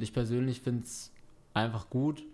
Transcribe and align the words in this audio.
Und 0.00 0.04
ich 0.04 0.14
persönlich 0.14 0.62
finde 0.62 0.84
es 0.84 1.12
einfach 1.52 1.90
gut, 1.90 2.24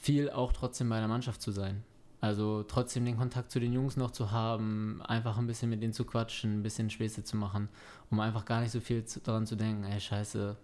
viel 0.00 0.30
auch 0.30 0.50
trotzdem 0.50 0.88
bei 0.88 0.98
der 0.98 1.08
Mannschaft 1.08 1.42
zu 1.42 1.50
sein. 1.50 1.84
Also 2.22 2.62
trotzdem 2.62 3.04
den 3.04 3.18
Kontakt 3.18 3.50
zu 3.50 3.60
den 3.60 3.74
Jungs 3.74 3.98
noch 3.98 4.12
zu 4.12 4.30
haben, 4.30 5.02
einfach 5.02 5.36
ein 5.36 5.46
bisschen 5.46 5.68
mit 5.68 5.82
denen 5.82 5.92
zu 5.92 6.06
quatschen, 6.06 6.60
ein 6.60 6.62
bisschen 6.62 6.88
Späße 6.88 7.22
zu 7.22 7.36
machen, 7.36 7.68
um 8.10 8.18
einfach 8.18 8.46
gar 8.46 8.62
nicht 8.62 8.70
so 8.70 8.80
viel 8.80 9.04
zu, 9.04 9.20
daran 9.20 9.46
zu 9.46 9.56
denken, 9.56 9.84
ey 9.84 10.00
scheiße, 10.00 10.56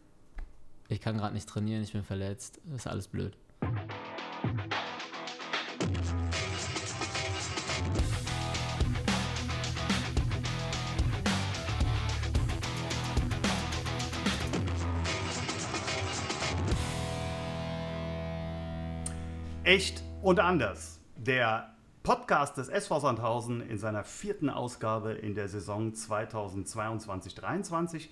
ich 0.88 1.02
kann 1.02 1.18
gerade 1.18 1.34
nicht 1.34 1.46
trainieren, 1.46 1.82
ich 1.82 1.92
bin 1.92 2.02
verletzt, 2.02 2.62
ist 2.74 2.86
alles 2.86 3.06
blöd. 3.06 3.36
Echt 19.70 20.02
und 20.20 20.40
anders. 20.40 20.98
Der 21.16 21.72
Podcast 22.02 22.56
des 22.56 22.68
SV 22.68 22.98
Sandhausen 22.98 23.60
in 23.60 23.78
seiner 23.78 24.02
vierten 24.02 24.50
Ausgabe 24.50 25.12
in 25.12 25.36
der 25.36 25.46
Saison 25.46 25.92
2022-23. 25.92 28.08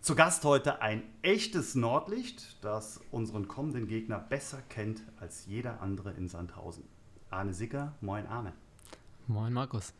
Zu 0.00 0.16
Gast 0.16 0.44
heute 0.44 0.82
ein 0.82 1.04
echtes 1.22 1.76
Nordlicht, 1.76 2.64
das 2.64 3.00
unseren 3.12 3.46
kommenden 3.46 3.86
Gegner 3.86 4.18
besser 4.18 4.58
kennt 4.70 5.04
als 5.20 5.46
jeder 5.46 5.80
andere 5.82 6.10
in 6.14 6.26
Sandhausen. 6.26 6.82
Arne 7.30 7.54
Sicker, 7.54 7.92
moin 8.00 8.26
Arne. 8.26 8.52
Moin 9.28 9.52
Markus. 9.52 9.92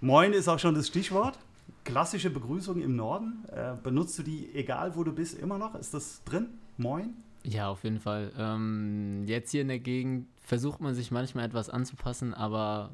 Moin 0.00 0.32
ist 0.32 0.48
auch 0.48 0.58
schon 0.58 0.74
das 0.74 0.86
Stichwort. 0.86 1.38
Klassische 1.84 2.30
Begrüßung 2.30 2.80
im 2.80 2.96
Norden. 2.96 3.44
Äh, 3.54 3.74
benutzt 3.82 4.18
du 4.18 4.22
die, 4.22 4.54
egal 4.54 4.96
wo 4.96 5.04
du 5.04 5.12
bist, 5.12 5.38
immer 5.38 5.58
noch? 5.58 5.74
Ist 5.74 5.92
das 5.92 6.24
drin? 6.24 6.48
Moin? 6.78 7.14
Ja, 7.44 7.68
auf 7.68 7.84
jeden 7.84 8.00
Fall. 8.00 8.32
Ähm, 8.38 9.24
jetzt 9.26 9.50
hier 9.50 9.62
in 9.62 9.68
der 9.68 9.80
Gegend 9.80 10.28
versucht 10.40 10.80
man 10.80 10.94
sich 10.94 11.10
manchmal 11.10 11.44
etwas 11.44 11.68
anzupassen, 11.68 12.34
aber 12.34 12.90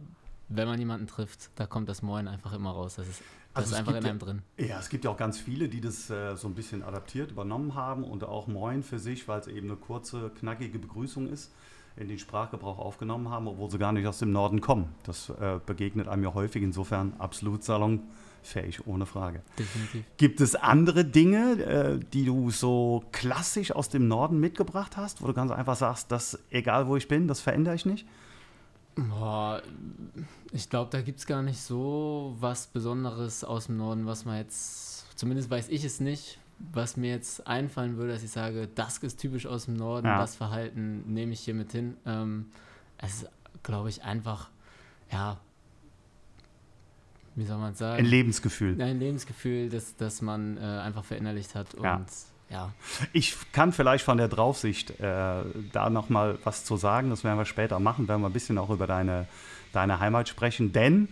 wenn 0.48 0.66
man 0.66 0.78
jemanden 0.78 1.06
trifft, 1.06 1.50
da 1.56 1.66
kommt 1.66 1.88
das 1.88 2.02
Moin 2.02 2.28
einfach 2.28 2.52
immer 2.54 2.70
raus. 2.70 2.94
Das 2.96 3.08
ist, 3.08 3.20
das 3.54 3.64
also 3.64 3.72
ist 3.72 3.78
einfach 3.78 3.92
in 3.96 4.04
einem 4.04 4.18
ja, 4.18 4.24
drin. 4.24 4.42
Ja, 4.56 4.78
es 4.78 4.88
gibt 4.88 5.04
ja 5.04 5.10
auch 5.10 5.16
ganz 5.16 5.38
viele, 5.38 5.68
die 5.68 5.80
das 5.80 6.08
äh, 6.08 6.36
so 6.36 6.48
ein 6.48 6.54
bisschen 6.54 6.82
adaptiert, 6.82 7.32
übernommen 7.32 7.74
haben 7.74 8.04
und 8.04 8.24
auch 8.24 8.46
Moin 8.46 8.82
für 8.82 8.98
sich, 8.98 9.28
weil 9.28 9.40
es 9.40 9.46
eben 9.46 9.68
eine 9.68 9.76
kurze, 9.76 10.30
knackige 10.30 10.78
Begrüßung 10.78 11.28
ist, 11.28 11.52
in 11.98 12.08
den 12.08 12.18
Sprachgebrauch 12.18 12.78
aufgenommen 12.78 13.28
haben, 13.30 13.48
obwohl 13.48 13.70
sie 13.70 13.78
gar 13.78 13.92
nicht 13.92 14.06
aus 14.06 14.18
dem 14.18 14.32
Norden 14.32 14.60
kommen. 14.60 14.94
Das 15.04 15.30
äh, 15.30 15.58
begegnet 15.64 16.08
einem 16.08 16.22
ja 16.22 16.34
häufig, 16.34 16.62
insofern 16.62 17.12
absolut 17.18 17.64
Salon 17.64 18.02
fähig, 18.42 18.86
ohne 18.86 19.04
Frage. 19.04 19.42
Definitiv. 19.58 20.04
Gibt 20.16 20.40
es 20.40 20.54
andere 20.54 21.04
Dinge, 21.04 21.62
äh, 21.62 22.00
die 22.12 22.24
du 22.24 22.50
so 22.50 23.04
klassisch 23.12 23.72
aus 23.72 23.88
dem 23.88 24.08
Norden 24.08 24.38
mitgebracht 24.38 24.96
hast, 24.96 25.22
wo 25.22 25.26
du 25.26 25.34
ganz 25.34 25.50
einfach 25.50 25.76
sagst, 25.76 26.12
dass 26.12 26.38
egal 26.50 26.86
wo 26.86 26.96
ich 26.96 27.08
bin, 27.08 27.28
das 27.28 27.40
verändere 27.40 27.74
ich 27.74 27.84
nicht? 27.84 28.06
Boah, 28.96 29.62
ich 30.52 30.70
glaube, 30.70 30.90
da 30.90 31.02
gibt 31.02 31.20
es 31.20 31.26
gar 31.26 31.42
nicht 31.42 31.60
so 31.60 32.34
was 32.40 32.66
Besonderes 32.66 33.44
aus 33.44 33.66
dem 33.66 33.76
Norden, 33.76 34.06
was 34.06 34.24
man 34.24 34.38
jetzt, 34.38 35.16
zumindest 35.16 35.50
weiß 35.50 35.68
ich 35.68 35.84
es 35.84 36.00
nicht, 36.00 36.38
was 36.58 36.96
mir 36.96 37.10
jetzt 37.10 37.46
einfallen 37.46 37.96
würde, 37.96 38.12
dass 38.12 38.22
ich 38.22 38.30
sage, 38.30 38.68
das 38.74 38.98
ist 38.98 39.20
typisch 39.20 39.46
aus 39.46 39.66
dem 39.66 39.74
Norden, 39.74 40.06
ja. 40.06 40.18
das 40.18 40.36
Verhalten 40.36 41.04
nehme 41.12 41.32
ich 41.32 41.40
hier 41.40 41.54
mit 41.54 41.72
hin. 41.72 41.96
Ähm, 42.04 42.46
es 42.98 43.22
ist, 43.22 43.30
glaube 43.62 43.88
ich, 43.88 44.02
einfach, 44.02 44.48
ja, 45.12 45.38
wie 47.38 47.44
soll 47.44 47.58
man 47.58 47.74
sagen? 47.74 47.98
Ein 47.98 48.06
Lebensgefühl. 48.06 48.80
Ein 48.82 48.98
Lebensgefühl, 48.98 49.68
das, 49.68 49.94
das 49.96 50.22
man 50.22 50.56
äh, 50.56 50.60
einfach 50.60 51.04
verinnerlicht 51.04 51.54
hat. 51.54 51.74
Und 51.74 51.84
ja. 51.84 52.04
ja. 52.50 52.72
Ich 53.12 53.36
kann 53.52 53.72
vielleicht 53.72 54.04
von 54.04 54.18
der 54.18 54.26
Draufsicht 54.26 54.98
äh, 54.98 55.44
da 55.72 55.90
nochmal 55.90 56.38
was 56.42 56.64
zu 56.64 56.76
sagen. 56.76 57.10
Das 57.10 57.22
werden 57.22 57.38
wir 57.38 57.44
später 57.44 57.78
machen, 57.78 58.08
werden 58.08 58.22
wir 58.22 58.28
ein 58.28 58.32
bisschen 58.32 58.58
auch 58.58 58.70
über 58.70 58.88
deine, 58.88 59.28
deine 59.72 60.00
Heimat 60.00 60.28
sprechen. 60.28 60.72
Denn 60.72 61.10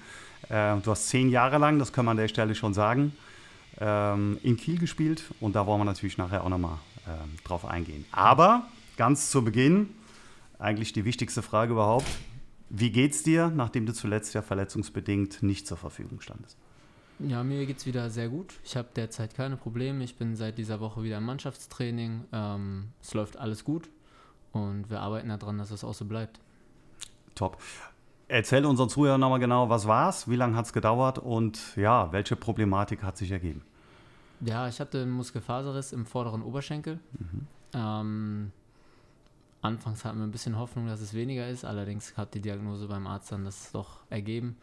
äh, 0.48 0.76
du 0.78 0.90
hast 0.90 1.08
zehn 1.08 1.30
Jahre 1.30 1.58
lang, 1.58 1.78
das 1.78 1.92
können 1.92 2.06
wir 2.06 2.10
an 2.10 2.16
der 2.16 2.28
Stelle 2.28 2.56
schon 2.56 2.74
sagen, 2.74 3.12
ähm, 3.80 4.38
in 4.42 4.56
Kiel 4.56 4.78
gespielt. 4.78 5.24
Und 5.40 5.54
da 5.56 5.66
wollen 5.66 5.80
wir 5.80 5.84
natürlich 5.84 6.18
nachher 6.18 6.44
auch 6.44 6.48
nochmal 6.48 6.78
äh, 7.06 7.44
drauf 7.44 7.64
eingehen. 7.64 8.04
Aber 8.12 8.66
ganz 8.96 9.30
zu 9.30 9.44
Beginn, 9.44 9.90
eigentlich 10.58 10.92
die 10.92 11.04
wichtigste 11.04 11.42
Frage 11.42 11.72
überhaupt. 11.72 12.06
Wie 12.68 12.90
geht's 12.90 13.22
dir, 13.22 13.52
nachdem 13.54 13.86
du 13.86 13.92
zuletzt 13.92 14.34
ja 14.34 14.42
verletzungsbedingt 14.42 15.42
nicht 15.42 15.66
zur 15.66 15.76
Verfügung 15.76 16.20
standest? 16.20 16.56
Ja, 17.18 17.42
mir 17.44 17.64
geht's 17.64 17.86
wieder 17.86 18.10
sehr 18.10 18.28
gut. 18.28 18.54
Ich 18.64 18.76
habe 18.76 18.88
derzeit 18.94 19.34
keine 19.34 19.56
Probleme. 19.56 20.04
Ich 20.04 20.16
bin 20.16 20.36
seit 20.36 20.58
dieser 20.58 20.80
Woche 20.80 21.02
wieder 21.02 21.18
im 21.18 21.24
Mannschaftstraining. 21.24 22.24
Ähm, 22.32 22.88
es 23.00 23.14
läuft 23.14 23.36
alles 23.36 23.64
gut 23.64 23.88
und 24.52 24.90
wir 24.90 25.00
arbeiten 25.00 25.28
daran, 25.28 25.58
dass 25.58 25.70
es 25.70 25.84
auch 25.84 25.94
so 25.94 26.04
bleibt. 26.04 26.40
Top. 27.34 27.58
Erzähl 28.28 28.66
unseren 28.66 28.88
Zuhörern 28.88 29.20
nochmal 29.20 29.38
genau, 29.38 29.68
was 29.68 29.86
war's, 29.86 30.28
wie 30.28 30.36
lange 30.36 30.56
hat 30.56 30.66
es 30.66 30.72
gedauert 30.72 31.18
und 31.18 31.76
ja, 31.76 32.10
welche 32.12 32.34
Problematik 32.34 33.02
hat 33.02 33.16
sich 33.16 33.30
ergeben? 33.30 33.62
Ja, 34.40 34.68
ich 34.68 34.80
hatte 34.80 35.02
einen 35.02 35.12
Muskelfaserriss 35.12 35.92
im 35.92 36.06
vorderen 36.06 36.42
Oberschenkel. 36.42 36.98
Mhm. 37.18 37.46
Ähm, 37.72 38.52
Anfangs 39.66 40.04
hatten 40.04 40.18
wir 40.18 40.24
ein 40.24 40.30
bisschen 40.30 40.56
Hoffnung, 40.58 40.86
dass 40.86 41.00
es 41.00 41.12
weniger 41.12 41.48
ist. 41.48 41.64
Allerdings 41.64 42.16
hat 42.16 42.34
die 42.34 42.40
Diagnose 42.40 42.86
beim 42.86 43.06
Arzt 43.06 43.32
dann 43.32 43.44
das 43.44 43.72
doch 43.72 44.00
ergeben. 44.10 44.56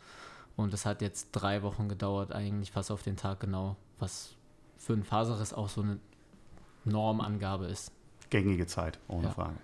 Und 0.55 0.71
das 0.71 0.85
hat 0.85 1.01
jetzt 1.01 1.29
drei 1.31 1.61
Wochen 1.61 1.89
gedauert, 1.89 2.31
eigentlich 2.31 2.71
fast 2.71 2.89
auf 2.89 3.03
den 3.03 3.17
Tag 3.17 3.39
genau, 3.39 3.75
was 3.99 4.35
für 4.77 4.93
ein 4.93 5.03
Faserriss 5.03 5.53
auch 5.53 5.67
so 5.67 5.81
eine 5.81 5.99
Normangabe 6.85 7.65
ist. 7.65 7.91
Gängige 8.29 8.65
Zeit, 8.65 8.99
ohne 9.07 9.25
ja. 9.25 9.31
Frage. 9.31 9.57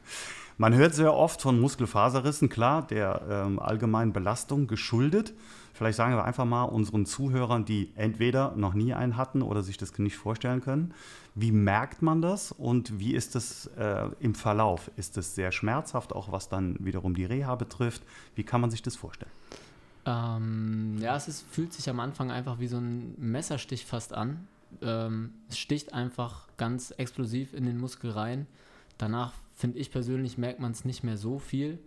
Man 0.60 0.74
hört 0.74 0.94
sehr 0.94 1.14
oft 1.14 1.42
von 1.42 1.58
Muskelfaserrissen, 1.58 2.50
klar, 2.50 2.86
der 2.86 3.22
ähm, 3.30 3.60
allgemeinen 3.60 4.12
Belastung 4.12 4.68
geschuldet. 4.68 5.34
Vielleicht 5.74 5.96
sagen 5.96 6.14
wir 6.16 6.26
einfach 6.26 6.44
mal 6.44 6.64
unseren 6.64 7.06
Zuhörern, 7.06 7.64
die 7.64 7.94
entweder 7.96 8.54
noch 8.58 8.74
nie 8.74 8.94
einen 8.94 9.16
hatten 9.16 9.42
oder 9.42 9.64
sich 9.64 9.78
das 9.78 9.98
nicht 10.00 10.18
vorstellen 10.18 10.60
können. 10.60 10.94
Wie 11.34 11.54
merkt 11.54 12.02
man 12.02 12.22
das 12.22 12.52
und 12.52 13.00
wie 13.00 13.14
ist 13.14 13.38
es 13.38 13.68
äh, 13.78 14.10
im 14.20 14.36
Verlauf? 14.36 14.92
Ist 14.98 15.18
es 15.18 15.34
sehr 15.34 15.54
schmerzhaft, 15.54 16.12
auch 16.12 16.34
was 16.34 16.50
dann 16.50 16.76
wiederum 16.82 17.16
die 17.16 17.24
Reha 17.24 17.56
betrifft? 17.56 18.02
Wie 18.36 18.44
kann 18.44 18.60
man 18.60 18.70
sich 18.70 18.82
das 18.82 18.98
vorstellen? 18.98 19.32
Ähm, 20.06 20.98
ja, 21.00 21.16
es 21.16 21.30
ist, 21.30 21.46
fühlt 21.50 21.72
sich 21.72 21.90
am 21.90 22.02
Anfang 22.02 22.32
einfach 22.32 22.60
wie 22.60 22.68
so 22.68 22.80
ein 22.80 23.16
Messerstich 23.18 23.86
fast 23.86 24.14
an. 24.14 24.46
Ähm, 24.82 25.36
es 25.48 25.58
sticht 25.58 25.94
einfach 25.94 26.50
ganz 26.58 26.92
explosiv 26.92 27.54
in 27.54 27.66
den 27.66 27.78
Muskel 27.78 28.12
rein. 28.12 28.46
Danach, 28.98 29.32
finde 29.60 29.78
ich 29.78 29.92
persönlich, 29.92 30.38
merkt 30.38 30.62
man 30.62 30.72
es 30.72 30.86
nicht 30.86 31.04
mehr 31.04 31.18
so 31.18 31.38
viel. 31.38 31.80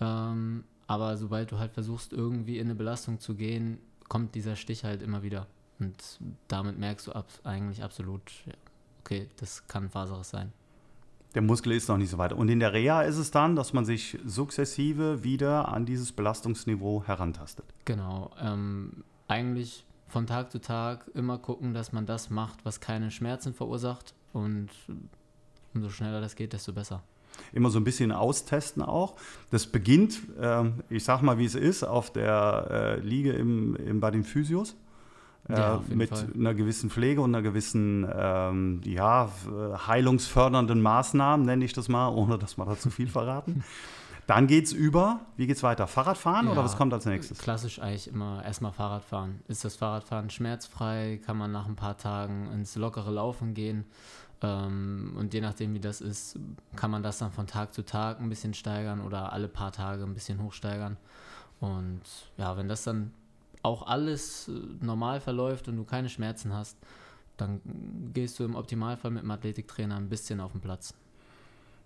Ähm, 0.00 0.62
aber 0.86 1.16
sobald 1.16 1.50
du 1.50 1.58
halt 1.58 1.72
versuchst, 1.72 2.12
irgendwie 2.12 2.58
in 2.58 2.68
eine 2.68 2.76
Belastung 2.76 3.18
zu 3.18 3.34
gehen, 3.34 3.78
kommt 4.08 4.36
dieser 4.36 4.54
Stich 4.54 4.84
halt 4.84 5.02
immer 5.02 5.22
wieder. 5.24 5.48
Und 5.80 6.20
damit 6.46 6.78
merkst 6.78 7.08
du 7.08 7.12
ab, 7.12 7.28
eigentlich 7.42 7.82
absolut, 7.82 8.22
ja, 8.46 8.52
okay, 9.00 9.28
das 9.36 9.66
kann 9.66 9.90
Faserriss 9.90 10.30
sein. 10.30 10.52
Der 11.34 11.42
Muskel 11.42 11.72
ist 11.72 11.88
noch 11.88 11.98
nicht 11.98 12.10
so 12.10 12.18
weit. 12.18 12.32
Und 12.32 12.48
in 12.48 12.60
der 12.60 12.72
Reha 12.72 13.02
ist 13.02 13.18
es 13.18 13.32
dann, 13.32 13.56
dass 13.56 13.72
man 13.72 13.84
sich 13.84 14.16
sukzessive 14.24 15.24
wieder 15.24 15.68
an 15.68 15.86
dieses 15.86 16.12
Belastungsniveau 16.12 17.02
herantastet. 17.04 17.66
Genau. 17.84 18.30
Ähm, 18.40 19.04
eigentlich 19.26 19.84
von 20.06 20.26
Tag 20.26 20.52
zu 20.52 20.60
Tag 20.60 21.10
immer 21.14 21.38
gucken, 21.38 21.74
dass 21.74 21.92
man 21.92 22.06
das 22.06 22.30
macht, 22.30 22.64
was 22.64 22.80
keine 22.80 23.10
Schmerzen 23.10 23.52
verursacht. 23.52 24.14
Und 24.32 24.70
umso 25.78 25.90
schneller 25.90 26.20
das 26.20 26.36
geht, 26.36 26.52
desto 26.52 26.72
besser 26.72 27.02
immer 27.52 27.70
so 27.70 27.78
ein 27.78 27.84
bisschen 27.84 28.12
austesten 28.12 28.82
auch. 28.82 29.14
Das 29.50 29.66
beginnt, 29.66 30.18
äh, 30.40 30.64
ich 30.90 31.04
sag 31.04 31.22
mal, 31.22 31.38
wie 31.38 31.44
es 31.44 31.54
ist, 31.54 31.84
auf 31.84 32.12
der 32.12 32.68
äh, 32.70 33.00
Liege 33.00 33.32
im, 33.32 33.76
im, 33.76 34.00
bei 34.00 34.10
den 34.10 34.24
Physios. 34.24 34.76
Äh, 35.48 35.56
ja, 35.56 35.82
mit 35.88 36.10
Fall. 36.10 36.28
einer 36.34 36.54
gewissen 36.54 36.90
Pflege 36.90 37.20
und 37.20 37.34
einer 37.34 37.42
gewissen 37.42 38.06
ähm, 38.12 38.80
ja, 38.84 39.30
heilungsfördernden 39.86 40.82
Maßnahmen, 40.82 41.46
nenne 41.46 41.64
ich 41.64 41.72
das 41.72 41.88
mal, 41.88 42.08
ohne 42.08 42.38
dass 42.38 42.58
wir 42.58 42.66
da 42.66 42.76
zu 42.76 42.90
viel 42.90 43.08
verraten. 43.08 43.64
Dann 44.26 44.46
geht 44.46 44.66
es 44.66 44.72
über, 44.74 45.20
wie 45.38 45.46
geht 45.46 45.56
es 45.56 45.62
weiter? 45.62 45.86
Fahrradfahren 45.86 46.46
ja, 46.46 46.52
oder 46.52 46.62
was 46.62 46.76
kommt 46.76 46.92
als 46.92 47.06
nächstes? 47.06 47.38
Klassisch 47.38 47.80
eigentlich 47.80 48.08
immer 48.08 48.44
erstmal 48.44 48.72
Fahrradfahren. 48.72 49.40
Ist 49.48 49.64
das 49.64 49.76
Fahrradfahren 49.76 50.28
schmerzfrei? 50.28 51.18
Kann 51.24 51.38
man 51.38 51.50
nach 51.50 51.66
ein 51.66 51.76
paar 51.76 51.96
Tagen 51.96 52.52
ins 52.52 52.76
lockere 52.76 53.10
Laufen 53.10 53.54
gehen? 53.54 53.86
Ähm, 54.42 55.14
und 55.16 55.34
je 55.34 55.40
nachdem, 55.40 55.74
wie 55.74 55.80
das 55.80 56.00
ist, 56.00 56.38
kann 56.76 56.90
man 56.90 57.02
das 57.02 57.18
dann 57.18 57.32
von 57.32 57.46
Tag 57.46 57.74
zu 57.74 57.84
Tag 57.84 58.20
ein 58.20 58.28
bisschen 58.28 58.54
steigern 58.54 59.00
oder 59.00 59.32
alle 59.32 59.48
paar 59.48 59.72
Tage 59.72 60.04
ein 60.04 60.14
bisschen 60.14 60.42
hochsteigern. 60.42 60.96
Und 61.60 62.02
ja, 62.36 62.56
wenn 62.56 62.68
das 62.68 62.84
dann 62.84 63.12
auch 63.62 63.86
alles 63.86 64.48
äh, 64.48 64.52
normal 64.80 65.20
verläuft 65.20 65.68
und 65.68 65.76
du 65.76 65.84
keine 65.84 66.08
Schmerzen 66.08 66.52
hast, 66.54 66.76
dann 67.36 67.60
gehst 68.14 68.38
du 68.38 68.44
im 68.44 68.54
Optimalfall 68.54 69.10
mit 69.10 69.22
dem 69.22 69.30
Athletiktrainer 69.30 69.96
ein 69.96 70.08
bisschen 70.08 70.40
auf 70.40 70.52
den 70.52 70.60
Platz. 70.60 70.94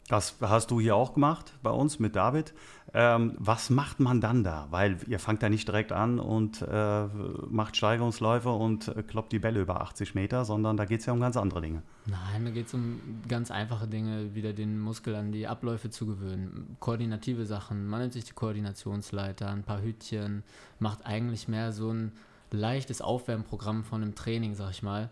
Das 0.08 0.37
hast 0.40 0.70
du 0.70 0.81
hier 0.81 0.96
auch 0.96 1.14
gemacht 1.14 1.52
bei 1.62 1.70
uns 1.70 1.99
mit 1.99 2.16
David. 2.16 2.52
Ähm, 2.93 3.34
was 3.38 3.70
macht 3.70 4.00
man 4.00 4.20
dann 4.20 4.43
da? 4.43 4.66
Weil 4.70 4.99
ihr 5.06 5.19
fangt 5.19 5.43
da 5.43 5.49
nicht 5.49 5.66
direkt 5.66 5.93
an 5.93 6.19
und 6.19 6.60
äh, 6.60 7.04
macht 7.49 7.76
Steigerungsläufe 7.76 8.50
und 8.50 8.88
äh, 8.88 9.02
kloppt 9.02 9.32
die 9.32 9.38
Bälle 9.38 9.60
über 9.60 9.81
80 9.81 10.14
Meter, 10.14 10.44
sondern 10.44 10.76
da 10.76 10.84
geht 10.84 11.00
es 11.00 11.06
ja 11.06 11.12
um 11.12 11.20
ganz 11.20 11.37
andere 11.37 11.62
Dinge. 11.62 11.82
Nein, 12.06 12.44
da 12.44 12.50
geht 12.50 12.66
es 12.66 12.75
um 12.75 13.00
ganz 13.28 13.50
einfache 13.50 13.87
Dinge, 13.87 14.34
wieder 14.34 14.52
den 14.52 14.78
Muskel 14.81 15.14
an 15.14 15.32
die 15.32 15.46
Abläufe 15.46 15.88
zu 15.88 16.04
gewöhnen. 16.04 16.76
Koordinative 16.81 17.46
Sachen, 17.46 17.87
man 17.87 18.00
nimmt 18.00 18.12
sich 18.12 18.25
die 18.25 18.34
Koordinationsleiter, 18.34 19.49
ein 19.49 19.62
paar 19.62 19.81
Hütchen, 19.81 20.43
macht 20.81 21.06
eigentlich 21.06 21.49
mehr 21.49 21.72
so 21.72 21.90
ein 21.90 22.12
leichtes 22.50 23.00
Aufwärmprogramm 23.00 23.84
von 23.84 24.02
einem 24.02 24.14
Training, 24.14 24.54
sag 24.54 24.72
ich 24.72 24.82
mal, 24.82 25.08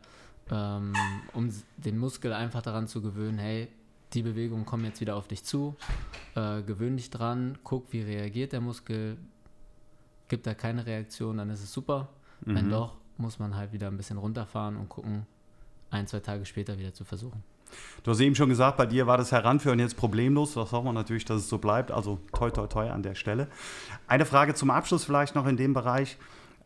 ähm, 0.50 0.92
um 1.32 1.48
den 1.76 1.96
Muskel 1.96 2.32
einfach 2.32 2.60
daran 2.60 2.88
zu 2.88 3.00
gewöhnen, 3.00 3.38
hey, 3.38 3.69
die 4.12 4.22
Bewegungen 4.22 4.64
kommen 4.66 4.84
jetzt 4.84 5.00
wieder 5.00 5.16
auf 5.16 5.28
dich 5.28 5.44
zu, 5.44 5.76
äh, 6.34 6.62
gewöhn 6.62 6.96
dich 6.96 7.10
dran, 7.10 7.58
guck, 7.64 7.92
wie 7.92 8.02
reagiert 8.02 8.52
der 8.52 8.60
Muskel, 8.60 9.16
gibt 10.28 10.46
da 10.46 10.54
keine 10.54 10.86
Reaktion, 10.86 11.38
dann 11.38 11.50
ist 11.50 11.62
es 11.62 11.72
super. 11.72 12.08
Mhm. 12.44 12.54
Wenn 12.54 12.70
doch, 12.70 12.96
muss 13.18 13.38
man 13.38 13.54
halt 13.56 13.72
wieder 13.72 13.88
ein 13.88 13.96
bisschen 13.96 14.18
runterfahren 14.18 14.76
und 14.76 14.88
gucken, 14.88 15.26
ein, 15.90 16.06
zwei 16.06 16.20
Tage 16.20 16.46
später 16.46 16.78
wieder 16.78 16.94
zu 16.94 17.04
versuchen. 17.04 17.42
Du 18.02 18.10
hast 18.10 18.20
eben 18.20 18.34
schon 18.34 18.48
gesagt, 18.48 18.76
bei 18.76 18.86
dir 18.86 19.06
war 19.06 19.16
das 19.16 19.30
Heranführen 19.30 19.78
jetzt 19.78 19.96
problemlos. 19.96 20.54
Das 20.54 20.72
hoffen 20.72 20.86
wir 20.86 20.92
natürlich, 20.92 21.24
dass 21.24 21.42
es 21.42 21.48
so 21.48 21.58
bleibt. 21.58 21.90
Also 21.92 22.18
toi, 22.32 22.50
toi, 22.50 22.66
toi 22.66 22.90
an 22.90 23.02
der 23.02 23.14
Stelle. 23.14 23.48
Eine 24.06 24.26
Frage 24.26 24.54
zum 24.54 24.70
Abschluss 24.70 25.04
vielleicht 25.04 25.34
noch 25.34 25.46
in 25.46 25.56
dem 25.56 25.72
Bereich. 25.72 26.16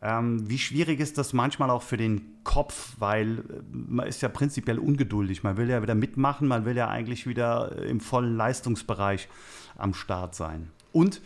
Ähm, 0.01 0.49
wie 0.49 0.57
schwierig 0.57 0.99
ist 0.99 1.17
das 1.17 1.33
manchmal 1.33 1.69
auch 1.69 1.81
für 1.81 1.97
den 1.97 2.43
Kopf, 2.43 2.95
weil 2.99 3.39
äh, 3.39 3.41
man 3.71 4.07
ist 4.07 4.21
ja 4.21 4.29
prinzipiell 4.29 4.77
ungeduldig. 4.77 5.43
Man 5.43 5.57
will 5.57 5.69
ja 5.69 5.81
wieder 5.81 5.95
mitmachen, 5.95 6.47
man 6.47 6.65
will 6.65 6.75
ja 6.75 6.89
eigentlich 6.89 7.25
wieder 7.27 7.81
im 7.83 7.99
vollen 7.99 8.35
Leistungsbereich 8.35 9.27
am 9.77 9.93
Start 9.93 10.35
sein. 10.35 10.69
Und 10.91 11.21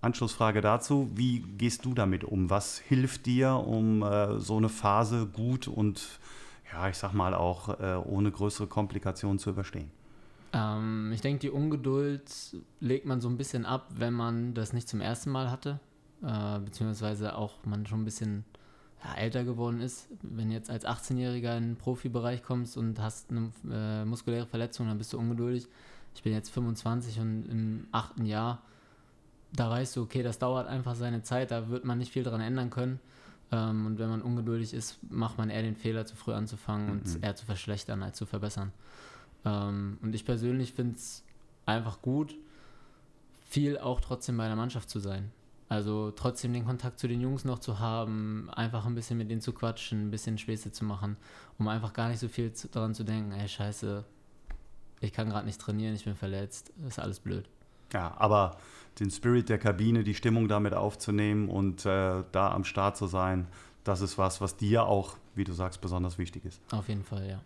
Anschlussfrage 0.00 0.60
dazu, 0.60 1.10
wie 1.14 1.40
gehst 1.40 1.84
du 1.84 1.94
damit 1.94 2.24
um? 2.24 2.50
Was 2.50 2.78
hilft 2.78 3.26
dir, 3.26 3.54
um 3.54 4.02
äh, 4.02 4.38
so 4.38 4.56
eine 4.56 4.68
Phase 4.68 5.26
gut 5.26 5.68
und 5.68 6.18
ja, 6.72 6.88
ich 6.88 6.96
sag 6.96 7.12
mal 7.12 7.34
auch 7.34 7.80
äh, 7.80 7.96
ohne 8.04 8.30
größere 8.30 8.66
Komplikationen 8.66 9.38
zu 9.38 9.50
überstehen? 9.50 9.90
Ähm, 10.52 11.12
ich 11.12 11.20
denke, 11.20 11.40
die 11.40 11.50
Ungeduld 11.50 12.22
legt 12.80 13.06
man 13.06 13.20
so 13.20 13.28
ein 13.28 13.36
bisschen 13.36 13.66
ab, 13.66 13.88
wenn 13.94 14.14
man 14.14 14.54
das 14.54 14.72
nicht 14.72 14.88
zum 14.88 15.00
ersten 15.00 15.30
Mal 15.30 15.50
hatte 15.50 15.80
äh, 16.24 16.58
beziehungsweise 16.60 17.36
auch 17.36 17.64
man 17.64 17.86
schon 17.86 18.02
ein 18.02 18.04
bisschen 18.04 18.44
ja, 19.04 19.14
älter 19.14 19.44
geworden 19.44 19.80
ist. 19.80 20.08
Wenn 20.22 20.48
du 20.48 20.54
jetzt 20.54 20.70
als 20.70 20.86
18-Jähriger 20.86 21.56
in 21.56 21.70
den 21.70 21.76
Profibereich 21.76 22.42
kommst 22.42 22.76
und 22.76 23.00
hast 23.00 23.30
eine 23.30 23.50
äh, 23.70 24.04
muskuläre 24.04 24.46
Verletzung, 24.46 24.86
dann 24.88 24.98
bist 24.98 25.12
du 25.12 25.18
ungeduldig. 25.18 25.66
Ich 26.14 26.22
bin 26.22 26.32
jetzt 26.32 26.50
25 26.50 27.20
und 27.20 27.44
im 27.46 27.86
achten 27.90 28.26
Jahr, 28.26 28.62
da 29.52 29.70
weißt 29.70 29.96
du, 29.96 30.02
okay, 30.02 30.22
das 30.22 30.38
dauert 30.38 30.68
einfach 30.68 30.94
seine 30.94 31.22
Zeit, 31.22 31.50
da 31.50 31.68
wird 31.68 31.84
man 31.84 31.98
nicht 31.98 32.12
viel 32.12 32.22
dran 32.22 32.40
ändern 32.40 32.70
können. 32.70 33.00
Ähm, 33.50 33.86
und 33.86 33.98
wenn 33.98 34.08
man 34.08 34.22
ungeduldig 34.22 34.74
ist, 34.74 34.98
macht 35.10 35.38
man 35.38 35.50
eher 35.50 35.62
den 35.62 35.76
Fehler, 35.76 36.06
zu 36.06 36.16
früh 36.16 36.32
anzufangen 36.32 36.86
mhm. 36.86 36.92
und 36.92 37.24
eher 37.24 37.34
zu 37.34 37.44
verschlechtern 37.44 38.02
als 38.02 38.16
zu 38.16 38.26
verbessern. 38.26 38.72
Ähm, 39.44 39.98
und 40.02 40.14
ich 40.14 40.24
persönlich 40.24 40.72
finde 40.72 40.96
es 40.96 41.24
einfach 41.66 42.00
gut, 42.02 42.34
viel 43.48 43.78
auch 43.78 44.00
trotzdem 44.00 44.36
bei 44.36 44.46
der 44.46 44.56
Mannschaft 44.56 44.88
zu 44.88 44.98
sein. 44.98 45.30
Also 45.72 46.10
trotzdem 46.10 46.52
den 46.52 46.66
Kontakt 46.66 46.98
zu 46.98 47.08
den 47.08 47.22
Jungs 47.22 47.46
noch 47.46 47.58
zu 47.58 47.78
haben, 47.78 48.50
einfach 48.50 48.84
ein 48.84 48.94
bisschen 48.94 49.16
mit 49.16 49.30
denen 49.30 49.40
zu 49.40 49.54
quatschen, 49.54 50.08
ein 50.08 50.10
bisschen 50.10 50.36
Späße 50.36 50.70
zu 50.70 50.84
machen, 50.84 51.16
um 51.58 51.66
einfach 51.66 51.94
gar 51.94 52.10
nicht 52.10 52.18
so 52.18 52.28
viel 52.28 52.52
zu, 52.52 52.68
daran 52.68 52.94
zu 52.94 53.04
denken, 53.04 53.32
ey 53.32 53.48
scheiße, 53.48 54.04
ich 55.00 55.14
kann 55.14 55.30
gerade 55.30 55.46
nicht 55.46 55.58
trainieren, 55.58 55.94
ich 55.94 56.04
bin 56.04 56.14
verletzt, 56.14 56.74
ist 56.86 56.98
alles 56.98 57.20
blöd. 57.20 57.48
Ja, 57.90 58.14
aber 58.18 58.58
den 59.00 59.10
Spirit 59.10 59.48
der 59.48 59.56
Kabine, 59.56 60.04
die 60.04 60.14
Stimmung 60.14 60.46
damit 60.46 60.74
aufzunehmen 60.74 61.48
und 61.48 61.86
äh, 61.86 62.22
da 62.32 62.52
am 62.52 62.64
Start 62.64 62.98
zu 62.98 63.06
sein, 63.06 63.46
das 63.82 64.02
ist 64.02 64.18
was, 64.18 64.42
was 64.42 64.58
dir 64.58 64.84
auch, 64.84 65.16
wie 65.34 65.44
du 65.44 65.54
sagst, 65.54 65.80
besonders 65.80 66.18
wichtig 66.18 66.44
ist. 66.44 66.60
Auf 66.70 66.88
jeden 66.88 67.02
Fall, 67.02 67.26
ja. 67.26 67.40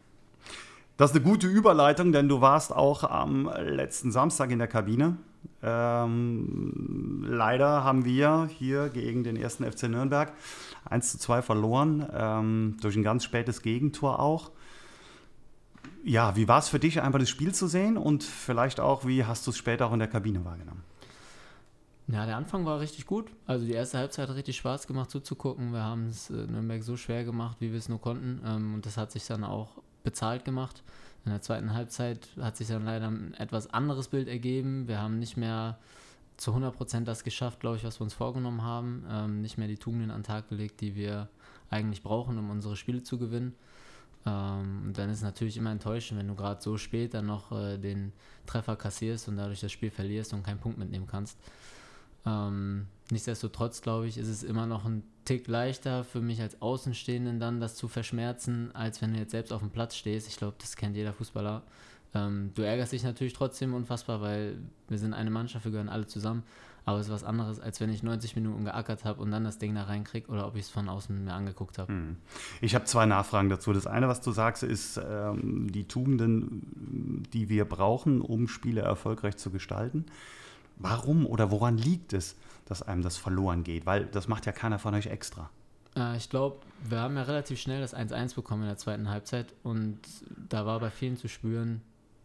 Das 0.97 1.11
ist 1.11 1.17
eine 1.17 1.25
gute 1.25 1.47
Überleitung, 1.47 2.13
denn 2.13 2.29
du 2.29 2.41
warst 2.41 2.75
auch 2.75 3.05
am 3.05 3.51
letzten 3.59 4.11
Samstag 4.11 4.51
in 4.51 4.59
der 4.59 4.69
Kabine. 4.69 5.19
Ähm, 5.63 7.25
leider 7.29 7.85
haben 7.85 8.05
wir 8.07 8.49
hier 8.59 8.89
gegen 8.89 9.23
den 9.23 9.37
ersten 9.37 9.71
FC 9.71 9.85
Nürnberg 9.85 10.33
1 10.87 11.13
zu 11.13 11.19
2 11.19 11.43
verloren, 11.43 12.07
ähm, 12.15 12.77
durch 12.81 12.97
ein 12.97 13.03
ganz 13.03 13.25
spätes 13.25 13.61
Gegentor 13.61 14.21
auch. 14.21 14.51
Ja, 16.03 16.35
wie 16.35 16.49
war 16.49 16.61
es 16.61 16.69
für 16.69 16.79
dich, 16.79 17.03
einfach 17.03 17.19
das 17.19 17.29
Spiel 17.29 17.53
zu 17.53 17.67
sehen 17.67 17.99
und 17.99 18.23
vielleicht 18.23 18.81
auch, 18.81 19.05
wie 19.07 19.25
hast 19.25 19.47
du 19.47 19.51
es 19.51 19.59
später 19.59 19.87
auch 19.87 19.93
in 19.93 19.99
der 19.99 20.09
Kabine 20.09 20.45
wahrgenommen? 20.45 20.83
Ja, 22.09 22.25
der 22.25 22.37
Anfang 22.37 22.65
war 22.65 22.81
richtig 22.81 23.05
gut. 23.05 23.33
Also 23.47 23.67
die 23.67 23.73
erste 23.73 23.99
Halbzeit 23.99 24.29
hat 24.29 24.37
richtig 24.37 24.57
Spaß 24.57 24.87
gemacht 24.87 25.11
zuzugucken. 25.11 25.73
Wir 25.73 25.83
haben 25.83 26.07
es 26.07 26.31
äh, 26.31 26.47
Nürnberg 26.47 26.83
so 26.83 26.97
schwer 26.97 27.25
gemacht, 27.25 27.57
wie 27.59 27.73
wir 27.73 27.79
es 27.79 27.89
nur 27.89 28.01
konnten. 28.01 28.41
Ähm, 28.47 28.75
und 28.75 28.87
das 28.87 28.97
hat 28.97 29.11
sich 29.11 29.27
dann 29.27 29.43
auch 29.43 29.83
bezahlt 30.07 30.45
gemacht. 30.45 30.85
In 31.25 31.33
der 31.33 31.43
zweiten 31.43 31.75
Halbzeit 31.75 32.29
hat 32.41 32.57
sich 32.57 32.69
dann 32.69 32.85
leider 32.85 33.09
ein 33.09 33.35
etwas 33.35 33.69
anderes 33.69 34.07
Bild 34.07 34.29
ergeben. 34.29 34.87
Wir 34.87 35.03
haben 35.03 35.19
nicht 35.19 35.37
mehr 35.37 35.79
zu 36.37 36.53
100% 36.55 37.05
das 37.05 37.25
geschafft, 37.25 37.59
glaube 37.59 37.77
ich, 37.77 37.85
was 37.85 37.99
wir 37.99 38.05
uns 38.05 38.15
vorgenommen 38.15 38.63
haben. 38.63 39.05
Ähm, 39.11 39.43
nicht 39.43 39.59
mehr 39.59 39.67
die 39.67 39.77
Tugenden 39.77 40.13
an 40.13 40.21
den 40.21 40.27
Tag 40.27 40.49
gelegt, 40.49 40.81
die 40.81 40.95
wir 40.95 41.29
eigentlich 41.71 42.05
brauchen, 42.05 42.39
um 42.39 42.51
unsere 42.51 42.77
Spiele 42.77 43.03
zu 43.03 43.19
gewinnen. 43.19 43.57
Ähm, 44.25 44.93
dann 44.95 45.11
ist 45.11 45.19
es 45.19 45.25
natürlich 45.25 45.57
immer 45.57 45.73
enttäuschend, 45.73 46.21
wenn 46.21 46.29
du 46.29 46.37
gerade 46.37 46.63
so 46.63 46.79
spät 46.79 47.15
dann 47.15 47.27
noch 47.27 47.51
äh, 47.51 47.77
den 47.77 48.13
Treffer 48.47 48.77
kassierst 48.77 49.27
und 49.29 49.37
dadurch 49.37 49.61
das 49.61 49.73
Spiel 49.73 49.91
verlierst 49.91 50.33
und 50.33 50.45
keinen 50.45 50.61
Punkt 50.61 50.79
mitnehmen 50.79 51.09
kannst. 51.09 51.37
Ähm, 52.25 52.87
nichtsdestotrotz, 53.11 53.83
glaube 53.83 54.07
ich, 54.07 54.19
ist 54.19 54.29
es 54.29 54.43
immer 54.43 54.67
noch 54.67 54.85
ein 54.85 55.03
Tick 55.25 55.49
leichter 55.49 56.05
für 56.05 56.21
mich 56.21 56.41
als 56.41 56.61
Außenstehenden 56.63 57.41
dann 57.41 57.61
das 57.61 57.75
zu 57.75 57.89
verschmerzen, 57.89 58.75
als 58.75 59.03
wenn 59.03 59.13
du 59.13 59.19
jetzt 59.19 59.33
selbst 59.33 59.53
auf 59.53 59.61
dem 59.61 59.71
Platz 59.71 59.97
stehst. 59.97 60.29
Ich 60.29 60.37
glaube, 60.37 60.57
das 60.61 60.77
kennt 60.77 60.97
jeder 60.97 61.13
Fußballer. 61.13 61.63
Ähm, 62.15 62.53
du 62.55 62.63
ärgerst 62.63 62.93
dich 62.93 63.03
natürlich 63.03 63.33
trotzdem 63.33 63.75
unfassbar, 63.75 64.21
weil 64.21 64.59
wir 64.89 64.99
sind 64.99 65.15
eine 65.15 65.31
Mannschaft, 65.31 65.65
wir 65.65 65.73
gehören 65.73 65.89
alle 65.89 66.07
zusammen. 66.07 66.43
Aber 66.85 67.01
es 67.01 67.07
ist 67.07 67.13
was 67.13 67.25
anderes, 67.25 67.59
als 67.59 67.81
wenn 67.81 67.91
ich 67.91 68.05
90 68.05 68.37
Minuten 68.37 68.65
geackert 68.65 69.05
habe 69.05 69.21
und 69.21 69.33
dann 69.33 69.43
das 69.43 69.59
Ding 69.59 69.75
da 69.75 69.83
reinkriege 69.83 70.29
oder 70.29 70.47
ob 70.47 70.55
ich 70.55 70.63
es 70.63 70.71
von 70.71 70.89
außen 70.89 71.25
mir 71.25 71.35
angeguckt 71.35 71.79
habe. 71.79 71.93
Hm. 71.93 72.17
Ich 72.61 72.77
habe 72.77 72.85
zwei 72.85 73.07
Nachfragen 73.07 73.49
dazu. 73.49 73.73
Das 73.73 73.89
eine, 73.89 74.07
was 74.07 74.21
du 74.21 74.31
sagst, 74.31 74.63
ist 74.63 75.01
ähm, 75.05 75.73
die 75.73 75.89
Tugenden, 75.89 77.27
die 77.33 77.49
wir 77.49 77.65
brauchen, 77.65 78.21
um 78.21 78.47
Spiele 78.47 78.83
erfolgreich 78.83 79.37
zu 79.37 79.51
gestalten. 79.51 80.07
Warum 80.77 81.27
oder 81.27 81.51
woran 81.51 81.79
liegt 81.79 82.13
es, 82.13 82.37
dass 82.67 82.83
einem 82.83 83.03
das 83.03 83.17
verloren 83.17 83.65
geht? 83.65 83.87
Weil 83.87 84.07
das 84.07 84.29
macht 84.29 84.47
ja 84.47 84.53
keiner 84.53 84.79
von 84.79 84.95
euch 84.95 85.07
extra. 85.07 85.51
Äh, 85.97 86.17
ich 86.17 86.29
glaube, 86.29 86.59
wir 86.89 87.01
haben 87.01 87.17
ja 87.17 87.23
relativ 87.23 87.59
schnell 87.59 87.81
das 87.81 87.95
1-1 87.95 88.35
bekommen 88.35 88.63
in 88.63 88.69
der 88.69 88.77
zweiten 88.77 89.09
Halbzeit 89.09 89.55
und 89.63 89.99
da 90.49 90.67
war 90.67 90.79
bei 90.81 90.91
vielen 90.91 91.17
zu 91.17 91.29
spüren, 91.29 91.81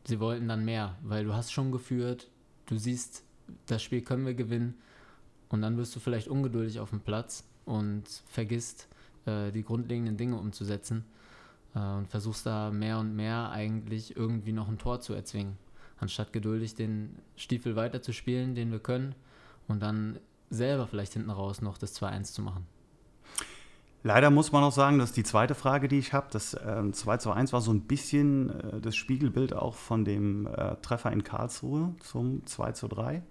sie 0.06 0.20
wollten 0.20 0.48
dann 0.48 0.66
mehr, 0.66 0.98
weil 1.04 1.24
du 1.24 1.34
hast 1.34 1.52
schon 1.52 1.72
geführt, 1.72 2.28
du 2.66 2.78
siehst, 2.78 3.24
das 3.68 3.82
Spiel 3.82 4.02
können 4.02 4.26
wir 4.26 4.34
gewinnen 4.34 4.76
und 5.50 5.62
dann 5.62 5.78
wirst 5.78 5.96
du 5.96 6.00
vielleicht 6.00 6.28
ungeduldig 6.28 6.80
auf 6.80 6.90
dem 6.90 7.00
Platz 7.00 7.46
und 7.66 8.04
vergisst, 8.28 8.88
äh, 9.26 9.52
die 9.52 9.64
grundlegenden 9.64 10.18
Dinge 10.18 10.38
umzusetzen 10.38 11.06
äh, 11.74 11.80
und 11.80 12.08
versuchst 12.08 12.46
da 12.46 12.72
mehr 12.72 12.98
und 13.00 13.16
mehr 13.16 13.50
eigentlich 13.52 14.16
irgendwie 14.18 14.52
noch 14.52 14.68
ein 14.68 14.78
Tor 14.78 15.00
zu 15.00 15.14
erzwingen 15.14 15.58
anstatt 16.02 16.34
geduldig 16.34 16.76
den 16.76 17.18
Stiefel 17.36 17.76
weiterzuspielen, 17.76 18.56
den 18.56 18.72
wir 18.72 18.80
können, 18.80 19.16
und 19.68 19.82
dann 19.82 20.20
selber 20.50 20.88
vielleicht 20.88 21.14
hinten 21.14 21.30
raus 21.30 21.62
noch 21.62 21.78
das 21.78 21.96
2-1 22.00 22.34
zu 22.34 22.42
machen. 22.42 22.68
Leider 24.04 24.32
muss 24.32 24.52
man 24.52 24.64
auch 24.64 24.72
sagen, 24.72 24.98
dass 24.98 25.12
die 25.12 25.24
zweite 25.24 25.54
Frage, 25.54 25.88
die 25.88 26.00
ich 26.00 26.12
habe, 26.12 26.28
das 26.32 26.56
äh, 26.56 26.92
2 26.92 27.18
zu 27.18 27.32
1 27.32 27.54
war 27.54 27.62
so 27.62 27.72
ein 27.72 27.82
bisschen 27.82 28.50
äh, 28.50 28.82
das 28.82 28.96
Spiegelbild 28.96 29.54
auch 29.54 29.76
von 29.76 30.06
dem 30.06 30.48
äh, 30.48 30.76
Treffer 30.82 31.12
in 31.12 31.24
Karlsruhe 31.24 31.94
zum 32.00 32.46
2 32.46 32.72
zu 32.72 32.88
3. 32.88 33.22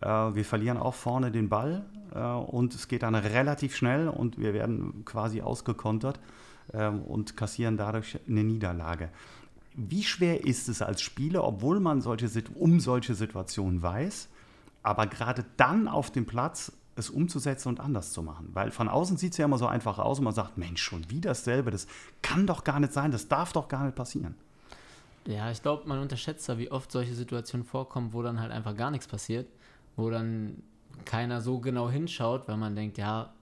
Äh, 0.00 0.06
wir 0.06 0.44
verlieren 0.44 0.78
auch 0.78 0.94
vorne 0.94 1.30
den 1.30 1.50
Ball 1.50 1.84
äh, 2.14 2.18
und 2.18 2.74
es 2.74 2.88
geht 2.88 3.02
dann 3.02 3.14
relativ 3.14 3.76
schnell 3.76 4.08
und 4.08 4.38
wir 4.38 4.54
werden 4.54 5.04
quasi 5.04 5.42
ausgekontert 5.42 6.18
äh, 6.72 6.88
und 6.88 7.36
kassieren 7.36 7.76
dadurch 7.76 8.18
eine 8.26 8.42
Niederlage. 8.42 9.10
Wie 9.74 10.02
schwer 10.02 10.44
ist 10.44 10.68
es 10.68 10.82
als 10.82 11.00
Spieler, 11.00 11.44
obwohl 11.44 11.80
man 11.80 12.00
solche, 12.00 12.28
um 12.54 12.80
solche 12.80 13.14
Situationen 13.14 13.82
weiß, 13.82 14.28
aber 14.82 15.06
gerade 15.06 15.44
dann 15.56 15.88
auf 15.88 16.10
dem 16.10 16.26
Platz 16.26 16.72
es 16.96 17.08
umzusetzen 17.08 17.68
und 17.68 17.80
anders 17.80 18.12
zu 18.12 18.22
machen? 18.22 18.50
Weil 18.52 18.70
von 18.70 18.88
außen 18.88 19.16
sieht 19.16 19.32
es 19.32 19.38
ja 19.38 19.44
immer 19.44 19.58
so 19.58 19.66
einfach 19.66 19.98
aus 19.98 20.18
und 20.18 20.24
man 20.24 20.34
sagt, 20.34 20.58
Mensch, 20.58 20.82
schon 20.82 21.08
wieder 21.10 21.30
dasselbe, 21.30 21.70
das 21.70 21.86
kann 22.22 22.46
doch 22.46 22.64
gar 22.64 22.80
nicht 22.80 22.92
sein, 22.92 23.12
das 23.12 23.28
darf 23.28 23.52
doch 23.52 23.68
gar 23.68 23.84
nicht 23.84 23.94
passieren. 23.94 24.34
Ja, 25.26 25.50
ich 25.50 25.62
glaube, 25.62 25.86
man 25.86 25.98
unterschätzt 25.98 26.48
da, 26.48 26.58
wie 26.58 26.70
oft 26.70 26.90
solche 26.90 27.14
Situationen 27.14 27.64
vorkommen, 27.64 28.12
wo 28.12 28.22
dann 28.22 28.40
halt 28.40 28.50
einfach 28.50 28.74
gar 28.76 28.90
nichts 28.90 29.06
passiert, 29.06 29.46
wo 29.96 30.10
dann 30.10 30.62
keiner 31.04 31.40
so 31.40 31.60
genau 31.60 31.90
hinschaut, 31.90 32.48
weil 32.48 32.56
man 32.56 32.74
denkt, 32.74 32.98
ja, 32.98 33.32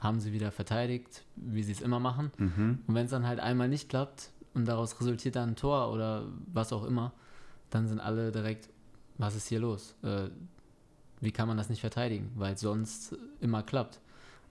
haben 0.00 0.20
sie 0.20 0.32
wieder 0.32 0.52
verteidigt, 0.52 1.24
wie 1.36 1.62
sie 1.62 1.72
es 1.72 1.80
immer 1.80 1.98
machen. 1.98 2.30
Mhm. 2.36 2.78
Und 2.86 2.94
wenn 2.94 3.06
es 3.06 3.10
dann 3.10 3.26
halt 3.26 3.40
einmal 3.40 3.68
nicht 3.68 3.88
klappt, 3.88 4.30
und 4.54 4.66
daraus 4.66 4.98
resultiert 5.00 5.36
dann 5.36 5.50
ein 5.50 5.56
Tor 5.56 5.92
oder 5.92 6.26
was 6.52 6.72
auch 6.72 6.84
immer, 6.84 7.12
dann 7.70 7.88
sind 7.88 8.00
alle 8.00 8.30
direkt 8.32 8.68
was 9.18 9.34
ist 9.34 9.48
hier 9.48 9.60
los? 9.60 9.94
Äh, 10.02 10.28
wie 11.20 11.32
kann 11.32 11.48
man 11.48 11.56
das 11.56 11.68
nicht 11.68 11.80
verteidigen? 11.80 12.32
Weil 12.34 12.58
sonst 12.58 13.16
immer 13.40 13.62
klappt. 13.62 14.00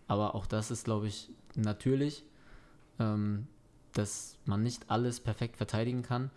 Aber 0.07 0.35
auch 0.35 0.45
das 0.45 0.71
ist, 0.71 0.85
glaube 0.85 1.07
ich, 1.07 1.29
natürlich, 1.55 2.23
ähm, 2.99 3.47
dass 3.93 4.37
man 4.45 4.63
nicht 4.63 4.89
alles 4.89 5.19
perfekt 5.19 5.57
verteidigen 5.57 6.01
kann. 6.01 6.31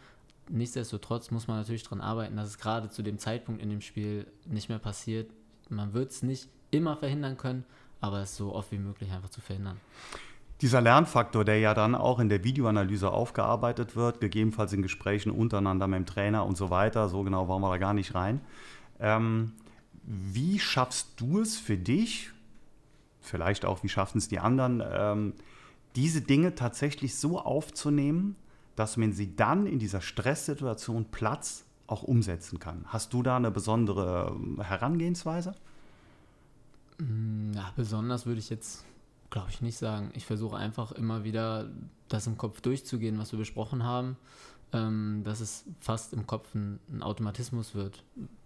Nichtsdestotrotz 0.49 1.31
muss 1.31 1.49
man 1.49 1.59
natürlich 1.59 1.83
daran 1.83 2.01
arbeiten, 2.01 2.37
dass 2.37 2.49
es 2.49 2.59
gerade 2.59 2.91
zu 2.91 3.03
dem 3.03 3.19
Zeitpunkt 3.19 3.63
in 3.63 3.71
dem 3.71 3.81
Spiel 3.81 4.27
nicht 4.45 4.69
mehr 4.69 4.79
passiert. 4.79 5.31
Man 5.69 5.95
wird 5.95 6.11
es 6.13 6.23
nicht 6.23 6.49
immer 6.71 6.97
verhindern 6.97 7.37
können, 7.37 7.65
aber 8.01 8.21
es 8.21 8.37
so 8.37 8.55
oft 8.55 8.71
wie 8.71 8.79
möglich 8.79 9.11
einfach 9.11 9.31
zu 9.31 9.41
verhindern. 9.41 9.81
Dieser 10.63 10.81
Lernfaktor, 10.81 11.45
der 11.45 11.59
ja 11.59 11.75
dann 11.75 11.95
auch 11.95 12.19
in 12.19 12.31
der 12.31 12.43
Videoanalyse 12.43 13.11
aufgearbeitet 13.11 13.95
wird, 13.95 14.21
gegebenenfalls 14.21 14.73
in 14.73 14.81
Gesprächen 14.81 15.31
untereinander 15.31 15.87
mit 15.87 15.99
dem 15.99 16.07
Trainer 16.07 16.47
und 16.47 16.57
so 16.57 16.71
weiter, 16.71 17.09
so 17.09 17.23
genau 17.25 17.47
wollen 17.47 17.61
wir 17.61 17.71
da 17.71 17.79
gar 17.79 17.93
nicht 17.93 18.15
rein. 18.15 18.41
Ähm, 18.99 19.53
wie 20.03 20.59
schaffst 20.59 21.21
du 21.21 21.41
es 21.41 21.59
für 21.59 21.77
dich, 21.77 22.31
vielleicht 23.21 23.67
auch 23.67 23.83
wie 23.83 23.89
schaffen 23.89 24.19
es 24.19 24.29
die 24.29 24.39
anderen, 24.39 24.83
ähm, 24.91 25.35
diese 25.95 26.23
Dinge 26.23 26.55
tatsächlich 26.55 27.17
so 27.17 27.39
aufzunehmen, 27.39 28.37
dass 28.77 28.97
man 28.97 29.13
sie 29.13 29.35
dann 29.37 29.67
in 29.67 29.79
dieser 29.79 30.01
Stresssituation 30.01 31.07
Platz 31.07 31.65
auch 31.87 32.03
umsetzen 32.03 32.61
kann? 32.61 32.85
Hast 32.87 33.13
du 33.13 33.23
da 33.23 33.37
eine 33.37 33.51
besondere 33.51 34.33
ähm, 34.35 34.61
Herangehensweise? 34.63 35.55
Mm, 36.99 37.53
ja, 37.53 37.73
besonders 37.77 38.25
würde 38.25 38.39
ich 38.39 38.49
jetzt 38.49 38.85
Glaube 39.37 39.51
ich 39.51 39.61
nicht 39.61 39.77
sagen. 39.77 40.13
Ich 40.15 40.25
versuche 40.25 40.57
einfach 40.57 40.93
immer 40.93 41.23
wieder 41.23 41.69
das 42.09 42.27
im 42.27 42.39
Kopf 42.39 42.63
durchzugehen, 42.63 43.19
was 43.19 43.33
wir 43.33 43.39
besprochen 43.39 43.83
haben, 43.83 44.17
ähm, 44.73 45.21
dass 45.25 45.41
es 45.41 45.67
fast 45.79 46.15
im 46.15 46.27
Kopf 46.27 46.55
ein, 46.55 46.81
ein 46.91 47.03
Automatismus 47.03 47.75
wird. 47.75 48.03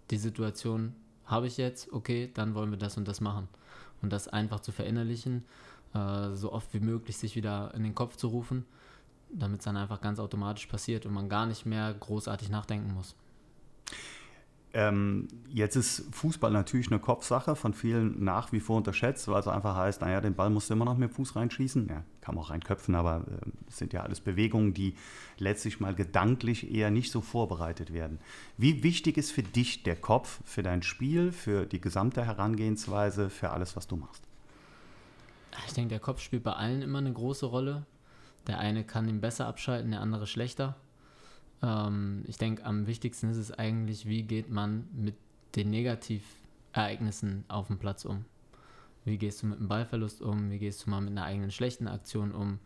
Die 0.09 0.17
Situation 0.17 0.93
habe 1.25 1.47
ich 1.47 1.55
jetzt, 1.55 1.93
okay, 1.93 2.29
dann 2.33 2.55
wollen 2.55 2.71
wir 2.71 2.77
das 2.77 2.97
und 2.97 3.07
das 3.07 3.21
machen. 3.21 3.47
Und 4.01 4.11
das 4.11 4.27
einfach 4.27 4.59
zu 4.59 4.73
verinnerlichen, 4.73 5.45
äh, 5.93 6.35
so 6.35 6.51
oft 6.51 6.73
wie 6.73 6.81
möglich 6.81 7.15
sich 7.15 7.37
wieder 7.37 7.73
in 7.73 7.83
den 7.83 7.95
Kopf 7.95 8.17
zu 8.17 8.27
rufen, 8.27 8.65
damit 9.31 9.59
es 9.59 9.63
dann 9.63 9.77
einfach 9.77 10.01
ganz 10.01 10.19
automatisch 10.19 10.65
passiert 10.65 11.05
und 11.05 11.13
man 11.13 11.29
gar 11.29 11.45
nicht 11.45 11.65
mehr 11.65 11.93
großartig 11.93 12.49
nachdenken 12.49 12.93
muss. 12.93 13.15
Ähm, 14.73 15.27
jetzt 15.49 15.75
ist 15.75 16.05
Fußball 16.11 16.51
natürlich 16.51 16.89
eine 16.89 16.99
Kopfsache, 16.99 17.57
von 17.57 17.73
vielen 17.73 18.23
nach 18.23 18.53
wie 18.53 18.61
vor 18.61 18.77
unterschätzt, 18.77 19.27
weil 19.27 19.41
es 19.41 19.47
einfach 19.47 19.75
heißt, 19.75 20.01
naja, 20.01 20.21
den 20.21 20.33
Ball 20.33 20.49
musst 20.49 20.69
du 20.69 20.75
immer 20.75 20.85
noch 20.85 20.97
mit 20.97 21.09
dem 21.09 21.13
Fuß 21.13 21.35
reinschießen. 21.35 21.87
Ja, 21.89 22.03
kann 22.21 22.35
man 22.35 22.45
auch 22.45 22.51
reinköpfen, 22.51 22.95
aber 22.95 23.25
es 23.67 23.75
äh, 23.75 23.77
sind 23.79 23.93
ja 23.93 24.03
alles 24.03 24.21
Bewegungen, 24.21 24.73
die 24.73 24.95
letztlich 25.37 25.81
mal 25.81 25.93
gedanklich 25.93 26.73
eher 26.73 26.89
nicht 26.89 27.11
so 27.11 27.19
vorbereitet 27.19 27.91
werden. 27.91 28.19
Wie 28.57 28.81
wichtig 28.81 29.17
ist 29.17 29.31
für 29.31 29.43
dich 29.43 29.83
der 29.83 29.97
Kopf, 29.97 30.39
für 30.45 30.63
dein 30.63 30.83
Spiel, 30.83 31.33
für 31.33 31.65
die 31.65 31.81
gesamte 31.81 32.25
Herangehensweise, 32.25 33.29
für 33.29 33.49
alles, 33.49 33.75
was 33.75 33.87
du 33.87 33.97
machst? 33.97 34.23
Ich 35.67 35.73
denke, 35.73 35.89
der 35.89 35.99
Kopf 35.99 36.21
spielt 36.21 36.43
bei 36.43 36.53
allen 36.53 36.81
immer 36.81 36.99
eine 36.99 37.11
große 37.11 37.45
Rolle. 37.45 37.85
Der 38.47 38.59
eine 38.59 38.85
kann 38.85 39.09
ihn 39.09 39.19
besser 39.19 39.47
abschalten, 39.47 39.91
der 39.91 39.99
andere 39.99 40.27
schlechter. 40.27 40.77
Ähm, 41.61 42.23
ich 42.27 42.37
denke, 42.37 42.65
am 42.65 42.87
wichtigsten 42.87 43.29
ist 43.29 43.37
es 43.37 43.51
eigentlich, 43.51 44.05
wie 44.05 44.23
geht 44.23 44.49
man 44.49 44.87
mit 44.93 45.15
den 45.55 45.69
Negativereignissen 45.69 47.45
auf 47.47 47.67
dem 47.67 47.77
Platz 47.77 48.05
um? 48.05 48.25
Wie 49.05 49.17
gehst 49.17 49.41
du 49.41 49.47
mit 49.47 49.59
einem 49.59 49.67
Ballverlust 49.67 50.21
um? 50.21 50.51
Wie 50.51 50.59
gehst 50.59 50.85
du 50.85 50.89
mal 50.89 51.01
mit 51.01 51.11
einer 51.11 51.23
eigenen 51.23 51.51
schlechten 51.51 51.87
Aktion 51.87 52.31
um? 52.31 52.59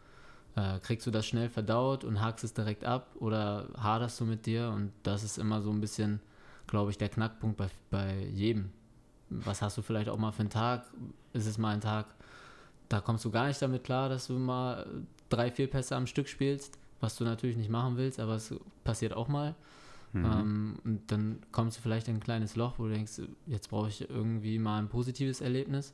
Äh, 0.55 0.79
kriegst 0.79 1.07
du 1.07 1.11
das 1.11 1.25
schnell 1.25 1.49
verdaut 1.49 2.03
und 2.03 2.21
hakst 2.21 2.43
es 2.43 2.53
direkt 2.53 2.85
ab 2.85 3.15
oder 3.19 3.69
haderst 3.77 4.19
du 4.19 4.25
mit 4.25 4.45
dir? 4.45 4.69
Und 4.69 4.91
das 5.03 5.23
ist 5.23 5.37
immer 5.37 5.61
so 5.61 5.71
ein 5.71 5.81
bisschen, 5.81 6.19
glaube 6.67 6.91
ich, 6.91 6.97
der 6.97 7.09
Knackpunkt 7.09 7.57
bei, 7.57 7.69
bei 7.89 8.25
jedem. 8.33 8.71
Was 9.29 9.61
hast 9.61 9.77
du 9.77 9.81
vielleicht 9.81 10.09
auch 10.09 10.17
mal 10.17 10.31
für 10.31 10.41
einen 10.41 10.49
Tag? 10.49 10.85
Ist 11.33 11.47
es 11.47 11.57
mal 11.57 11.73
ein 11.73 11.81
Tag, 11.81 12.07
da 12.89 13.01
kommst 13.01 13.25
du 13.25 13.31
gar 13.31 13.47
nicht 13.47 13.61
damit 13.61 13.83
klar, 13.83 14.09
dass 14.09 14.27
du 14.27 14.33
mal 14.33 14.85
drei, 15.29 15.51
vier 15.51 15.69
Pässe 15.69 15.95
am 15.95 16.07
Stück 16.07 16.27
spielst? 16.27 16.77
Was 16.99 17.15
du 17.15 17.23
natürlich 17.23 17.57
nicht 17.57 17.69
machen 17.69 17.97
willst, 17.97 18.19
aber 18.19 18.35
es 18.35 18.53
passiert 18.83 19.13
auch 19.13 19.27
mal. 19.27 19.55
Mhm. 20.13 20.25
Ähm, 20.25 20.75
und 20.85 21.11
dann 21.11 21.39
kommst 21.51 21.77
du 21.77 21.81
vielleicht 21.81 22.07
in 22.07 22.15
ein 22.15 22.19
kleines 22.21 22.55
Loch, 22.55 22.75
wo 22.77 22.85
du 22.85 22.93
denkst, 22.93 23.21
jetzt 23.47 23.69
brauche 23.69 23.89
ich 23.89 24.09
irgendwie 24.09 24.59
mal 24.59 24.79
ein 24.79 24.87
positives 24.87 25.41
Erlebnis. 25.41 25.93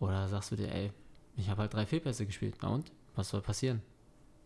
Oder 0.00 0.28
sagst 0.28 0.50
du 0.50 0.56
dir, 0.56 0.72
ey, 0.72 0.92
ich 1.36 1.48
habe 1.48 1.62
halt 1.62 1.74
drei 1.74 1.86
Fehlpässe 1.86 2.26
gespielt. 2.26 2.56
Na 2.62 2.68
und? 2.68 2.92
Was 3.14 3.30
soll 3.30 3.40
passieren? 3.40 3.82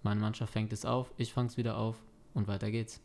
Meine 0.03 0.21
Mannschaft 0.21 0.53
fängt 0.53 0.73
es 0.73 0.85
auf, 0.85 1.13
ich 1.17 1.33
fange 1.33 1.49
es 1.49 1.57
wieder 1.57 1.77
auf 1.77 1.97
und 2.35 2.47
weiter 2.47 2.71
geht's. 2.71 3.01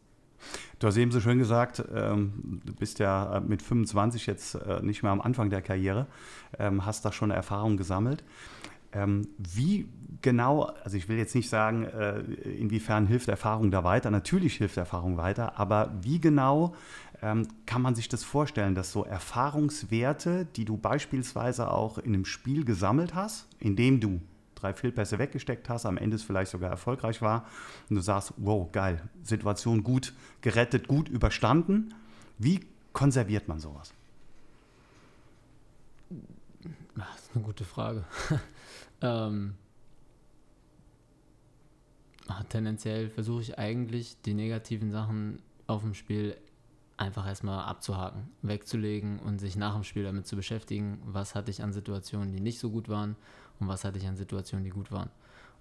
Du 0.79 0.87
hast 0.87 0.97
eben 0.97 1.11
so 1.11 1.21
schön 1.21 1.39
gesagt, 1.39 1.83
ähm, 1.93 2.61
du 2.65 2.73
bist 2.73 2.99
ja 2.99 3.41
mit 3.45 3.61
25 3.61 4.27
jetzt 4.27 4.55
äh, 4.55 4.81
nicht 4.81 5.01
mehr 5.01 5.11
am 5.11 5.21
Anfang 5.21 5.49
der 5.49 5.61
Karriere, 5.61 6.07
ähm, 6.59 6.85
hast 6.85 7.05
da 7.05 7.11
schon 7.11 7.31
Erfahrung 7.31 7.77
gesammelt. 7.77 8.23
Ähm, 8.95 9.27
wie 9.37 9.87
genau, 10.21 10.63
also 10.83 10.97
ich 10.97 11.09
will 11.09 11.17
jetzt 11.17 11.35
nicht 11.35 11.49
sagen, 11.49 11.83
äh, 11.83 12.19
inwiefern 12.19 13.05
hilft 13.05 13.27
Erfahrung 13.27 13.69
da 13.69 13.83
weiter, 13.83 14.09
natürlich 14.09 14.55
hilft 14.55 14.77
Erfahrung 14.77 15.17
weiter, 15.17 15.59
aber 15.59 15.93
wie 16.01 16.19
genau 16.19 16.73
ähm, 17.21 17.47
kann 17.65 17.81
man 17.81 17.93
sich 17.93 18.07
das 18.07 18.23
vorstellen, 18.23 18.73
dass 18.73 18.91
so 18.91 19.03
Erfahrungswerte, 19.03 20.45
die 20.55 20.65
du 20.65 20.77
beispielsweise 20.77 21.69
auch 21.69 21.97
in 21.97 22.13
einem 22.13 22.25
Spiel 22.25 22.63
gesammelt 22.63 23.13
hast, 23.13 23.47
indem 23.59 23.99
du 23.99 24.21
drei 24.55 24.73
Fehlpässe 24.73 25.19
weggesteckt 25.19 25.69
hast, 25.69 25.85
am 25.85 25.97
Ende 25.97 26.15
es 26.15 26.23
vielleicht 26.23 26.51
sogar 26.51 26.69
erfolgreich 26.69 27.21
war 27.21 27.45
und 27.89 27.97
du 27.97 28.01
sagst, 28.01 28.33
wow, 28.37 28.71
geil, 28.71 29.01
Situation 29.23 29.83
gut 29.83 30.13
gerettet, 30.41 30.87
gut 30.87 31.09
überstanden. 31.09 31.93
Wie 32.37 32.61
konserviert 32.93 33.47
man 33.47 33.59
sowas? 33.59 33.93
Das 36.95 37.07
ist 37.21 37.35
eine 37.35 37.43
gute 37.43 37.65
Frage. 37.65 38.05
Ähm, 39.01 39.55
ah, 42.27 42.43
tendenziell 42.43 43.09
versuche 43.09 43.41
ich 43.41 43.59
eigentlich 43.59 44.21
die 44.21 44.33
negativen 44.33 44.91
Sachen 44.91 45.41
auf 45.67 45.81
dem 45.81 45.93
Spiel 45.93 46.37
einfach 46.97 47.27
erstmal 47.27 47.65
abzuhaken, 47.65 48.29
wegzulegen 48.41 49.19
und 49.19 49.39
sich 49.39 49.55
nach 49.55 49.73
dem 49.73 49.83
Spiel 49.83 50.03
damit 50.03 50.27
zu 50.27 50.35
beschäftigen, 50.35 51.01
was 51.05 51.35
hatte 51.35 51.51
ich 51.51 51.61
an 51.61 51.73
Situationen, 51.73 52.31
die 52.31 52.39
nicht 52.39 52.59
so 52.59 52.69
gut 52.69 52.87
waren 52.87 53.15
und 53.59 53.67
was 53.67 53.83
hatte 53.83 53.97
ich 53.97 54.07
an 54.07 54.15
Situationen, 54.15 54.63
die 54.63 54.69
gut 54.69 54.91
waren. 54.91 55.09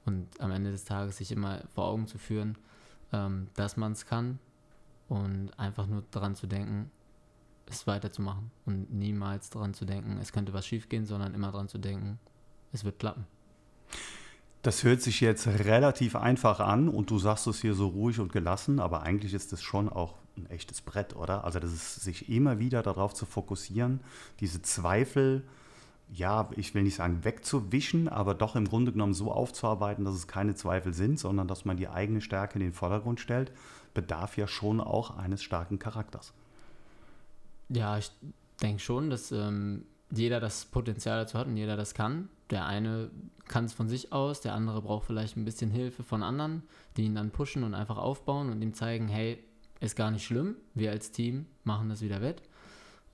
Und 0.04 0.40
am 0.40 0.50
Ende 0.50 0.70
des 0.70 0.84
Tages 0.84 1.16
sich 1.16 1.32
immer 1.32 1.62
vor 1.74 1.86
Augen 1.86 2.06
zu 2.06 2.18
führen, 2.18 2.56
ähm, 3.12 3.48
dass 3.54 3.76
man 3.76 3.92
es 3.92 4.06
kann 4.06 4.38
und 5.08 5.58
einfach 5.58 5.86
nur 5.86 6.04
daran 6.10 6.34
zu 6.34 6.46
denken, 6.46 6.90
es 7.66 7.86
weiterzumachen 7.86 8.50
und 8.66 8.92
niemals 8.92 9.50
daran 9.50 9.74
zu 9.74 9.86
denken, 9.86 10.18
es 10.20 10.32
könnte 10.32 10.52
was 10.52 10.66
schiefgehen, 10.66 11.06
sondern 11.06 11.34
immer 11.34 11.50
daran 11.50 11.68
zu 11.68 11.78
denken, 11.78 12.18
es 12.74 12.84
wird 12.84 12.98
klappen. 12.98 13.26
Das 14.62 14.82
hört 14.82 15.00
sich 15.00 15.20
jetzt 15.20 15.46
relativ 15.46 16.16
einfach 16.16 16.58
an 16.58 16.88
und 16.88 17.10
du 17.10 17.18
sagst 17.18 17.46
es 17.46 17.60
hier 17.60 17.74
so 17.74 17.88
ruhig 17.88 18.18
und 18.18 18.32
gelassen, 18.32 18.80
aber 18.80 19.02
eigentlich 19.02 19.34
ist 19.34 19.52
das 19.52 19.62
schon 19.62 19.88
auch 19.88 20.14
ein 20.36 20.46
echtes 20.50 20.80
Brett, 20.80 21.14
oder? 21.14 21.44
Also 21.44 21.60
das 21.60 21.72
ist 21.72 21.96
sich 22.02 22.28
immer 22.28 22.58
wieder 22.58 22.82
darauf 22.82 23.14
zu 23.14 23.26
fokussieren, 23.26 24.00
diese 24.40 24.62
Zweifel, 24.62 25.44
ja, 26.10 26.48
ich 26.56 26.74
will 26.74 26.82
nicht 26.82 26.96
sagen 26.96 27.24
wegzuwischen, 27.24 28.08
aber 28.08 28.34
doch 28.34 28.56
im 28.56 28.66
Grunde 28.66 28.92
genommen 28.92 29.14
so 29.14 29.30
aufzuarbeiten, 29.30 30.04
dass 30.04 30.14
es 30.14 30.26
keine 30.26 30.54
Zweifel 30.54 30.94
sind, 30.94 31.18
sondern 31.20 31.46
dass 31.46 31.64
man 31.64 31.76
die 31.76 31.88
eigene 31.88 32.20
Stärke 32.20 32.54
in 32.54 32.60
den 32.60 32.72
Vordergrund 32.72 33.20
stellt, 33.20 33.52
bedarf 33.92 34.36
ja 34.36 34.48
schon 34.48 34.80
auch 34.80 35.16
eines 35.16 35.42
starken 35.42 35.78
Charakters. 35.78 36.32
Ja, 37.68 37.98
ich 37.98 38.10
denke 38.62 38.80
schon, 38.80 39.10
dass 39.10 39.30
ähm, 39.30 39.84
jeder 40.10 40.40
das 40.40 40.64
Potenzial 40.64 41.20
dazu 41.20 41.38
hat 41.38 41.46
und 41.46 41.56
jeder 41.56 41.76
das 41.76 41.94
kann. 41.94 42.28
Der 42.50 42.66
eine 42.66 43.10
kann 43.46 43.64
es 43.64 43.72
von 43.72 43.88
sich 43.88 44.12
aus, 44.12 44.40
der 44.40 44.54
andere 44.54 44.82
braucht 44.82 45.06
vielleicht 45.06 45.36
ein 45.36 45.44
bisschen 45.44 45.70
Hilfe 45.70 46.02
von 46.02 46.22
anderen, 46.22 46.62
die 46.96 47.04
ihn 47.04 47.14
dann 47.14 47.30
pushen 47.30 47.64
und 47.64 47.74
einfach 47.74 47.98
aufbauen 47.98 48.50
und 48.50 48.62
ihm 48.62 48.74
zeigen, 48.74 49.08
hey, 49.08 49.42
ist 49.80 49.96
gar 49.96 50.10
nicht 50.10 50.24
schlimm, 50.24 50.56
wir 50.74 50.90
als 50.90 51.10
Team 51.10 51.46
machen 51.64 51.88
das 51.88 52.00
wieder 52.00 52.20
wett. 52.20 52.42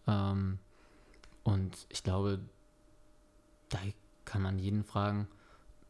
Ähm, 0.06 0.58
und 1.42 1.86
ich 1.88 2.02
glaube, 2.02 2.40
da 3.68 3.78
kann 4.24 4.42
man 4.42 4.58
jeden 4.58 4.84
fragen, 4.84 5.26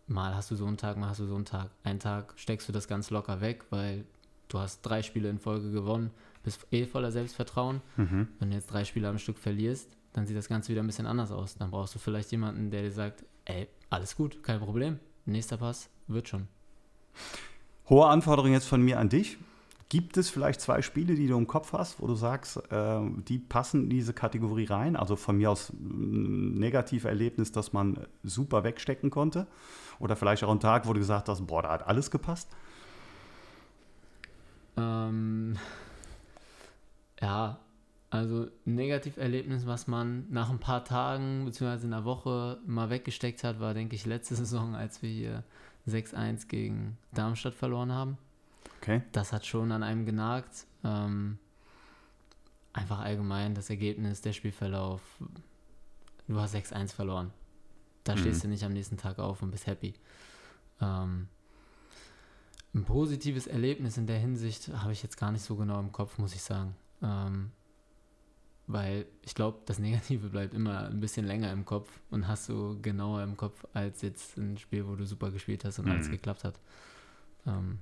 mal 0.07 0.35
hast 0.35 0.51
du 0.51 0.57
so 0.57 0.67
einen 0.67 0.77
Tag, 0.77 0.97
mal 0.97 1.09
hast 1.09 1.21
du 1.21 1.27
so 1.27 1.35
einen 1.35 1.45
Tag. 1.45 1.71
Einen 1.85 2.01
Tag 2.01 2.35
steckst 2.37 2.69
du 2.69 2.73
das 2.73 2.89
ganz 2.89 3.11
locker 3.11 3.41
weg, 3.41 3.65
weil 3.71 4.05
du 4.49 4.59
hast 4.59 4.83
drei 4.83 5.03
Spiele 5.03 5.29
in 5.29 5.39
Folge 5.39 5.71
gewonnen, 5.71 6.11
bist 6.43 6.67
eh 6.73 6.87
voller 6.87 7.13
Selbstvertrauen. 7.13 7.81
Mhm. 7.97 8.29
Wenn 8.39 8.51
du 8.51 8.57
jetzt 8.57 8.71
drei 8.71 8.85
Spiele 8.85 9.09
am 9.09 9.19
Stück 9.19 9.39
verlierst, 9.39 9.97
dann 10.13 10.27
sieht 10.27 10.37
das 10.37 10.49
Ganze 10.49 10.71
wieder 10.71 10.83
ein 10.83 10.87
bisschen 10.87 11.07
anders 11.07 11.31
aus. 11.31 11.57
Dann 11.57 11.71
brauchst 11.71 11.95
du 11.95 11.99
vielleicht 11.99 12.33
jemanden, 12.33 12.71
der 12.71 12.83
dir 12.83 12.93
sagt, 12.93 13.25
ey, 13.45 13.69
alles 13.91 14.17
gut, 14.17 14.43
kein 14.43 14.61
Problem. 14.61 14.99
Nächster 15.25 15.57
Pass 15.57 15.89
wird 16.07 16.29
schon. 16.29 16.49
Hohe 17.89 18.07
Anforderung 18.07 18.53
jetzt 18.53 18.67
von 18.67 18.83
mir 18.83 18.99
an 18.99 19.09
dich. 19.09 19.39
Gibt 19.89 20.17
es 20.17 20.31
vielleicht 20.31 20.61
zwei 20.61 20.83
Spiele, 20.83 21.17
die 21.17 21.27
du 21.27 21.37
im 21.37 21.49
Kopf 21.49 21.73
hast, 21.73 22.01
wo 22.01 22.07
du 22.07 22.15
sagst, 22.15 22.59
äh, 22.71 23.01
die 23.29 23.39
passen 23.39 23.85
in 23.85 23.91
diese 23.91 24.13
Kategorie 24.13 24.67
rein? 24.67 24.95
Also 24.95 25.17
von 25.17 25.37
mir 25.37 25.51
aus 25.51 25.71
ein 25.71 26.55
Negativerlebnis, 26.55 27.51
das 27.51 27.73
man 27.73 28.07
super 28.23 28.63
wegstecken 28.63 29.11
konnte? 29.11 29.49
Oder 29.99 30.15
vielleicht 30.15 30.45
auch 30.45 30.53
ein 30.53 30.61
Tag, 30.61 30.87
wo 30.87 30.93
du 30.93 31.01
gesagt 31.01 31.29
hast, 31.29 31.45
boah, 31.47 31.63
da 31.63 31.73
hat 31.73 31.89
alles 31.89 32.13
gepasst? 32.13 32.49
Ähm, 34.77 35.57
ja, 37.21 37.59
Also 38.11 38.49
ein 38.67 38.75
Negativerlebnis, 38.75 39.67
was 39.67 39.87
man 39.87 40.27
nach 40.31 40.51
ein 40.51 40.59
paar 40.59 40.85
Tagen 40.85 41.45
bzw. 41.45 41.87
einer 41.87 42.05
Woche 42.05 42.59
mal 42.67 42.91
weggesteckt 42.91 43.45
hat, 43.45 43.61
war, 43.61 43.73
denke 43.73 43.95
ich, 43.95 44.05
letzte 44.05 44.35
Saison, 44.37 44.75
als 44.75 45.01
wir 45.03 45.11
hier 45.11 45.45
6-1 45.89 46.49
gegen 46.49 46.99
Darmstadt 47.13 47.55
verloren 47.55 47.93
haben. 47.93 48.19
Okay. 48.81 49.03
Das 49.13 49.33
hat 49.33 49.47
schon 49.47 49.71
an 49.73 49.83
einem 49.83 50.07
genagt. 50.07 50.67
Ähm, 50.83 51.39
einfach 52.73 52.99
allgemein 53.01 53.55
das 53.55 53.71
Ergebnis, 53.71 54.21
der 54.23 54.33
Spielverlauf. 54.33 55.03
Du 56.27 56.41
hast 56.41 56.55
6-1 56.55 56.93
verloren. 56.93 57.33
Da 58.05 58.15
Mhm. 58.15 58.19
stehst 58.19 58.43
du 58.45 58.49
nicht 58.49 58.65
am 58.65 58.73
nächsten 58.73 58.97
Tag 58.97 59.19
auf 59.19 59.43
und 59.43 59.51
bist 59.53 59.67
happy. 59.67 59.95
Ähm, 60.81 61.29
ein 62.75 62.85
positives 62.85 63.47
Erlebnis 63.47 63.99
in 63.99 64.07
der 64.07 64.19
Hinsicht 64.19 64.69
habe 64.69 64.93
ich 64.93 65.03
jetzt 65.03 65.17
gar 65.17 65.31
nicht 65.33 65.43
so 65.45 65.57
genau 65.57 65.79
im 65.79 65.93
Kopf, 65.93 66.19
muss 66.19 66.35
ich 66.35 66.43
sagen. 66.43 66.75
Ähm, 67.03 67.51
weil 68.73 69.07
ich 69.23 69.35
glaube, 69.35 69.59
das 69.67 69.79
Negative 69.79 70.29
bleibt 70.29 70.55
immer 70.55 70.87
ein 70.87 71.01
bisschen 71.01 71.27
länger 71.27 71.53
im 71.53 71.65
Kopf 71.65 71.89
und 72.11 72.29
hast 72.29 72.49
du 72.49 72.79
genauer 72.81 73.23
im 73.23 73.37
Kopf 73.37 73.65
als 73.75 74.03
jetzt 74.03 74.37
ein 74.37 74.59
Spiel, 74.59 74.87
wo 74.87 74.95
du 74.97 75.05
super 75.07 75.31
gespielt 75.31 75.65
hast 75.65 75.79
und 75.79 75.89
alles 75.91 76.09
Mhm. 76.09 76.13
geklappt 76.13 76.45
hat. 76.45 76.55
Ähm, 77.47 77.79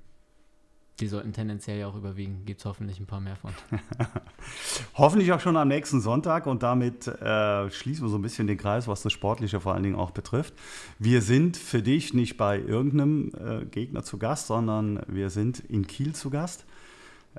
die 0.99 1.07
sollten 1.07 1.31
tendenziell 1.31 1.79
ja 1.79 1.87
auch 1.87 1.95
überwiegen. 1.95 2.43
Gibt 2.45 2.59
es 2.59 2.65
hoffentlich 2.65 2.99
ein 2.99 3.05
paar 3.05 3.21
mehr 3.21 3.37
von. 3.37 3.53
Hoffentlich 4.95 5.31
auch 5.31 5.39
schon 5.39 5.55
am 5.55 5.69
nächsten 5.69 6.01
Sonntag 6.01 6.45
und 6.45 6.61
damit 6.61 7.07
äh, 7.07 7.69
schließen 7.71 8.03
wir 8.05 8.09
so 8.09 8.17
ein 8.17 8.21
bisschen 8.21 8.47
den 8.47 8.57
Kreis, 8.57 8.85
was 8.87 9.01
das 9.01 9.13
Sportliche 9.13 9.61
vor 9.61 9.73
allen 9.73 9.83
Dingen 9.83 9.95
auch 9.95 10.11
betrifft. 10.11 10.53
Wir 10.97 11.21
sind 11.21 11.55
für 11.55 11.81
dich 11.81 12.13
nicht 12.13 12.35
bei 12.35 12.59
irgendeinem 12.59 13.31
äh, 13.37 13.65
Gegner 13.65 14.03
zu 14.03 14.17
Gast, 14.17 14.47
sondern 14.47 15.01
wir 15.07 15.29
sind 15.29 15.59
in 15.59 15.87
Kiel 15.87 16.13
zu 16.13 16.29
Gast. 16.29 16.65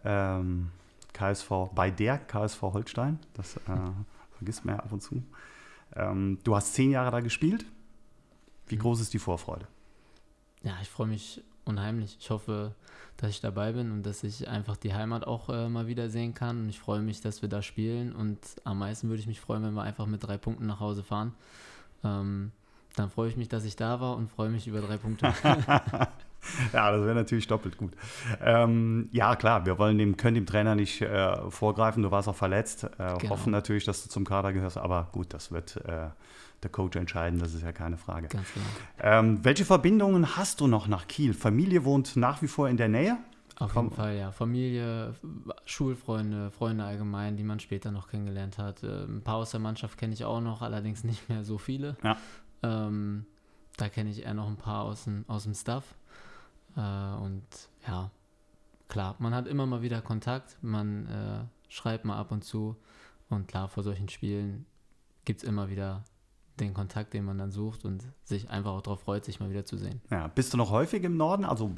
Ähm, 0.04 0.69
KSV, 1.12 1.50
bei 1.75 1.90
der 1.90 2.19
KSV 2.19 2.62
Holstein, 2.62 3.19
das 3.35 3.57
äh, 3.57 3.61
vergisst 4.37 4.64
man 4.64 4.76
ja 4.76 4.83
ab 4.83 4.93
und 4.93 5.02
zu. 5.02 5.23
Ähm, 5.97 6.38
du 6.45 6.55
hast 6.55 6.75
zehn 6.75 6.90
Jahre 6.90 7.11
da 7.11 7.21
gespielt. 7.21 7.64
Wie 8.69 8.76
Mhm. 8.76 8.81
groß 8.81 9.00
ist 9.00 9.12
die 9.12 9.19
Vorfreude? 9.19 9.67
Ja, 10.62 10.75
ich 10.83 10.88
freue 10.88 11.07
mich 11.09 11.43
unheimlich. 11.64 12.17
Ich 12.21 12.31
hoffe, 12.31 12.75
dass 13.17 13.31
ich 13.31 13.40
dabei 13.40 13.73
bin 13.73 13.90
und 13.90 14.05
dass 14.05 14.23
ich 14.23 14.49
einfach 14.49 14.76
die 14.76 14.95
Heimat 14.95 15.26
auch 15.26 15.49
äh, 15.49 15.69
mal 15.69 15.87
wieder 15.87 16.09
sehen 16.11 16.35
kann. 16.35 16.61
Und 16.62 16.69
ich 16.69 16.79
freue 16.79 17.00
mich, 17.00 17.21
dass 17.21 17.43
wir 17.43 17.49
da 17.49 17.62
spielen. 17.62 18.14
Und 18.14 18.38
am 18.64 18.79
meisten 18.79 19.09
würde 19.09 19.21
ich 19.21 19.26
mich 19.26 19.40
freuen, 19.40 19.62
wenn 19.62 19.75
wir 19.75 19.83
einfach 19.83 20.07
mit 20.07 20.23
drei 20.23 20.38
Punkten 20.38 20.67
nach 20.67 20.81
Hause 20.81 21.02
fahren. 21.02 21.35
Ähm, 22.05 22.52
dann 22.97 23.11
freue 23.11 23.29
ich 23.29 23.37
mich, 23.37 23.49
dass 23.49 23.64
ich 23.64 23.76
da 23.76 24.00
war 24.00 24.17
und 24.17 24.29
freue 24.31 24.50
mich 24.50 24.67
über 24.67 24.81
drei 24.81 24.97
Punkte. 24.97 25.33
Ja, 26.73 26.90
das 26.90 27.02
wäre 27.04 27.14
natürlich 27.14 27.47
doppelt 27.47 27.76
gut. 27.76 27.92
Ähm, 28.42 29.09
ja, 29.12 29.37
klar, 29.37 29.66
wir 29.66 29.78
wollen 29.78 29.99
dem, 29.99 30.16
können 30.16 30.35
dem 30.37 30.47
Trainer 30.47 30.75
nicht 30.75 31.02
äh, 31.02 31.50
vorgreifen. 31.50 32.02
Du 32.02 32.11
warst 32.11 32.28
auch 32.28 32.37
verletzt. 32.37 32.85
Äh, 32.85 33.16
Genau. 33.18 33.30
Hoffen 33.30 33.50
natürlich, 33.52 33.85
dass 33.85 34.02
du 34.02 34.09
zum 34.09 34.25
Kader 34.25 34.52
gehörst. 34.52 34.78
Aber 34.78 35.09
gut, 35.12 35.32
das 35.35 35.52
wird 35.52 35.76
äh, 35.85 36.09
der 36.62 36.70
Coach 36.70 36.97
entscheiden. 36.97 37.38
Das 37.38 37.54
ist 37.54 37.62
ja 37.62 37.73
keine 37.73 37.97
Frage. 37.97 38.28
Ganz 38.28 38.47
genau. 38.52 38.66
Ähm, 39.02 39.44
welche 39.44 39.64
Verbindungen 39.64 40.37
hast 40.37 40.61
du 40.61 40.66
noch 40.66 40.87
nach 40.88 41.06
Kiel? 41.09 41.35
Familie 41.35 41.85
wohnt 41.85 42.16
nach 42.16 42.40
wie 42.42 42.49
vor 42.49 42.68
in 42.68 42.76
der 42.76 42.88
Nähe? 42.88 43.16
Auf 43.59 43.75
Komm. 43.75 43.87
jeden 43.87 43.97
Fall, 43.97 44.16
ja. 44.16 44.32
Familie, 44.32 45.14
Schulfreunde, 45.66 46.50
Freunde 46.50 46.85
allgemein, 46.85 47.37
die 47.37 47.44
man 47.44 47.61
später 47.61 47.90
noch 47.90 48.09
kennengelernt 48.09 48.59
hat. 48.59 48.82
Äh, 48.82 49.04
Ein 49.04 49.23
paar 49.23 49.37
aus 49.37 49.50
der 49.50 49.61
Mannschaft 49.61 49.99
kenne 49.99 50.14
ich 50.14 50.25
auch 50.25 50.40
noch, 50.40 50.62
allerdings 50.62 51.04
nicht 51.04 51.28
mehr 51.28 51.44
so 51.44 51.59
viele. 51.59 51.97
Ja. 52.02 52.16
Ähm, 52.62 53.26
da 53.76 53.88
kenne 53.88 54.11
ich 54.11 54.25
eher 54.25 54.35
noch 54.35 54.49
ein 54.49 54.56
paar 54.56 54.85
aus 54.85 55.04
dem, 55.04 55.25
aus 55.28 55.44
dem 55.44 55.54
Staff. 55.54 55.85
Äh, 56.76 56.80
und 57.22 57.44
ja, 57.86 58.10
klar, 58.88 59.16
man 59.18 59.34
hat 59.34 59.46
immer 59.46 59.66
mal 59.66 59.82
wieder 59.82 60.00
Kontakt, 60.02 60.58
man 60.62 61.06
äh, 61.06 61.72
schreibt 61.72 62.04
mal 62.04 62.18
ab 62.18 62.32
und 62.32 62.44
zu. 62.44 62.76
Und 63.28 63.48
klar, 63.48 63.68
vor 63.68 63.82
solchen 63.82 64.08
Spielen 64.08 64.66
gibt 65.24 65.42
es 65.42 65.48
immer 65.48 65.70
wieder 65.70 66.04
den 66.58 66.74
Kontakt, 66.74 67.14
den 67.14 67.24
man 67.24 67.38
dann 67.38 67.50
sucht 67.50 67.84
und 67.84 68.04
sich 68.24 68.50
einfach 68.50 68.72
auch 68.72 68.82
darauf 68.82 69.00
freut, 69.00 69.24
sich 69.24 69.40
mal 69.40 69.50
wieder 69.50 69.64
zu 69.64 69.76
sehen. 69.76 70.00
Ja, 70.10 70.28
bist 70.28 70.52
du 70.52 70.58
noch 70.58 70.70
häufig 70.70 71.02
im 71.04 71.16
Norden? 71.16 71.44
Also 71.44 71.72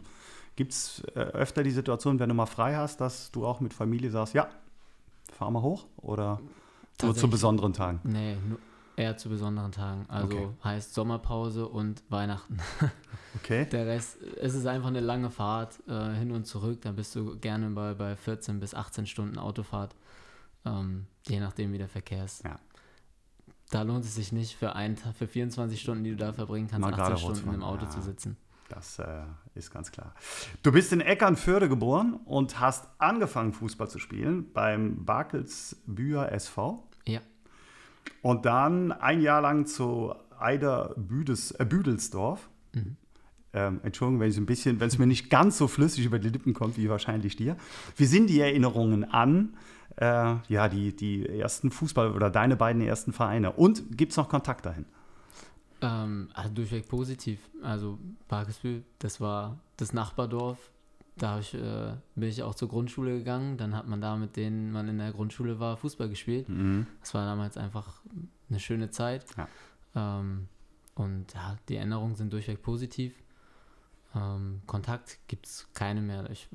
gibt 0.56 0.72
es 0.72 1.02
äh, 1.14 1.20
öfter 1.20 1.62
die 1.62 1.70
Situation, 1.70 2.18
wenn 2.18 2.28
du 2.28 2.34
mal 2.34 2.46
frei 2.46 2.74
hast, 2.74 3.00
dass 3.00 3.30
du 3.30 3.46
auch 3.46 3.60
mit 3.60 3.74
Familie 3.74 4.10
sagst, 4.10 4.34
ja, 4.34 4.48
fahr 5.32 5.50
mal 5.50 5.62
hoch? 5.62 5.86
Oder 5.98 6.40
nur 7.02 7.14
zu 7.14 7.28
besonderen 7.28 7.72
Tagen? 7.72 8.00
Nee, 8.04 8.36
nur 8.48 8.58
eher 9.02 9.16
zu 9.16 9.28
besonderen 9.28 9.72
Tagen. 9.72 10.06
Also 10.08 10.26
Okay. 10.36 10.48
heißt 10.64 10.94
Sommerpause 10.94 11.68
und 11.68 12.02
Weihnachten. 12.08 12.58
Okay. 13.34 13.64
Der 13.72 13.86
Rest, 13.86 14.18
es 14.42 14.54
ist 14.54 14.66
einfach 14.66 14.88
eine 14.88 15.00
lange 15.00 15.30
Fahrt 15.30 15.80
äh, 15.88 16.10
hin 16.14 16.32
und 16.32 16.46
zurück. 16.46 16.82
Da 16.82 16.92
bist 16.92 17.14
du 17.16 17.38
gerne 17.40 17.70
bei, 17.70 17.94
bei 17.94 18.14
14 18.14 18.60
bis 18.60 18.74
18 18.74 19.06
Stunden 19.06 19.38
Autofahrt. 19.38 19.96
Ähm, 20.66 21.06
je 21.26 21.40
nachdem, 21.40 21.72
wie 21.72 21.78
der 21.78 21.88
Verkehr 21.88 22.26
ist. 22.26 22.44
Ja. 22.44 22.58
Da 23.70 23.82
lohnt 23.82 24.04
es 24.04 24.16
sich 24.16 24.32
nicht 24.32 24.54
für, 24.54 24.76
einen, 24.76 24.96
Tag- 24.96 25.16
für 25.16 25.26
24 25.26 25.80
Stunden, 25.80 26.04
die 26.04 26.10
du 26.10 26.16
da 26.16 26.34
verbringen 26.34 26.68
kannst, 26.68 26.82
Mal 26.82 26.92
18 26.92 27.04
gerade 27.04 27.16
Stunden 27.16 27.36
rausfahren. 27.38 27.54
im 27.56 27.62
Auto 27.64 27.84
Ja. 27.86 27.90
zu 27.90 28.02
sitzen. 28.02 28.36
Das 28.68 28.98
äh, 28.98 29.22
ist 29.54 29.70
ganz 29.70 29.90
klar. 29.90 30.14
Du 30.62 30.70
bist 30.70 30.92
in 30.92 31.00
Eckernförde 31.00 31.70
geboren 31.70 32.20
und 32.26 32.60
hast 32.60 32.86
angefangen, 32.98 33.54
Fußball 33.54 33.88
zu 33.88 33.98
spielen 33.98 34.52
beim 34.52 35.06
Barkelsbüher 35.06 36.30
SV. 36.32 36.86
Ja, 37.06 37.20
Und 38.22 38.46
dann 38.46 38.92
ein 38.92 39.20
Jahr 39.20 39.40
lang 39.40 39.66
zu 39.66 40.14
Eider 40.38 40.94
Büdes, 40.96 41.52
äh, 41.52 41.64
Büdelsdorf. 41.64 42.48
Mhm. 42.74 42.96
Ähm, 43.54 43.80
Entschuldigung, 43.82 44.20
wenn 44.20 44.30
es 44.30 44.38
ein 44.38 44.46
bisschen, 44.46 44.80
wenn 44.80 44.88
es 44.88 44.98
mir 44.98 45.06
nicht 45.06 45.28
ganz 45.28 45.58
so 45.58 45.68
flüssig 45.68 46.06
über 46.06 46.18
die 46.18 46.30
Lippen 46.30 46.54
kommt 46.54 46.78
wie 46.78 46.88
wahrscheinlich 46.88 47.36
dir. 47.36 47.56
Wie 47.96 48.06
sind 48.06 48.28
die 48.28 48.40
Erinnerungen 48.40 49.04
an 49.04 49.56
äh, 49.96 50.36
ja, 50.48 50.68
die, 50.68 50.96
die 50.96 51.28
ersten 51.28 51.70
Fußball- 51.70 52.14
oder 52.14 52.30
deine 52.30 52.56
beiden 52.56 52.80
ersten 52.80 53.12
Vereine? 53.12 53.52
Und 53.52 53.96
gibt 53.96 54.12
es 54.12 54.16
noch 54.16 54.28
Kontakt 54.28 54.64
dahin? 54.64 54.86
Ähm, 55.82 56.28
also 56.32 56.50
durchweg 56.54 56.88
positiv. 56.88 57.40
Also 57.62 57.98
Parkesbühl, 58.28 58.84
das 58.98 59.20
war 59.20 59.58
das 59.76 59.92
Nachbardorf. 59.92 60.58
Da 61.16 61.38
ich, 61.38 61.54
äh, 61.54 61.94
bin 62.14 62.28
ich 62.28 62.42
auch 62.42 62.54
zur 62.54 62.68
Grundschule 62.68 63.18
gegangen. 63.18 63.58
Dann 63.58 63.76
hat 63.76 63.86
man 63.86 64.00
da, 64.00 64.16
mit 64.16 64.36
denen 64.36 64.72
man 64.72 64.88
in 64.88 64.98
der 64.98 65.12
Grundschule 65.12 65.60
war, 65.60 65.76
Fußball 65.76 66.08
gespielt. 66.08 66.48
Mhm. 66.48 66.86
Das 67.00 67.12
war 67.14 67.26
damals 67.26 67.56
einfach 67.56 68.00
eine 68.48 68.60
schöne 68.60 68.90
Zeit. 68.90 69.26
Ja. 69.36 69.48
Ähm, 69.94 70.48
und 70.94 71.34
ja, 71.34 71.56
die 71.68 71.76
Erinnerungen 71.76 72.16
sind 72.16 72.32
durchweg 72.32 72.62
positiv. 72.62 73.14
Ähm, 74.14 74.62
Kontakt 74.66 75.18
gibt 75.28 75.46
es 75.46 75.68
keine 75.74 76.00
mehr. 76.00 76.28
Ich 76.30 76.48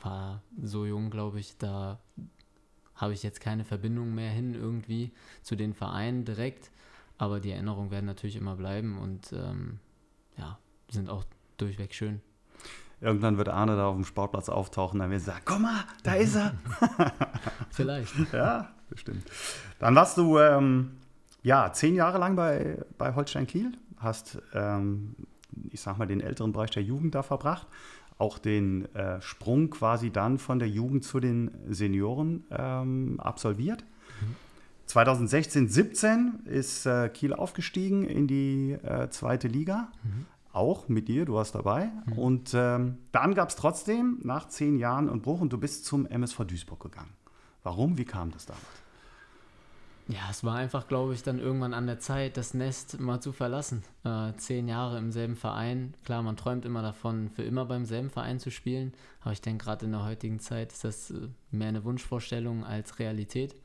war 0.00 0.42
so 0.62 0.86
jung, 0.86 1.10
glaube 1.10 1.40
ich, 1.40 1.56
da 1.58 2.00
habe 2.94 3.12
ich 3.12 3.22
jetzt 3.22 3.40
keine 3.40 3.64
Verbindung 3.64 4.14
mehr 4.14 4.30
hin 4.30 4.54
irgendwie 4.54 5.12
zu 5.42 5.56
den 5.56 5.74
Vereinen 5.74 6.24
direkt. 6.24 6.70
Aber 7.18 7.40
die 7.40 7.50
Erinnerungen 7.50 7.90
werden 7.90 8.06
natürlich 8.06 8.36
immer 8.36 8.56
bleiben 8.56 8.98
und 8.98 9.32
ähm, 9.32 9.78
ja, 10.36 10.58
sind 10.90 11.08
auch 11.08 11.24
durchweg 11.56 11.94
schön. 11.94 12.20
Irgendwann 13.04 13.36
wird 13.36 13.50
Arne 13.50 13.76
da 13.76 13.88
auf 13.88 13.96
dem 13.96 14.04
Sportplatz 14.06 14.48
auftauchen, 14.48 14.98
dann 14.98 15.10
wird 15.10 15.20
er 15.20 15.24
sagen, 15.24 15.42
guck 15.44 15.60
mal, 15.60 15.84
da 16.02 16.14
ist 16.14 16.36
er. 16.36 16.54
Vielleicht. 17.70 18.14
Ja, 18.32 18.70
bestimmt. 18.88 19.24
Dann 19.78 19.94
warst 19.94 20.16
du 20.16 20.38
ähm, 20.38 20.92
ja 21.42 21.72
zehn 21.72 21.94
Jahre 21.94 22.18
lang 22.18 22.34
bei, 22.34 22.78
bei 22.96 23.14
Holstein 23.14 23.46
Kiel, 23.46 23.72
hast, 23.98 24.40
ähm, 24.54 25.14
ich 25.70 25.80
sag 25.80 25.98
mal, 25.98 26.06
den 26.06 26.20
älteren 26.20 26.52
Bereich 26.52 26.70
der 26.70 26.82
Jugend 26.82 27.14
da 27.14 27.22
verbracht, 27.22 27.66
auch 28.16 28.38
den 28.38 28.92
äh, 28.94 29.20
Sprung 29.20 29.70
quasi 29.70 30.10
dann 30.10 30.38
von 30.38 30.58
der 30.58 30.68
Jugend 30.68 31.04
zu 31.04 31.20
den 31.20 31.50
Senioren 31.68 32.44
ähm, 32.50 33.20
absolviert. 33.20 33.84
2016, 34.86 35.68
17 35.68 36.40
ist 36.46 36.86
äh, 36.86 37.08
Kiel 37.08 37.34
aufgestiegen 37.34 38.04
in 38.04 38.26
die 38.26 38.72
äh, 38.72 39.08
zweite 39.10 39.48
Liga. 39.48 39.88
Auch 40.54 40.88
mit 40.88 41.08
dir, 41.08 41.24
du 41.24 41.34
warst 41.34 41.56
dabei. 41.56 41.90
Und 42.14 42.52
ähm, 42.54 42.98
dann 43.10 43.34
gab 43.34 43.48
es 43.48 43.56
trotzdem 43.56 44.20
nach 44.22 44.46
zehn 44.46 44.78
Jahren 44.78 45.10
einen 45.10 45.20
Bruch 45.20 45.40
und 45.40 45.52
du 45.52 45.58
bist 45.58 45.84
zum 45.84 46.06
MSV 46.06 46.44
Duisburg 46.44 46.80
gegangen. 46.80 47.12
Warum? 47.64 47.98
Wie 47.98 48.04
kam 48.04 48.30
das 48.30 48.46
damals? 48.46 48.64
Ja, 50.06 50.28
es 50.30 50.44
war 50.44 50.54
einfach, 50.54 50.86
glaube 50.86 51.14
ich, 51.14 51.24
dann 51.24 51.40
irgendwann 51.40 51.74
an 51.74 51.86
der 51.86 51.98
Zeit, 51.98 52.36
das 52.36 52.54
Nest 52.54 53.00
mal 53.00 53.20
zu 53.20 53.32
verlassen. 53.32 53.82
Äh, 54.04 54.34
zehn 54.36 54.68
Jahre 54.68 54.98
im 54.98 55.10
selben 55.10 55.34
Verein. 55.34 55.94
Klar, 56.04 56.22
man 56.22 56.36
träumt 56.36 56.64
immer 56.64 56.82
davon, 56.82 57.30
für 57.30 57.42
immer 57.42 57.64
beim 57.64 57.84
selben 57.84 58.10
Verein 58.10 58.38
zu 58.38 58.52
spielen. 58.52 58.92
Aber 59.22 59.32
ich 59.32 59.40
denke, 59.40 59.64
gerade 59.64 59.86
in 59.86 59.92
der 59.92 60.04
heutigen 60.04 60.38
Zeit 60.38 60.72
ist 60.72 60.84
das 60.84 61.10
äh, 61.10 61.28
mehr 61.50 61.68
eine 61.68 61.82
Wunschvorstellung 61.82 62.64
als 62.64 63.00
Realität. 63.00 63.56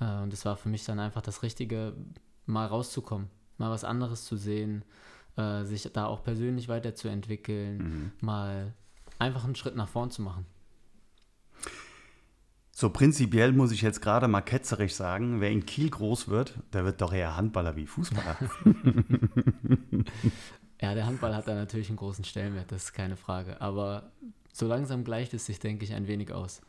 Äh, 0.00 0.22
und 0.22 0.32
es 0.32 0.46
war 0.46 0.56
für 0.56 0.70
mich 0.70 0.86
dann 0.86 1.00
einfach 1.00 1.22
das 1.22 1.42
Richtige, 1.42 1.92
mal 2.46 2.66
rauszukommen, 2.66 3.28
mal 3.58 3.70
was 3.70 3.84
anderes 3.84 4.24
zu 4.24 4.36
sehen, 4.36 4.84
äh, 5.36 5.64
sich 5.64 5.90
da 5.92 6.06
auch 6.06 6.22
persönlich 6.22 6.68
weiterzuentwickeln, 6.68 8.12
mal 8.20 8.74
einfach 9.18 9.44
einen 9.44 9.54
Schritt 9.54 9.76
nach 9.76 9.88
vorn 9.88 10.10
zu 10.10 10.22
machen. 10.22 10.46
So 12.70 12.90
prinzipiell 12.90 13.52
muss 13.52 13.70
ich 13.70 13.82
jetzt 13.82 14.02
gerade 14.02 14.26
mal 14.26 14.40
ketzerisch 14.40 14.94
sagen, 14.94 15.40
wer 15.40 15.50
in 15.50 15.64
Kiel 15.64 15.90
groß 15.90 16.28
wird, 16.28 16.54
der 16.72 16.84
wird 16.84 17.00
doch 17.00 17.12
eher 17.12 17.36
Handballer 17.36 17.76
wie 17.76 17.86
Fußballer. 17.86 18.36
Ja, 20.80 20.94
der 20.94 21.06
Handball 21.06 21.34
hat 21.34 21.48
da 21.48 21.54
natürlich 21.54 21.88
einen 21.88 21.96
großen 21.96 22.24
Stellenwert, 22.24 22.70
das 22.70 22.84
ist 22.84 22.92
keine 22.92 23.16
Frage. 23.16 23.58
Aber 23.62 24.12
so 24.52 24.66
langsam 24.66 25.02
gleicht 25.02 25.32
es 25.32 25.46
sich, 25.46 25.58
denke 25.58 25.84
ich, 25.84 25.94
ein 25.94 26.08
wenig 26.08 26.32
aus. 26.32 26.60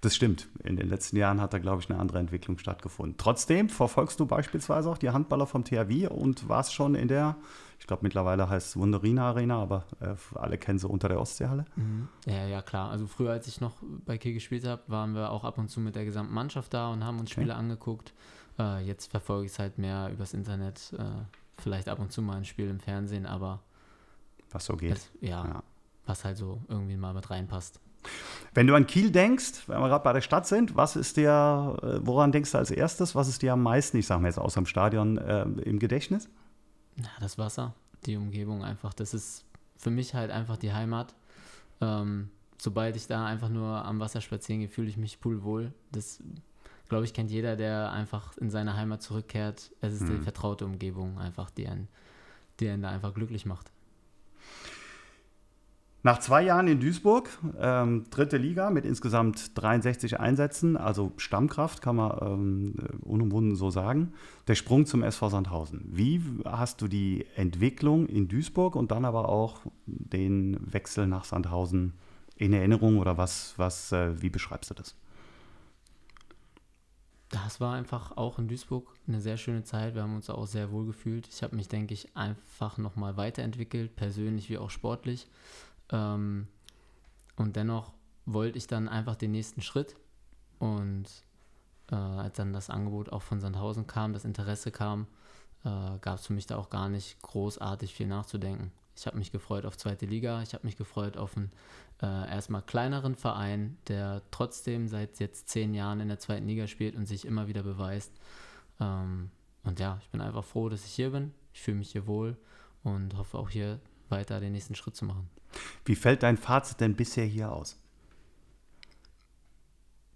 Das 0.00 0.16
stimmt. 0.16 0.48
In 0.64 0.76
den 0.76 0.88
letzten 0.88 1.16
Jahren 1.16 1.40
hat 1.40 1.54
da, 1.54 1.58
glaube 1.58 1.80
ich, 1.80 1.88
eine 1.88 2.00
andere 2.00 2.18
Entwicklung 2.18 2.58
stattgefunden. 2.58 3.16
Trotzdem 3.18 3.68
verfolgst 3.68 4.18
du 4.18 4.26
beispielsweise 4.26 4.90
auch 4.90 4.98
die 4.98 5.10
Handballer 5.10 5.46
vom 5.46 5.64
THW 5.64 6.08
und 6.08 6.48
warst 6.48 6.74
schon 6.74 6.96
in 6.96 7.06
der, 7.06 7.36
ich 7.82 7.88
glaube 7.88 8.04
mittlerweile 8.04 8.48
heißt 8.48 8.68
es 8.68 8.76
Wunderina 8.76 9.30
Arena, 9.30 9.60
aber 9.60 9.86
äh, 9.98 10.14
alle 10.36 10.56
kennen 10.56 10.78
sie 10.78 10.86
unter 10.86 11.08
der 11.08 11.20
Ostseehalle. 11.20 11.64
Mhm. 11.74 12.06
Ja, 12.26 12.46
ja, 12.46 12.62
klar. 12.62 12.90
Also 12.90 13.08
früher, 13.08 13.32
als 13.32 13.48
ich 13.48 13.60
noch 13.60 13.72
bei 14.06 14.18
Kiel 14.18 14.34
gespielt 14.34 14.64
habe, 14.64 14.82
waren 14.86 15.16
wir 15.16 15.32
auch 15.32 15.42
ab 15.42 15.58
und 15.58 15.68
zu 15.68 15.80
mit 15.80 15.96
der 15.96 16.04
gesamten 16.04 16.32
Mannschaft 16.32 16.72
da 16.74 16.92
und 16.92 17.02
haben 17.02 17.18
uns 17.18 17.32
okay. 17.32 17.40
Spiele 17.40 17.56
angeguckt. 17.56 18.14
Äh, 18.56 18.84
jetzt 18.84 19.10
verfolge 19.10 19.46
ich 19.46 19.52
es 19.52 19.58
halt 19.58 19.78
mehr 19.78 20.10
übers 20.12 20.32
Internet, 20.32 20.94
äh, 20.96 21.02
vielleicht 21.58 21.88
ab 21.88 21.98
und 21.98 22.12
zu 22.12 22.22
mal 22.22 22.36
ein 22.36 22.44
Spiel 22.44 22.70
im 22.70 22.78
Fernsehen, 22.78 23.26
aber 23.26 23.58
was 24.52 24.64
so 24.64 24.76
geht. 24.76 24.92
Das, 24.92 25.10
ja, 25.20 25.44
ja, 25.44 25.62
was 26.06 26.24
halt 26.24 26.36
so 26.36 26.62
irgendwie 26.68 26.96
mal 26.96 27.14
mit 27.14 27.30
reinpasst. 27.30 27.80
Wenn 28.54 28.68
du 28.68 28.76
an 28.76 28.86
Kiel 28.86 29.10
denkst, 29.10 29.66
wenn 29.66 29.80
wir 29.80 29.88
gerade 29.88 30.04
bei 30.04 30.12
der 30.12 30.20
Stadt 30.20 30.46
sind, 30.46 30.76
was 30.76 30.94
ist 30.94 31.16
dir, 31.16 31.76
äh, 31.82 31.98
woran 32.06 32.30
denkst 32.30 32.52
du 32.52 32.58
als 32.58 32.70
erstes? 32.70 33.16
Was 33.16 33.26
ist 33.26 33.42
dir 33.42 33.54
am 33.54 33.62
meisten, 33.64 33.96
ich 33.96 34.06
sage 34.06 34.22
mal 34.22 34.28
jetzt 34.28 34.38
außer 34.38 34.60
dem 34.60 34.66
Stadion, 34.66 35.18
äh, 35.18 35.42
im 35.42 35.80
Gedächtnis? 35.80 36.28
Ja, 36.96 37.10
das 37.20 37.38
Wasser, 37.38 37.74
die 38.06 38.16
Umgebung 38.16 38.64
einfach. 38.64 38.92
Das 38.92 39.14
ist 39.14 39.44
für 39.76 39.90
mich 39.90 40.14
halt 40.14 40.30
einfach 40.30 40.56
die 40.56 40.72
Heimat. 40.72 41.14
Ähm, 41.80 42.30
sobald 42.58 42.96
ich 42.96 43.06
da 43.06 43.26
einfach 43.26 43.48
nur 43.48 43.84
am 43.84 43.98
Wasser 44.00 44.20
spazieren 44.20 44.60
gehe, 44.60 44.68
fühle 44.68 44.88
ich 44.88 44.96
mich 44.96 45.20
pudelwohl. 45.20 45.72
Das, 45.90 46.22
glaube 46.88 47.04
ich, 47.04 47.14
kennt 47.14 47.30
jeder, 47.30 47.56
der 47.56 47.90
einfach 47.92 48.36
in 48.36 48.50
seine 48.50 48.76
Heimat 48.76 49.02
zurückkehrt. 49.02 49.72
Es 49.80 49.94
ist 49.94 50.00
hm. 50.00 50.06
die 50.06 50.12
mhm. 50.14 50.22
vertraute 50.22 50.64
Umgebung 50.64 51.18
einfach, 51.18 51.50
die 51.50 51.66
einen, 51.66 51.88
die 52.60 52.68
einen 52.68 52.82
da 52.82 52.90
einfach 52.90 53.14
glücklich 53.14 53.46
macht. 53.46 53.70
Nach 56.04 56.18
zwei 56.18 56.42
Jahren 56.42 56.66
in 56.66 56.80
Duisburg, 56.80 57.30
ähm, 57.60 58.06
dritte 58.10 58.36
Liga 58.36 58.70
mit 58.70 58.84
insgesamt 58.84 59.56
63 59.56 60.18
Einsätzen, 60.18 60.76
also 60.76 61.12
Stammkraft 61.16 61.80
kann 61.80 61.94
man 61.94 62.18
ähm, 62.20 62.74
unumwunden 63.02 63.54
so 63.54 63.70
sagen, 63.70 64.12
der 64.48 64.56
Sprung 64.56 64.84
zum 64.84 65.04
SV 65.04 65.28
Sandhausen. 65.28 65.82
Wie 65.84 66.20
hast 66.44 66.82
du 66.82 66.88
die 66.88 67.24
Entwicklung 67.36 68.06
in 68.06 68.26
Duisburg 68.26 68.74
und 68.74 68.90
dann 68.90 69.04
aber 69.04 69.28
auch 69.28 69.60
den 69.86 70.58
Wechsel 70.72 71.06
nach 71.06 71.22
Sandhausen 71.22 71.92
in 72.34 72.52
Erinnerung 72.52 72.98
oder 72.98 73.16
was, 73.16 73.54
was, 73.56 73.92
äh, 73.92 74.20
wie 74.20 74.30
beschreibst 74.30 74.70
du 74.70 74.74
das? 74.74 74.96
Das 77.32 77.60
war 77.60 77.74
einfach 77.74 78.16
auch 78.16 78.38
in 78.38 78.48
Duisburg 78.48 78.92
eine 79.06 79.20
sehr 79.20 79.36
schöne 79.38 79.62
Zeit. 79.62 79.94
Wir 79.94 80.02
haben 80.02 80.16
uns 80.16 80.28
auch 80.28 80.46
sehr 80.46 80.70
wohl 80.70 80.84
gefühlt. 80.84 81.28
Ich 81.28 81.42
habe 81.42 81.56
mich, 81.56 81.68
denke 81.68 81.94
ich, 81.94 82.14
einfach 82.14 82.76
nochmal 82.76 83.16
weiterentwickelt, 83.16 83.96
persönlich 83.96 84.50
wie 84.50 84.58
auch 84.58 84.68
sportlich. 84.68 85.28
Ähm, 85.90 86.48
und 87.36 87.56
dennoch 87.56 87.92
wollte 88.26 88.58
ich 88.58 88.66
dann 88.66 88.88
einfach 88.88 89.16
den 89.16 89.32
nächsten 89.32 89.62
Schritt. 89.62 89.96
Und 90.58 91.06
äh, 91.90 91.94
als 91.94 92.36
dann 92.36 92.52
das 92.52 92.70
Angebot 92.70 93.10
auch 93.10 93.22
von 93.22 93.40
Sandhausen 93.40 93.86
kam, 93.86 94.12
das 94.12 94.24
Interesse 94.24 94.70
kam, 94.70 95.06
äh, 95.64 95.98
gab 96.00 96.18
es 96.18 96.26
für 96.26 96.32
mich 96.32 96.46
da 96.46 96.56
auch 96.56 96.70
gar 96.70 96.88
nicht 96.88 97.20
großartig 97.22 97.94
viel 97.94 98.06
nachzudenken. 98.06 98.72
Ich 98.96 99.06
habe 99.06 99.18
mich 99.18 99.32
gefreut 99.32 99.64
auf 99.64 99.76
zweite 99.76 100.06
Liga, 100.06 100.42
ich 100.42 100.54
habe 100.54 100.66
mich 100.66 100.76
gefreut 100.76 101.16
auf 101.16 101.36
einen 101.36 101.50
äh, 102.02 102.30
erstmal 102.30 102.62
kleineren 102.62 103.14
Verein, 103.14 103.78
der 103.88 104.22
trotzdem 104.30 104.88
seit 104.88 105.18
jetzt 105.18 105.48
zehn 105.48 105.72
Jahren 105.72 106.00
in 106.00 106.08
der 106.08 106.18
zweiten 106.18 106.46
Liga 106.46 106.66
spielt 106.66 106.94
und 106.94 107.06
sich 107.06 107.24
immer 107.24 107.48
wieder 107.48 107.62
beweist. 107.62 108.12
Ähm, 108.80 109.30
und 109.64 109.80
ja, 109.80 109.98
ich 110.02 110.08
bin 110.10 110.20
einfach 110.20 110.44
froh, 110.44 110.68
dass 110.68 110.84
ich 110.84 110.92
hier 110.92 111.10
bin. 111.10 111.32
Ich 111.54 111.62
fühle 111.62 111.78
mich 111.78 111.90
hier 111.90 112.06
wohl 112.06 112.36
und 112.82 113.16
hoffe 113.16 113.38
auch 113.38 113.48
hier 113.48 113.80
weiter 114.12 114.38
den 114.38 114.52
nächsten 114.52 114.76
Schritt 114.76 114.94
zu 114.94 115.04
machen. 115.04 115.28
Wie 115.84 115.96
fällt 115.96 116.22
dein 116.22 116.36
Fazit 116.36 116.80
denn 116.80 116.94
bisher 116.94 117.24
hier 117.24 117.50
aus? 117.50 117.76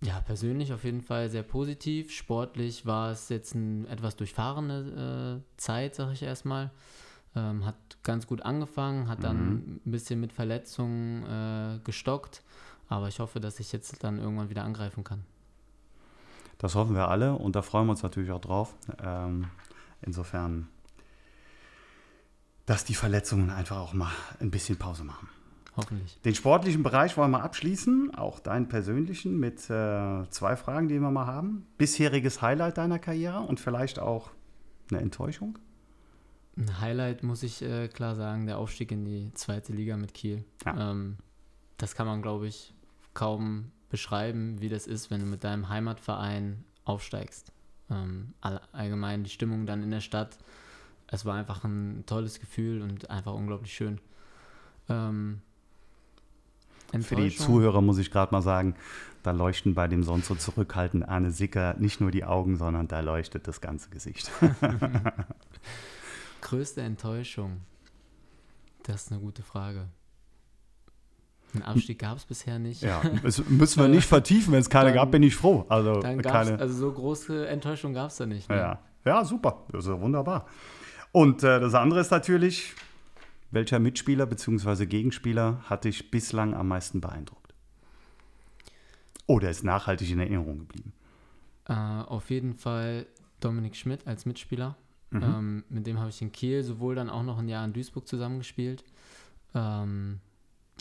Ja, 0.03 0.21
persönlich 0.21 0.73
auf 0.73 0.85
jeden 0.85 1.01
Fall 1.01 1.31
sehr 1.31 1.43
positiv. 1.43 2.13
Sportlich 2.13 2.87
war 2.87 3.11
es 3.11 3.29
jetzt 3.29 3.57
eine 3.57 3.89
etwas 3.89 4.15
durchfahrene 4.15 5.43
äh, 5.43 5.57
Zeit, 5.57 5.95
sage 5.95 6.13
ich 6.13 6.23
erstmal. 6.23 6.71
Ähm, 7.35 7.65
hat 7.65 7.75
ganz 8.03 8.27
gut 8.27 8.43
angefangen, 8.43 9.09
hat 9.09 9.25
dann 9.25 9.37
mhm. 9.37 9.81
ein 9.85 9.91
bisschen 9.91 10.21
mit 10.21 10.33
Verletzungen 10.33 11.25
äh, 11.25 11.79
gestockt. 11.83 12.43
Aber 12.89 13.09
ich 13.09 13.19
hoffe, 13.21 13.41
dass 13.41 13.59
ich 13.59 13.73
jetzt 13.73 14.05
dann 14.05 14.19
irgendwann 14.19 14.49
wieder 14.49 14.65
angreifen 14.65 15.03
kann. 15.03 15.25
Das 16.59 16.75
hoffen 16.75 16.95
wir 16.95 17.09
alle 17.09 17.35
und 17.35 17.57
da 17.57 17.63
freuen 17.63 17.87
wir 17.87 17.91
uns 17.91 18.03
natürlich 18.03 18.31
auch 18.31 18.41
drauf. 18.41 18.75
Ähm, 19.03 19.49
insofern 20.03 20.69
dass 22.67 22.85
die 22.85 22.95
Verletzungen 22.95 23.51
einfach 23.51 23.79
auch 23.79 23.95
mal 23.95 24.13
ein 24.41 24.51
bisschen 24.51 24.77
Pause 24.77 25.05
machen. 25.05 25.29
Hoffentlich. 25.77 26.21
Den 26.23 26.35
sportlichen 26.35 26.83
Bereich 26.83 27.17
wollen 27.17 27.31
wir 27.31 27.43
abschließen, 27.43 28.15
auch 28.15 28.41
deinen 28.41 28.69
persönlichen, 28.69 29.39
mit 29.39 29.71
äh, 29.71 30.29
zwei 30.31 30.57
Fragen, 30.57 30.89
die 30.89 30.99
wir 30.99 31.11
mal 31.11 31.27
haben. 31.27 31.67
Bisheriges 31.79 32.41
Highlight 32.41 32.79
deiner 32.79 32.99
Karriere 32.99 33.41
und 33.41 33.61
vielleicht 33.61 33.99
auch 33.99 34.31
eine 34.91 35.01
Enttäuschung? 35.01 35.59
Ein 36.57 36.81
Highlight 36.81 37.23
muss 37.23 37.43
ich 37.43 37.61
äh, 37.61 37.89
klar 37.89 38.15
sagen, 38.15 38.47
der 38.47 38.57
Aufstieg 38.57 38.91
in 38.91 39.05
die 39.05 39.33
zweite 39.35 39.73
Liga 39.75 39.99
mit 39.99 40.15
Kiel. 40.15 40.45
Ja. 40.65 40.93
Ähm, 40.93 41.19
das 41.77 41.95
kann 41.95 42.07
man, 42.07 42.23
glaube 42.23 42.47
ich, 42.47 42.75
kaum 43.13 43.71
beschreiben, 43.91 44.61
wie 44.61 44.71
das 44.71 44.87
ist, 44.87 45.11
wenn 45.11 45.21
du 45.21 45.27
mit 45.27 45.45
deinem 45.45 45.69
Heimatverein 45.69 46.65
aufsteigst. 46.85 47.53
Ähm, 47.91 48.33
allgemein 48.73 49.25
die 49.25 49.31
Stimmung 49.31 49.67
dann 49.67 49.83
in 49.83 49.91
der 49.91 50.01
Stadt 50.01 50.39
es 51.09 51.25
war 51.25 51.35
einfach 51.35 51.65
ein 51.65 52.05
tolles 52.07 52.41
Gefühl 52.41 52.83
und 52.83 53.11
einfach 53.11 53.35
unglaublich 53.35 53.73
schön. 53.73 54.01
Ähm, 54.89 55.41
Für 57.01 57.17
die 57.17 57.35
Zuhörer 57.35 57.81
muss 57.81 57.99
ich 57.99 58.11
gerade 58.11 58.33
mal 58.33 58.43
sagen, 58.43 58.75
da 59.23 59.33
leuchten 59.33 59.75
bei 59.75 59.89
dem 59.89 60.03
sonst 60.03 60.29
so 60.29 60.35
zurückhaltenden 60.35 61.09
Arne 61.09 61.31
Sicker 61.31 61.75
nicht 61.79 62.01
nur 62.01 62.11
die 62.11 62.25
Augen, 62.25 62.57
sondern 62.57 62.89
da 62.89 63.01
leuchtet 63.01 63.49
das 63.49 63.61
ganze 63.61 63.91
Gesicht. 63.91 64.31
Größte 66.41 66.83
Enttäuschung? 66.83 67.61
Das 68.85 69.03
ist 69.03 69.13
eine 69.13 69.21
gute 69.21 69.43
Frage. 69.43 69.89
Einen 71.55 71.63
Abstieg 71.63 71.99
gab 71.99 72.19
es 72.19 72.25
bisher 72.25 72.59
nicht. 72.59 72.83
Ja, 72.83 73.03
das 73.23 73.45
müssen 73.49 73.81
wir 73.81 73.89
nicht 73.89 74.05
vertiefen. 74.09 74.53
Wenn 74.53 74.61
es 74.61 74.71
keine 74.71 74.91
dann, 74.91 74.97
gab, 74.97 75.11
bin 75.11 75.23
ich 75.23 75.35
froh. 75.35 75.65
Also, 75.69 76.01
keine, 76.01 76.59
also 76.59 76.75
so 76.75 76.93
große 76.93 77.49
Enttäuschung 77.49 77.95
gab 77.95 78.11
es 78.11 78.17
da 78.17 78.27
nicht. 78.27 78.49
Ne? 78.49 78.57
Ja. 78.57 78.79
ja, 79.05 79.25
super. 79.25 79.65
Das 79.73 79.85
ist 79.85 79.91
ja 79.91 80.01
wunderbar. 80.01 80.47
Und 81.17 81.43
äh, 81.45 81.61
das 81.61 81.73
andere 81.73 82.01
ist 82.01 82.11
natürlich, 82.11 82.75
welcher 83.51 83.79
Mitspieler 83.79 84.27
bzw. 84.27 84.85
Gegenspieler 84.85 85.63
hat 85.65 85.85
dich 85.85 86.11
bislang 86.11 86.53
am 86.53 86.69
meisten 86.69 87.01
beeindruckt? 87.01 87.55
Oder 89.27 89.49
ist 89.49 89.65
nachhaltig 89.65 90.11
in 90.11 90.19
Erinnerung 90.19 90.59
geblieben? 90.59 90.93
Äh, 91.65 91.73
auf 91.73 92.29
jeden 92.29 92.53
Fall 92.53 93.07
Dominik 93.41 93.77
Schmidt 93.77 94.07
als 94.07 94.27
Mitspieler. 94.27 94.77
Mhm. 95.09 95.23
Ähm, 95.23 95.65
mit 95.71 95.87
dem 95.87 95.99
habe 95.99 96.11
ich 96.11 96.21
in 96.21 96.33
Kiel 96.33 96.63
sowohl 96.63 96.95
dann 96.95 97.09
auch 97.09 97.23
noch 97.23 97.39
ein 97.39 97.49
Jahr 97.49 97.65
in 97.65 97.73
Duisburg 97.73 98.07
zusammengespielt. 98.07 98.85
Ähm, 99.55 100.21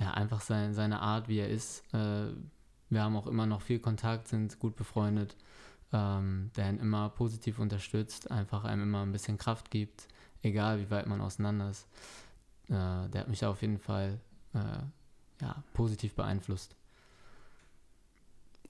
ja, 0.01 0.11
einfach 0.15 0.41
sein, 0.41 0.73
seine 0.73 0.99
Art, 0.99 1.29
wie 1.29 1.37
er 1.37 1.47
ist. 1.47 1.81
Äh, 1.93 2.27
wir 2.89 3.03
haben 3.03 3.15
auch 3.15 3.27
immer 3.27 3.45
noch 3.45 3.61
viel 3.61 3.79
Kontakt, 3.79 4.27
sind 4.27 4.59
gut 4.59 4.75
befreundet, 4.75 5.37
ähm, 5.93 6.51
der 6.57 6.71
ihn 6.71 6.79
immer 6.79 7.07
positiv 7.07 7.57
unterstützt, 7.57 8.29
einfach 8.31 8.65
einem 8.65 8.83
immer 8.83 9.03
ein 9.03 9.13
bisschen 9.13 9.37
Kraft 9.37 9.71
gibt 9.71 10.09
egal 10.45 10.79
wie 10.79 10.89
weit 10.91 11.07
man 11.07 11.21
auseinander 11.21 11.69
ist. 11.69 11.87
Äh, 12.67 13.09
der 13.09 13.21
hat 13.21 13.27
mich 13.27 13.43
auf 13.45 13.61
jeden 13.61 13.79
Fall 13.79 14.19
äh, 14.53 14.59
ja, 15.41 15.63
positiv 15.73 16.13
beeinflusst. 16.15 16.75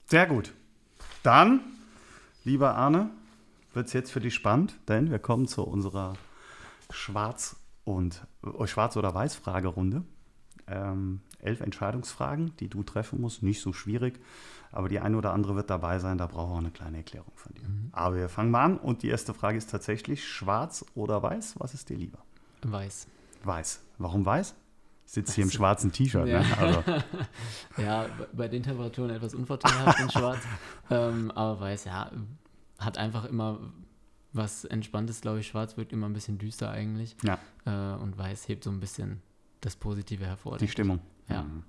Sehr 0.06 0.26
gut. 0.26 0.52
Dann, 1.22 1.60
lieber 2.44 2.74
Arne, 2.74 3.10
wird 3.72 3.88
es 3.88 3.92
jetzt 3.92 4.10
für 4.10 4.20
dich 4.20 4.34
spannend, 4.34 4.74
denn 4.88 5.10
wir 5.10 5.18
kommen 5.18 5.46
zu 5.46 5.62
unserer 5.62 6.14
Schwarz- 6.90 7.56
und 7.84 8.26
äh, 8.44 8.66
Schwarz- 8.66 8.96
oder 8.96 9.14
Weiß-Fragerunde. 9.14 10.02
Ähm, 10.66 11.20
elf 11.46 11.60
Entscheidungsfragen, 11.60 12.56
die 12.58 12.68
du 12.68 12.82
treffen 12.82 13.20
musst. 13.20 13.42
Nicht 13.42 13.60
so 13.60 13.72
schwierig, 13.72 14.20
aber 14.72 14.88
die 14.88 15.00
eine 15.00 15.16
oder 15.16 15.32
andere 15.32 15.56
wird 15.56 15.70
dabei 15.70 15.98
sein. 15.98 16.18
Da 16.18 16.26
brauchen 16.26 16.52
wir 16.52 16.58
eine 16.58 16.70
kleine 16.70 16.98
Erklärung 16.98 17.32
von 17.34 17.54
dir. 17.54 17.68
Mhm. 17.68 17.88
Aber 17.92 18.16
wir 18.16 18.28
fangen 18.28 18.50
mal 18.50 18.64
an 18.64 18.78
und 18.78 19.02
die 19.02 19.08
erste 19.08 19.34
Frage 19.34 19.56
ist 19.58 19.70
tatsächlich: 19.70 20.26
Schwarz 20.26 20.84
oder 20.94 21.22
Weiß? 21.22 21.54
Was 21.58 21.74
ist 21.74 21.88
dir 21.88 21.96
lieber? 21.96 22.18
Weiß. 22.62 23.06
Weiß. 23.44 23.80
Warum 23.98 24.26
weiß? 24.26 24.54
Ich 25.06 25.12
sitze 25.12 25.34
hier 25.36 25.44
im 25.44 25.50
schwarzen 25.50 25.92
T-Shirt. 25.92 26.26
Ja. 26.26 26.40
Ne? 26.40 26.58
Also. 26.58 26.84
ja, 27.78 28.06
bei 28.32 28.48
den 28.48 28.64
Temperaturen 28.64 29.10
etwas 29.10 29.34
unvorteilhaft 29.34 30.00
in 30.00 30.10
Schwarz. 30.10 30.40
ähm, 30.90 31.30
aber 31.30 31.60
weiß, 31.60 31.84
ja, 31.84 32.10
hat 32.78 32.98
einfach 32.98 33.24
immer 33.24 33.60
was 34.32 34.64
Entspanntes, 34.64 35.20
glaube 35.20 35.40
ich. 35.40 35.46
Schwarz 35.46 35.76
wirkt 35.76 35.92
immer 35.92 36.08
ein 36.08 36.12
bisschen 36.12 36.38
düster 36.38 36.70
eigentlich. 36.70 37.16
Ja. 37.22 37.38
Äh, 37.64 38.02
und 38.02 38.18
Weiß 38.18 38.48
hebt 38.48 38.64
so 38.64 38.70
ein 38.70 38.80
bisschen 38.80 39.22
das 39.60 39.76
Positive 39.76 40.24
hervor. 40.26 40.58
Die 40.58 40.68
Stimmung. 40.68 41.00
Ja. 41.28 41.42
Mhm. 41.42 41.62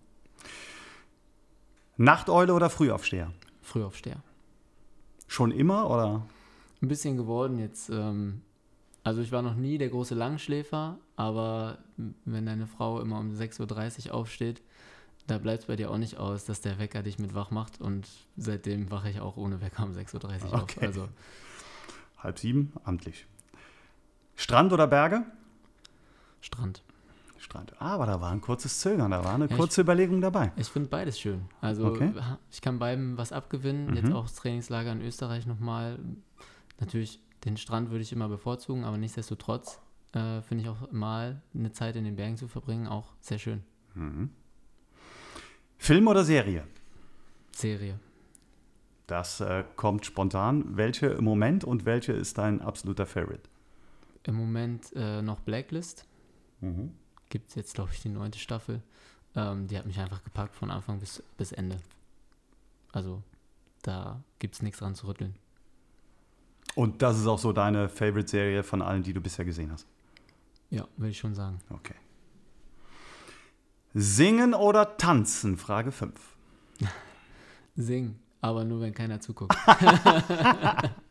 Nachteule 1.97 2.53
oder 2.53 2.69
Frühaufsteher? 2.69 3.33
Frühaufsteher. 3.61 4.21
Schon 5.27 5.51
immer 5.51 5.89
oder? 5.89 6.25
Ein 6.81 6.87
bisschen 6.87 7.17
geworden 7.17 7.57
jetzt. 7.59 7.89
Ähm, 7.89 8.41
also 9.03 9.21
ich 9.21 9.31
war 9.31 9.41
noch 9.41 9.55
nie 9.55 9.77
der 9.77 9.89
große 9.89 10.13
Langschläfer, 10.15 10.97
aber 11.15 11.79
wenn 12.25 12.45
deine 12.45 12.67
Frau 12.67 12.99
immer 13.01 13.19
um 13.19 13.31
6.30 13.31 14.07
Uhr 14.09 14.13
aufsteht, 14.13 14.61
da 15.25 15.37
bleibt 15.39 15.61
es 15.61 15.65
bei 15.67 15.75
dir 15.75 15.89
auch 15.91 15.97
nicht 15.97 16.17
aus, 16.17 16.45
dass 16.45 16.61
der 16.61 16.77
Wecker 16.79 17.03
dich 17.03 17.17
mit 17.19 17.33
wach 17.33 17.51
macht 17.51 17.81
und 17.81 18.07
seitdem 18.37 18.91
wache 18.91 19.09
ich 19.09 19.19
auch 19.19 19.35
ohne 19.37 19.59
Wecker 19.61 19.83
um 19.83 19.91
6.30 19.93 20.13
Uhr 20.45 20.61
Okay. 20.61 20.79
auf. 20.79 20.81
Also 20.83 21.07
Halb 22.19 22.39
sieben, 22.39 22.73
amtlich. 22.83 23.25
Strand 24.35 24.71
oder 24.73 24.87
Berge? 24.87 25.23
Strand. 26.41 26.83
Strand. 27.39 27.73
Ah, 27.79 27.93
aber 27.95 28.05
da 28.05 28.19
war 28.21 28.31
ein 28.31 28.41
kurzes 28.41 28.79
Zögern, 28.79 29.11
da 29.11 29.23
war 29.23 29.33
eine 29.35 29.45
Ja, 29.45 29.51
ich- 29.51 29.57
kurze 29.57 29.81
Überlegung 29.81 30.21
dabei. 30.21 30.51
Ich 30.55 30.67
finde 30.67 30.89
beides 30.89 31.19
schön. 31.19 31.45
Also 31.61 31.85
Okay. 31.87 32.13
ich 32.51 32.61
kann 32.61 32.79
beidem 32.79 33.17
was 33.17 33.31
abgewinnen. 33.31 33.95
Jetzt 33.95 34.09
Mhm. 34.09 34.13
auch 34.15 34.23
das 34.23 34.35
Trainingslager 34.35 34.91
in 34.91 35.01
Österreich 35.01 35.45
nochmal. 35.45 35.99
Natürlich, 36.79 37.21
den 37.45 37.57
Strand 37.57 37.89
würde 37.91 38.01
ich 38.03 38.11
immer 38.13 38.27
bevorzugen, 38.29 38.83
aber 38.83 38.97
nichtsdestotrotz 38.97 39.79
äh, 40.13 40.41
finde 40.41 40.63
ich 40.63 40.69
auch 40.69 40.91
mal 40.91 41.41
eine 41.53 41.71
Zeit 41.73 41.95
in 41.95 42.05
den 42.05 42.15
Bergen 42.15 42.37
zu 42.37 42.47
verbringen 42.47 42.87
auch 42.87 43.13
sehr 43.19 43.37
schön. 43.39 43.63
Film 45.77 46.07
oder 46.07 46.23
Serie? 46.23 46.63
Serie. 47.51 47.99
Das 49.05 49.39
äh, 49.41 49.63
kommt 49.75 50.05
spontan. 50.05 50.75
Welche 50.77 51.07
im 51.07 51.23
Moment 51.23 51.63
und 51.63 51.85
welche 51.85 52.13
ist 52.13 52.37
dein 52.37 52.61
absoluter 52.61 53.05
Favorite? 53.05 53.43
Im 54.23 54.35
Moment 54.35 54.91
äh, 54.95 55.21
noch 55.21 55.39
Blacklist. 55.41 56.05
Gibt 57.29 57.49
es 57.49 57.55
jetzt, 57.55 57.75
glaube 57.75 57.91
ich, 57.93 58.01
die 58.01 58.09
neunte 58.09 58.39
Staffel. 58.39 58.81
Ähm, 59.35 59.67
die 59.67 59.77
hat 59.77 59.85
mich 59.85 59.99
einfach 59.99 60.23
gepackt 60.23 60.55
von 60.55 60.71
Anfang 60.71 60.99
bis, 60.99 61.21
bis 61.37 61.51
Ende. 61.51 61.77
Also 62.91 63.21
da 63.81 64.21
gibt 64.39 64.55
es 64.55 64.61
nichts 64.61 64.79
dran 64.79 64.95
zu 64.95 65.07
rütteln. 65.07 65.35
Und 66.75 67.01
das 67.01 67.17
ist 67.19 67.27
auch 67.27 67.39
so 67.39 67.53
deine 67.53 67.89
Favorite-Serie 67.89 68.63
von 68.63 68.81
allen, 68.81 69.03
die 69.03 69.13
du 69.13 69.21
bisher 69.21 69.45
gesehen 69.45 69.71
hast. 69.71 69.87
Ja, 70.69 70.87
würde 70.97 71.11
ich 71.11 71.17
schon 71.17 71.33
sagen. 71.33 71.59
Okay. 71.69 71.95
Singen 73.93 74.53
oder 74.53 74.97
tanzen? 74.97 75.57
Frage 75.57 75.91
5. 75.91 76.13
Singen, 77.75 78.19
aber 78.41 78.63
nur 78.63 78.81
wenn 78.81 78.93
keiner 78.93 79.19
zuguckt. 79.19 79.57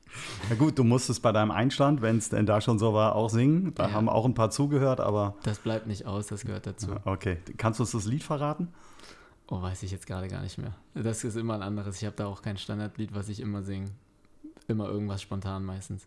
Na 0.48 0.56
gut, 0.56 0.78
du 0.78 0.84
musstest 0.84 1.22
bei 1.22 1.32
deinem 1.32 1.50
Einstand, 1.50 2.02
wenn 2.02 2.18
es 2.18 2.28
denn 2.28 2.46
da 2.46 2.60
schon 2.60 2.78
so 2.78 2.92
war, 2.94 3.14
auch 3.14 3.28
singen. 3.30 3.72
Da 3.74 3.88
Ja. 3.88 3.92
haben 3.92 4.08
auch 4.08 4.24
ein 4.24 4.34
paar 4.34 4.50
zugehört, 4.50 5.00
aber 5.00 5.34
Das 5.42 5.58
bleibt 5.58 5.86
nicht 5.86 6.06
aus, 6.06 6.26
das 6.26 6.44
gehört 6.44 6.66
dazu. 6.66 6.88
okay. 7.04 7.38
Kannst 7.56 7.78
du 7.80 7.84
uns 7.84 7.92
das 7.92 8.04
Lied 8.06 8.22
verraten? 8.24 8.68
Oh, 9.48 9.62
weiß 9.62 9.82
ich 9.84 9.92
jetzt 9.92 10.06
gerade 10.06 10.26
gar 10.28 10.42
nicht 10.42 10.58
mehr. 10.58 10.74
Das 10.94 11.22
ist 11.22 11.36
immer 11.36 11.54
ein 11.54 11.62
anderes. 11.62 11.98
Ich 11.98 12.04
habe 12.04 12.16
da 12.16 12.26
auch 12.26 12.42
kein 12.42 12.56
Standardlied, 12.58 13.14
was 13.14 13.28
ich 13.28 13.40
immer 13.40 13.62
singe. 13.62 13.90
Immer 14.68 14.88
irgendwas 14.88 15.22
spontan 15.22 15.64
meistens. 15.64 16.06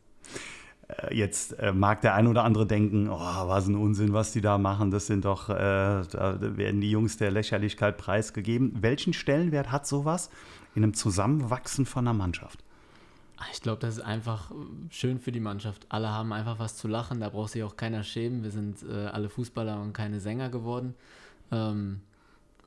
Äh, 0.90 1.16
Jetzt 1.16 1.58
äh, 1.60 1.72
mag 1.72 2.02
der 2.02 2.16
ein 2.16 2.28
oder 2.28 2.44
andere 2.44 2.66
denken, 2.68 3.08
oh, 3.10 3.18
was 3.18 3.68
ein 3.68 3.76
Unsinn, 3.76 4.12
was 4.12 4.34
die 4.34 4.42
da 4.42 4.58
machen. 4.58 4.92
Das 4.92 5.08
sind 5.08 5.24
doch, 5.24 5.48
äh, 5.50 5.54
da 5.56 6.38
werden 6.42 6.82
die 6.82 6.92
Jungs 6.92 7.16
der 7.16 7.32
Lächerlichkeit 7.32 7.98
preisgegeben. 7.98 8.74
Welchen 8.82 9.14
Stellenwert 9.14 9.72
hat 9.72 9.88
sowas 9.88 10.30
in 10.76 10.84
einem 10.84 10.94
Zusammenwachsen 10.94 11.86
von 11.86 12.06
einer 12.08 12.18
Mannschaft? 12.18 12.64
Ah, 13.42 13.46
Ich 13.54 13.62
glaube, 13.62 13.80
das 13.80 13.98
ist 13.98 14.04
einfach 14.04 14.52
äh, 14.52 14.56
schön 14.90 15.18
für 15.20 15.32
die 15.32 15.40
Mannschaft. 15.40 15.86
Alle 15.90 16.10
haben 16.10 16.34
einfach 16.34 16.60
was 16.60 16.76
zu 16.76 16.88
lachen, 16.88 17.22
da 17.22 17.30
braucht 17.30 17.52
sich 17.52 17.64
auch 17.64 17.78
keiner 17.78 18.04
schämen. 18.04 18.44
Wir 18.44 18.52
sind 18.52 18.84
äh, 18.84 19.06
alle 19.08 19.30
Fußballer 19.30 19.80
und 19.82 19.94
keine 19.94 20.20
Sänger 20.20 20.50
geworden. 20.50 20.94
Ähm, 21.52 22.02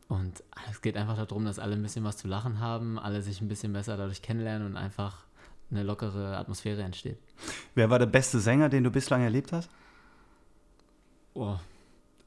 und 0.09 0.43
es 0.71 0.81
geht 0.83 0.97
einfach 0.97 1.17
darum, 1.17 1.45
dass 1.45 1.59
alle 1.59 1.75
ein 1.75 1.83
bisschen 1.83 2.05
was 2.05 2.17
zu 2.17 2.27
lachen 2.29 2.59
haben, 2.61 2.99
alle 2.99 3.23
sich 3.23 3.41
ein 3.41 3.49
bisschen 3.49 3.73
besser 3.73 3.97
dadurch 3.97 4.23
kennenlernen 4.23 4.67
und 4.67 4.77
einfach 4.77 5.25
eine 5.71 5.83
lockere 5.83 6.37
Atmosphäre 6.37 6.83
entsteht. 6.83 7.19
Wer 7.75 7.89
war 7.91 7.99
der 7.99 8.07
beste 8.07 8.41
Sänger, 8.41 8.69
den 8.69 8.85
du 8.85 8.91
bislang 8.91 9.23
erlebt 9.23 9.53
hast? 9.53 9.71
Oh, 11.35 11.57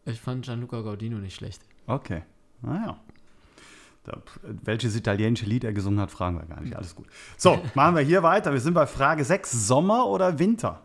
ich 0.05 0.19
fand 0.19 0.45
Gianluca 0.45 0.81
Gaudino 0.81 1.17
nicht 1.17 1.35
schlecht. 1.35 1.61
Okay, 1.87 2.23
naja. 2.61 2.99
Welches 4.43 4.95
italienische 4.95 5.45
Lied 5.45 5.63
er 5.63 5.73
gesungen 5.73 5.99
hat, 5.99 6.11
fragen 6.11 6.37
wir 6.37 6.45
gar 6.45 6.61
nicht. 6.61 6.75
Alles 6.75 6.95
gut. 6.95 7.07
So, 7.37 7.59
machen 7.73 7.95
wir 7.95 8.03
hier 8.03 8.21
weiter. 8.23 8.53
Wir 8.53 8.59
sind 8.61 8.73
bei 8.73 8.85
Frage 8.85 9.23
6. 9.23 9.67
Sommer 9.67 10.07
oder 10.07 10.37
Winter? 10.39 10.81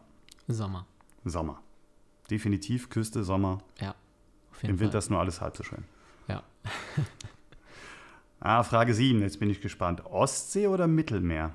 Sommer, 0.49 0.87
Sommer. 1.25 1.61
Definitiv 2.31 2.89
Küste, 2.91 3.25
Sommer. 3.25 3.59
ja. 3.81 3.95
Im 4.63 4.79
Winter 4.79 4.93
Fall. 4.93 4.99
ist 4.99 5.11
nur 5.11 5.21
alles 5.21 5.41
halb 5.41 5.57
so 5.57 5.63
schön. 5.63 5.85
Ja. 6.29 6.43
Ah, 8.43 8.63
Frage 8.63 8.95
7, 8.95 9.21
jetzt 9.21 9.39
bin 9.39 9.51
ich 9.51 9.61
gespannt. 9.61 10.03
Ostsee 10.07 10.67
oder 10.67 10.87
Mittelmeer? 10.87 11.53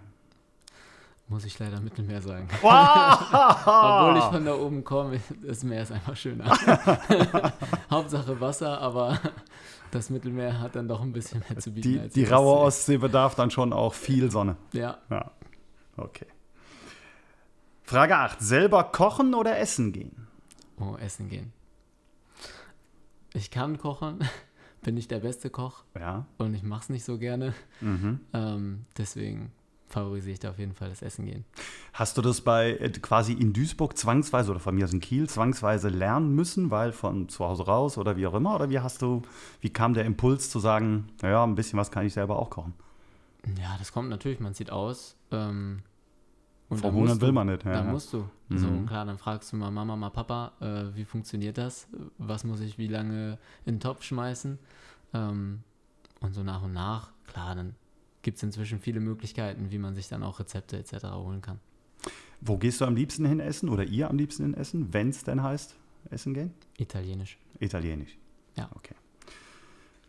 Muss 1.27 1.43
ich 1.43 1.57
leider 1.57 1.79
Mittelmeer 1.81 2.21
sagen. 2.21 2.47
Wow! 2.61 2.71
Obwohl 3.65 4.17
ich 4.19 4.23
von 4.25 4.45
da 4.45 4.53
oben 4.53 4.83
komme, 4.83 5.19
das 5.43 5.63
Meer 5.63 5.81
ist 5.81 5.91
einfach 5.91 6.15
schöner. 6.15 6.45
Hauptsache 7.89 8.39
Wasser, 8.39 8.79
aber 8.79 9.19
das 9.95 10.09
Mittelmeer 10.09 10.59
hat 10.59 10.75
dann 10.75 10.87
doch 10.87 11.01
ein 11.01 11.11
bisschen 11.13 11.43
mehr 11.49 11.57
zu 11.59 11.71
bieten. 11.71 11.89
Die, 11.93 11.99
als 11.99 12.13
die 12.13 12.23
raue 12.25 12.53
Ostsee. 12.59 12.65
Ostsee 12.65 12.97
bedarf 12.97 13.35
dann 13.35 13.49
schon 13.51 13.73
auch 13.73 13.93
viel 13.93 14.29
Sonne. 14.31 14.57
Ja, 14.73 14.99
Ja, 15.09 15.31
okay. 15.97 16.27
Frage 17.83 18.15
8, 18.17 18.41
selber 18.41 18.83
kochen 18.85 19.33
oder 19.33 19.57
essen 19.59 19.91
gehen? 19.91 20.27
oh, 20.79 20.95
essen 20.97 21.29
gehen. 21.29 21.53
Ich 23.33 23.51
kann 23.51 23.77
kochen, 23.77 24.19
bin 24.81 24.95
nicht 24.95 25.11
der 25.11 25.19
beste 25.19 25.49
Koch 25.49 25.83
Ja. 25.99 26.25
und 26.37 26.53
ich 26.53 26.63
mache 26.63 26.83
es 26.83 26.89
nicht 26.89 27.03
so 27.05 27.17
gerne. 27.17 27.53
Mhm. 27.81 28.19
Ähm, 28.33 28.85
deswegen 28.97 29.51
favorisiere 29.95 30.33
ich 30.33 30.39
da 30.39 30.49
auf 30.49 30.59
jeden 30.59 30.73
Fall 30.73 30.89
das 30.89 31.01
Essen 31.01 31.25
gehen. 31.25 31.45
Hast 31.93 32.17
du 32.17 32.21
das 32.21 32.41
bei 32.41 32.71
äh, 32.71 32.89
quasi 32.89 33.33
in 33.33 33.53
Duisburg 33.53 33.97
zwangsweise 33.97 34.51
oder 34.51 34.59
von 34.59 34.75
mir 34.75 34.83
aus 34.83 34.93
in 34.93 34.99
Kiel 34.99 35.29
zwangsweise 35.29 35.89
lernen 35.89 36.35
müssen, 36.35 36.69
weil 36.69 36.91
von 36.91 37.29
zu 37.29 37.45
Hause 37.45 37.65
raus 37.65 37.97
oder 37.97 38.17
wie 38.17 38.27
auch 38.27 38.33
immer? 38.33 38.55
Oder 38.55 38.69
wie 38.69 38.79
hast 38.79 39.01
du, 39.01 39.21
wie 39.61 39.69
kam 39.69 39.93
der 39.93 40.05
Impuls 40.05 40.49
zu 40.49 40.59
sagen, 40.59 41.07
naja, 41.21 41.43
ein 41.43 41.55
bisschen 41.55 41.79
was 41.79 41.91
kann 41.91 42.05
ich 42.05 42.13
selber 42.13 42.37
auch 42.37 42.49
kochen? 42.49 42.73
Ja, 43.59 43.75
das 43.79 43.91
kommt 43.91 44.09
natürlich, 44.09 44.39
man 44.39 44.53
sieht 44.53 44.69
aus. 44.69 45.15
Ähm, 45.31 45.83
und 46.67 46.79
Verhungern 46.79 47.21
will 47.21 47.31
man 47.31 47.47
nicht. 47.47 47.63
Ja, 47.63 47.73
Da 47.73 47.83
ja. 47.85 47.91
musst 47.91 48.11
du. 48.11 48.27
Mhm. 48.49 48.57
So, 48.57 48.67
klar, 48.87 49.05
dann 49.05 49.17
fragst 49.17 49.53
du 49.53 49.55
mal 49.55 49.71
Mama, 49.71 49.95
mal 49.95 50.09
Papa, 50.09 50.51
äh, 50.59 50.95
wie 50.95 51.05
funktioniert 51.05 51.57
das? 51.57 51.87
Was 52.17 52.43
muss 52.43 52.59
ich 52.59 52.77
wie 52.77 52.87
lange 52.87 53.37
in 53.65 53.75
den 53.75 53.79
Topf 53.79 54.03
schmeißen? 54.03 54.59
Ähm, 55.13 55.61
und 56.19 56.33
so 56.33 56.43
nach 56.43 56.63
und 56.63 56.73
nach, 56.73 57.11
klar, 57.27 57.55
dann 57.55 57.75
gibt 58.25 58.37
es 58.37 58.43
inzwischen 58.43 58.79
viele 58.79 58.99
Möglichkeiten, 58.99 59.69
wie 59.69 59.77
man 59.77 59.93
sich 59.93 60.07
dann 60.09 60.23
auch 60.23 60.39
Rezepte 60.39 60.79
etc. 60.79 61.05
holen 61.11 61.43
kann. 61.43 61.59
Wo 62.41 62.57
gehst 62.57 62.81
du 62.81 62.85
am 62.85 62.95
liebsten 62.95 63.23
hin 63.23 63.39
essen 63.39 63.69
oder 63.69 63.83
ihr 63.83 64.09
am 64.09 64.17
liebsten 64.17 64.43
hin 64.45 64.55
essen, 64.55 64.91
wenn 64.93 65.09
es 65.09 65.23
denn 65.23 65.43
heißt, 65.43 65.75
essen 66.09 66.33
gehen? 66.33 66.51
Italienisch. 66.77 67.37
Italienisch. 67.59 68.17
Ja. 68.55 68.67
Okay. 68.73 68.95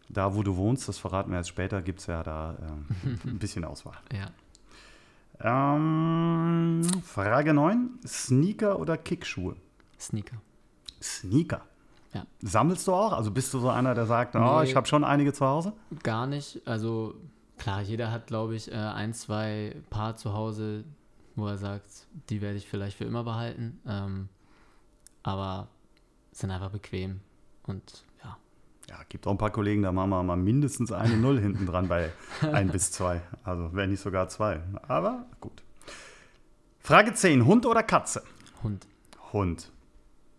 Da, 0.08 0.34
wo 0.34 0.42
du 0.42 0.56
wohnst, 0.56 0.88
das 0.88 0.96
verraten 0.96 1.30
wir 1.30 1.36
erst 1.36 1.50
später, 1.50 1.82
gibt 1.82 2.00
es 2.00 2.06
ja 2.06 2.22
da 2.22 2.56
ähm, 2.62 3.18
ein 3.24 3.38
bisschen 3.38 3.64
Auswahl. 3.64 3.98
Ja. 4.14 5.74
Ähm, 5.74 6.82
Frage 7.04 7.52
9. 7.52 7.98
Sneaker 8.06 8.80
oder 8.80 8.96
Kickschuhe? 8.96 9.56
Sneaker. 10.00 10.40
Sneaker. 11.02 11.66
Ja. 12.14 12.26
Sammelst 12.40 12.88
du 12.88 12.94
auch? 12.94 13.12
Also 13.12 13.30
bist 13.30 13.52
du 13.52 13.58
so 13.58 13.68
einer, 13.68 13.94
der 13.94 14.06
sagt, 14.06 14.34
oh, 14.36 14.38
Nee. 14.62 14.70
ich 14.70 14.74
habe 14.74 14.86
schon 14.86 15.04
einige 15.04 15.34
zu 15.34 15.44
Hause? 15.44 15.74
Gar 16.02 16.26
nicht. 16.26 16.66
Also 16.66 17.14
klar, 17.58 17.80
jeder 17.82 18.10
hat, 18.10 18.26
glaube 18.26 18.54
ich, 18.56 18.70
äh, 18.70 18.74
ein, 18.74 19.12
zwei 19.14 19.74
Paar 19.90 20.16
zu 20.16 20.32
Hause, 20.32 20.84
wo 21.34 21.46
er 21.46 21.58
sagt, 21.58 22.06
die 22.30 22.40
werde 22.40 22.56
ich 22.56 22.66
vielleicht 22.68 22.96
für 22.96 23.04
immer 23.04 23.24
behalten. 23.24 23.80
Ähm, 23.86 24.28
aber 25.22 25.68
sind 26.32 26.50
einfach 26.50 26.70
bequem. 26.70 27.20
Und 27.64 28.04
ja, 28.22 28.36
Ja, 28.88 28.96
gibt 29.08 29.26
auch 29.26 29.32
ein 29.32 29.38
paar 29.38 29.50
Kollegen, 29.50 29.82
da 29.82 29.92
machen 29.92 30.10
wir 30.10 30.22
mal 30.22 30.36
mindestens 30.36 30.92
eine 30.92 31.16
Null 31.18 31.40
hinten 31.40 31.66
dran 31.66 31.88
bei 31.88 32.12
ein 32.52 32.68
bis 32.68 32.92
zwei. 32.92 33.22
Also 33.44 33.70
wenn 33.72 33.90
nicht 33.90 34.00
sogar 34.00 34.28
zwei. 34.28 34.60
Aber 34.86 35.26
gut. 35.40 35.62
Frage 36.80 37.12
10. 37.12 37.44
Hund 37.44 37.66
oder 37.66 37.82
Katze? 37.82 38.22
Hund. 38.62 38.86
Hund. 39.32 39.72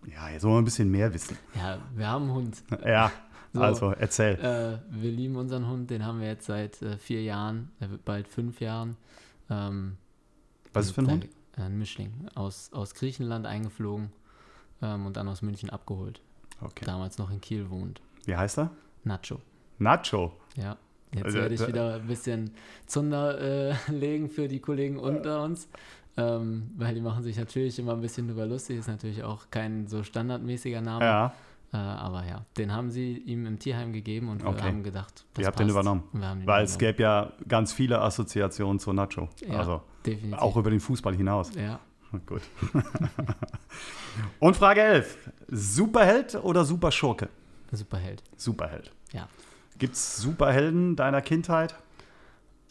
Ja, 0.06 0.30
jetzt 0.30 0.44
wollen 0.44 0.54
wir 0.54 0.62
ein 0.62 0.66
bisschen 0.66 0.90
mehr 0.90 1.14
wissen. 1.14 1.38
Ja, 1.54 1.80
wir 1.94 2.08
haben 2.08 2.24
einen 2.24 2.34
Hund. 2.34 2.64
Ja, 2.86 3.12
So. 3.54 3.62
also 3.62 3.92
erzähl. 3.92 4.36
Äh, 4.36 4.80
wir 5.02 5.12
lieben 5.12 5.36
unseren 5.36 5.68
Hund, 5.68 5.90
den 5.90 6.06
haben 6.06 6.20
wir 6.20 6.28
jetzt 6.28 6.46
seit 6.46 6.82
äh, 6.82 6.98
vier 6.98 7.24
Jahren, 7.24 7.72
wird 7.80 8.04
bald 8.06 8.28
fünf 8.28 8.60
Jahren. 8.62 8.98
Ähm, 9.50 9.98
Was 10.74 10.88
ist 10.88 10.92
für 10.94 11.02
ein 11.02 11.12
Hund? 11.12 11.26
Äh, 11.58 11.62
Ein 11.62 11.78
Mischling. 11.80 12.12
Aus, 12.36 12.72
aus 12.74 12.94
Griechenland 12.94 13.46
eingeflogen 13.46 14.12
ähm, 14.82 15.06
und 15.06 15.18
dann 15.18 15.28
aus 15.28 15.42
München 15.42 15.70
abgeholt. 15.70 16.22
Okay. 16.62 16.86
Damals 16.86 17.18
noch 17.18 17.32
in 17.32 17.40
Kiel 17.42 17.70
wohnt. 17.70 18.02
Wie 18.26 18.36
heißt 18.36 18.58
er? 18.60 18.72
Nacho. 19.04 19.40
Nacho. 19.80 20.34
Ja. 20.56 20.78
Jetzt 21.14 21.24
Also, 21.26 21.38
werde 21.40 21.54
ich 21.56 21.62
da- 21.62 21.68
wieder 21.68 21.96
ein 21.96 22.08
bisschen 22.08 22.52
Zunder 22.86 23.40
äh, 23.40 23.74
legen 23.92 24.30
für 24.30 24.48
die 24.48 24.60
Kollegen 24.60 25.00
unter 25.00 25.44
uns. 25.44 25.68
Ähm, 26.20 26.72
weil 26.76 26.96
die 26.96 27.02
machen 27.02 27.24
sich 27.24 27.38
natürlich 27.38 27.78
immer 27.80 27.94
ein 27.94 28.02
bisschen 28.02 28.28
drüber 28.28 28.46
lustig. 28.48 28.80
Ist 28.80 28.88
natürlich 28.88 29.24
auch 29.24 29.46
kein 29.52 29.86
so 29.88 30.04
standardmäßiger 30.04 30.82
Name. 30.82 31.06
Ja, 31.06 31.34
Äh, 31.74 31.78
aber 31.78 32.26
ja, 32.26 32.46
den 32.58 32.72
haben 32.72 32.90
sie 32.92 33.18
ihm 33.18 33.46
im 33.46 33.60
Tierheim 33.60 33.92
gegeben 33.92 34.30
und 34.30 34.42
wir 34.42 34.50
Okay. 34.50 34.62
haben 34.62 34.84
gedacht, 34.84 35.26
das 35.34 35.42
Ihr 35.42 35.48
habt 35.48 35.60
den 35.60 35.68
passt. 35.68 35.72
übernommen. 35.76 36.04
Wir 36.14 36.28
haben 36.28 36.40
den 36.40 36.48
weil 36.48 36.64
es 36.64 36.76
übernommen. 36.76 36.92
gäbe 36.96 37.04
ja 37.04 37.32
ganz 37.48 37.74
viele 37.74 38.00
Assoziationen 38.02 38.80
zu 38.80 38.94
Nacho. 38.94 39.28
Ja, 39.46 39.58
also 39.60 39.82
definitiv. 40.06 40.40
auch 40.40 40.56
über 40.56 40.70
den 40.70 40.80
Fußball 40.80 41.16
hinaus. 41.16 41.54
ja, 41.56 41.80
Gut. 42.26 42.42
Und 44.40 44.56
Frage 44.56 44.82
11. 44.82 45.32
Superheld 45.50 46.36
oder 46.36 46.64
Superschurke? 46.66 47.30
Superheld. 47.72 48.24
Superheld. 48.38 48.92
Ja. 49.12 49.28
Gibt 49.78 49.94
es 49.94 50.18
Superhelden 50.18 50.96
deiner 50.96 51.22
Kindheit? 51.22 51.76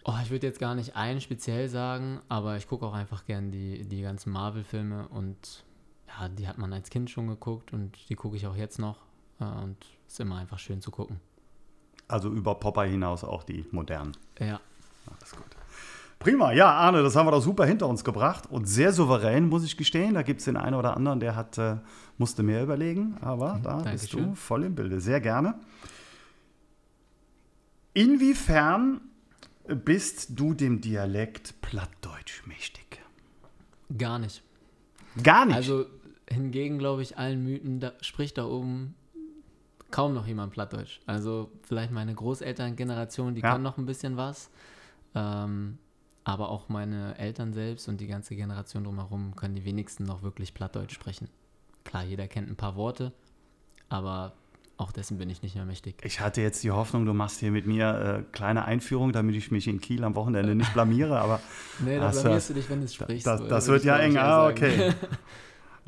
Oh, 0.04 0.14
ich 0.22 0.30
würde 0.30 0.46
jetzt 0.46 0.58
gar 0.58 0.74
nicht 0.74 0.96
einen 0.96 1.20
speziell 1.20 1.68
sagen, 1.68 2.20
aber 2.28 2.56
ich 2.56 2.66
gucke 2.68 2.86
auch 2.86 2.94
einfach 2.94 3.26
gern 3.26 3.50
die, 3.50 3.84
die 3.84 4.02
ganzen 4.02 4.32
Marvel-Filme 4.32 5.08
und 5.08 5.64
ja, 6.08 6.28
die 6.28 6.46
hat 6.48 6.58
man 6.58 6.72
als 6.72 6.90
Kind 6.90 7.10
schon 7.10 7.28
geguckt 7.28 7.72
und 7.72 7.96
die 8.08 8.14
gucke 8.14 8.36
ich 8.36 8.46
auch 8.46 8.56
jetzt 8.56 8.78
noch 8.78 8.98
äh, 9.40 9.44
und 9.44 9.76
ist 10.06 10.20
immer 10.20 10.36
einfach 10.36 10.58
schön 10.58 10.80
zu 10.80 10.90
gucken. 10.90 11.20
Also 12.08 12.30
über 12.30 12.54
Popeye 12.54 12.90
hinaus 12.90 13.24
auch 13.24 13.42
die 13.42 13.66
modernen. 13.72 14.12
Ja. 14.38 14.60
Alles 15.06 15.32
gut. 15.32 15.44
Prima, 16.18 16.52
ja, 16.52 16.70
Arne, 16.70 17.02
das 17.02 17.14
haben 17.14 17.26
wir 17.26 17.30
doch 17.32 17.42
super 17.42 17.66
hinter 17.66 17.86
uns 17.86 18.02
gebracht 18.02 18.50
und 18.50 18.66
sehr 18.66 18.92
souverän, 18.92 19.48
muss 19.48 19.64
ich 19.64 19.76
gestehen. 19.76 20.14
Da 20.14 20.22
gibt 20.22 20.40
es 20.40 20.46
den 20.46 20.56
einen 20.56 20.74
oder 20.74 20.96
anderen, 20.96 21.20
der 21.20 21.36
hat, 21.36 21.58
äh, 21.58 21.76
musste 22.16 22.42
mehr 22.42 22.62
überlegen, 22.62 23.16
aber 23.20 23.60
da 23.62 23.82
Dankeschön. 23.82 23.92
bist 23.92 24.12
du 24.14 24.34
voll 24.34 24.64
im 24.64 24.74
Bilde. 24.74 25.00
Sehr 25.00 25.20
gerne. 25.20 25.58
Inwiefern 27.92 29.00
bist 29.66 30.38
du 30.38 30.54
dem 30.54 30.80
Dialekt 30.80 31.60
Plattdeutsch 31.60 32.46
mächtig? 32.46 33.02
Gar 33.96 34.18
nicht. 34.18 34.42
Gar 35.22 35.46
nicht. 35.46 35.56
Also 35.56 35.86
hingegen 36.28 36.78
glaube 36.78 37.02
ich, 37.02 37.18
allen 37.18 37.42
Mythen 37.44 37.80
da, 37.80 37.92
spricht 38.00 38.38
da 38.38 38.46
oben 38.46 38.94
kaum 39.90 40.14
noch 40.14 40.26
jemand 40.26 40.52
Plattdeutsch. 40.52 41.00
Also 41.06 41.50
vielleicht 41.62 41.92
meine 41.92 42.14
Großelterngeneration, 42.14 43.34
die 43.34 43.40
Ja. 43.40 43.52
kann 43.52 43.62
noch 43.62 43.78
ein 43.78 43.86
bisschen 43.86 44.16
was. 44.16 44.50
Ähm, 45.14 45.78
aber 46.24 46.50
auch 46.50 46.68
meine 46.68 47.16
Eltern 47.18 47.52
selbst 47.52 47.88
und 47.88 48.00
die 48.00 48.08
ganze 48.08 48.34
Generation 48.34 48.82
drumherum 48.84 49.36
können 49.36 49.54
die 49.54 49.64
wenigsten 49.64 50.02
noch 50.04 50.22
wirklich 50.22 50.54
Plattdeutsch 50.54 50.92
sprechen. 50.92 51.28
Klar, 51.84 52.04
jeder 52.04 52.26
kennt 52.26 52.50
ein 52.50 52.56
paar 52.56 52.74
Worte, 52.74 53.12
aber 53.88 54.32
auch 54.78 54.92
dessen 54.92 55.18
bin 55.18 55.30
ich 55.30 55.42
nicht 55.42 55.54
mehr 55.54 55.64
mächtig. 55.64 55.96
ich 56.02 56.20
hatte 56.20 56.42
jetzt 56.42 56.62
die 56.62 56.70
Hoffnung, 56.70 57.06
du 57.06 57.14
machst 57.14 57.40
hier 57.40 57.50
mit 57.50 57.66
mir 57.66 58.18
äh, 58.20 58.32
kleine 58.32 58.64
Einführung, 58.66 59.12
damit 59.12 59.34
ich 59.34 59.50
mich 59.50 59.68
in 59.68 59.80
Kiel 59.80 60.04
am 60.04 60.14
Wochenende 60.14 60.54
nicht 60.54 60.72
blamiere, 60.74 61.18
aber 61.18 61.40
Nee, 61.84 61.98
da 61.98 62.10
blamierst 62.10 62.50
du 62.50 62.54
dich, 62.54 62.68
wenn 62.68 62.80
du 62.80 62.84
es 62.84 62.94
sprichst. 62.94 63.26
das, 63.26 63.46
das 63.48 63.64
ich, 63.64 63.72
wird 63.72 63.84
ja 63.84 63.98
eng. 63.98 64.16
Ah, 64.16 64.48
okay. 64.48 64.92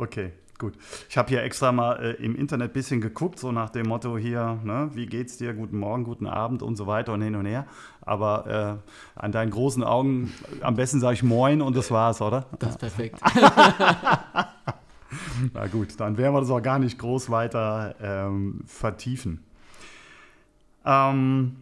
Okay, 0.01 0.31
gut. 0.59 0.75
Ich 1.09 1.19
habe 1.19 1.29
hier 1.29 1.43
extra 1.43 1.73
mal 1.73 1.95
äh, 1.97 2.25
im 2.25 2.37
Internet 2.37 2.71
ein 2.71 2.73
bisschen 2.73 3.01
geguckt, 3.01 3.41
so 3.41 3.51
nach 3.51 3.71
dem 3.71 3.89
Motto 3.89 4.17
hier, 4.17 4.61
ne, 4.63 4.91
wie 4.95 5.07
geht's 5.07 5.39
dir, 5.39 5.55
guten 5.55 5.77
Morgen, 5.77 6.05
guten 6.05 6.29
Abend 6.29 6.63
und 6.63 6.77
so 6.77 6.87
weiter 6.87 7.15
und 7.15 7.21
hin 7.21 7.35
und 7.35 7.47
her. 7.47 7.67
Aber 8.03 8.81
äh, 9.17 9.21
an 9.21 9.33
deinen 9.33 9.51
großen 9.51 9.83
Augen, 9.83 10.33
am 10.61 10.77
besten 10.77 11.01
sage 11.01 11.15
ich 11.15 11.25
Moin 11.25 11.61
und 11.61 11.77
das 11.77 11.91
war's, 11.91 12.23
oder? 12.23 12.47
Das 12.61 12.71
ist 12.71 12.79
perfekt. 12.79 13.21
Na 15.55 15.67
gut, 15.67 15.99
dann 15.99 16.17
werden 16.17 16.35
wir 16.35 16.41
das 16.41 16.51
auch 16.51 16.63
gar 16.63 16.79
nicht 16.79 16.99
groß 16.99 17.31
weiter 17.31 17.95
ähm, 18.01 18.63
vertiefen. 18.67 19.45
Ähm, 20.85 21.57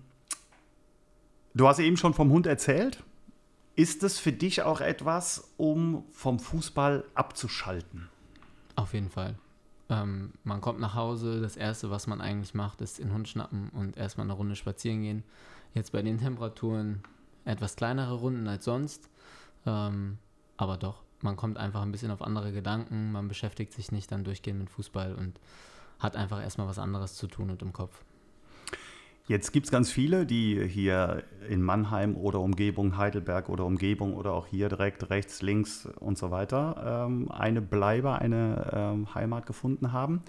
du 1.54 1.68
hast 1.68 1.78
eben 1.78 1.96
schon 1.96 2.14
vom 2.14 2.30
Hund 2.30 2.46
erzählt. 2.46 3.02
Ist 3.74 4.02
es 4.02 4.18
für 4.18 4.32
dich 4.32 4.62
auch 4.62 4.80
etwas, 4.80 5.52
um 5.56 6.04
vom 6.12 6.38
Fußball 6.38 7.04
abzuschalten? 7.14 8.08
Auf 8.74 8.94
jeden 8.94 9.10
Fall. 9.10 9.36
Ähm, 9.88 10.32
man 10.44 10.60
kommt 10.60 10.80
nach 10.80 10.94
Hause, 10.94 11.40
das 11.40 11.56
Erste, 11.56 11.90
was 11.90 12.06
man 12.06 12.20
eigentlich 12.20 12.54
macht, 12.54 12.80
ist 12.80 12.98
den 12.98 13.12
Hund 13.12 13.28
schnappen 13.28 13.68
und 13.70 13.96
erstmal 13.96 14.26
eine 14.26 14.32
Runde 14.32 14.56
spazieren 14.56 15.02
gehen. 15.02 15.22
Jetzt 15.74 15.92
bei 15.92 16.02
den 16.02 16.18
Temperaturen 16.18 17.02
etwas 17.44 17.76
kleinere 17.76 18.14
Runden 18.14 18.48
als 18.48 18.64
sonst. 18.64 19.08
Ähm, 19.66 20.18
aber 20.56 20.76
doch, 20.76 21.02
man 21.22 21.36
kommt 21.36 21.58
einfach 21.58 21.82
ein 21.82 21.92
bisschen 21.92 22.10
auf 22.10 22.22
andere 22.22 22.52
Gedanken, 22.52 23.12
man 23.12 23.28
beschäftigt 23.28 23.72
sich 23.72 23.92
nicht 23.92 24.10
dann 24.12 24.24
durchgehend 24.24 24.60
mit 24.60 24.70
Fußball 24.70 25.14
und 25.14 25.40
hat 25.98 26.16
einfach 26.16 26.42
erstmal 26.42 26.68
was 26.68 26.78
anderes 26.78 27.14
zu 27.14 27.26
tun 27.26 27.50
und 27.50 27.62
im 27.62 27.72
Kopf. 27.72 28.04
Jetzt 29.28 29.52
gibt 29.52 29.66
es 29.66 29.72
ganz 29.72 29.90
viele, 29.90 30.24
die 30.24 30.68
hier 30.68 31.24
in 31.48 31.60
Mannheim 31.60 32.16
oder 32.16 32.38
Umgebung, 32.38 32.96
Heidelberg 32.96 33.48
oder 33.48 33.64
Umgebung 33.64 34.14
oder 34.14 34.32
auch 34.32 34.46
hier 34.46 34.68
direkt 34.68 35.10
rechts, 35.10 35.42
links 35.42 35.88
und 35.98 36.16
so 36.16 36.30
weiter 36.30 37.06
ähm, 37.08 37.28
eine 37.32 37.60
Bleibe, 37.60 38.12
eine 38.20 38.70
ähm, 38.72 39.14
Heimat 39.16 39.46
gefunden 39.46 39.92
haben. 39.92 40.22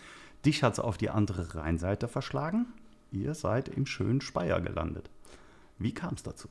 Dich 0.46 0.64
hat 0.64 0.74
es 0.74 0.80
auf 0.80 0.98
die 0.98 1.12
andere 1.12 1.54
Rheinseite 1.54 2.08
verschlagen. 2.08 2.66
Ihr 3.12 3.36
seid 3.36 3.70
im 3.70 3.86
schönen 3.86 4.20
Speyer 4.20 4.62
gelandet. 4.62 5.12
Wie 5.78 5.94
kam 5.94 6.16
es 6.16 6.24
dazu? 6.24 6.50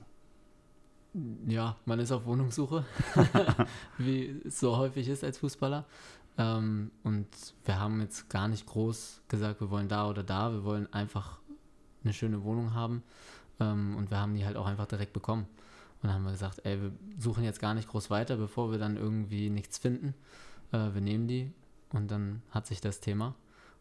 Ja, 1.46 1.76
man 1.86 1.98
ist 1.98 2.12
auf 2.12 2.26
Wohnungssuche, 2.26 2.84
wie 3.98 4.40
es 4.44 4.60
so 4.60 4.76
häufig 4.76 5.08
ist 5.08 5.24
als 5.24 5.38
Fußballer. 5.38 5.86
Ähm, 6.36 6.90
und 7.04 7.26
wir 7.64 7.80
haben 7.80 8.00
jetzt 8.00 8.28
gar 8.28 8.48
nicht 8.48 8.66
groß 8.66 9.22
gesagt, 9.28 9.60
wir 9.60 9.70
wollen 9.70 9.88
da 9.88 10.08
oder 10.08 10.22
da. 10.22 10.52
Wir 10.52 10.64
wollen 10.64 10.92
einfach 10.92 11.38
eine 12.04 12.12
schöne 12.12 12.44
Wohnung 12.44 12.74
haben. 12.74 13.02
Ähm, 13.60 13.96
und 13.96 14.10
wir 14.10 14.18
haben 14.18 14.34
die 14.34 14.44
halt 14.44 14.56
auch 14.56 14.66
einfach 14.66 14.86
direkt 14.86 15.14
bekommen. 15.14 15.46
Und 16.02 16.08
dann 16.08 16.12
haben 16.12 16.24
wir 16.24 16.32
gesagt, 16.32 16.60
ey, 16.64 16.80
wir 16.82 16.92
suchen 17.18 17.44
jetzt 17.44 17.60
gar 17.60 17.72
nicht 17.72 17.88
groß 17.88 18.10
weiter, 18.10 18.36
bevor 18.36 18.70
wir 18.70 18.78
dann 18.78 18.98
irgendwie 18.98 19.48
nichts 19.48 19.78
finden. 19.78 20.14
Äh, 20.72 20.92
wir 20.92 21.00
nehmen 21.00 21.26
die 21.28 21.50
und 21.92 22.10
dann 22.10 22.42
hat 22.50 22.66
sich 22.66 22.82
das 22.82 23.00
Thema. 23.00 23.34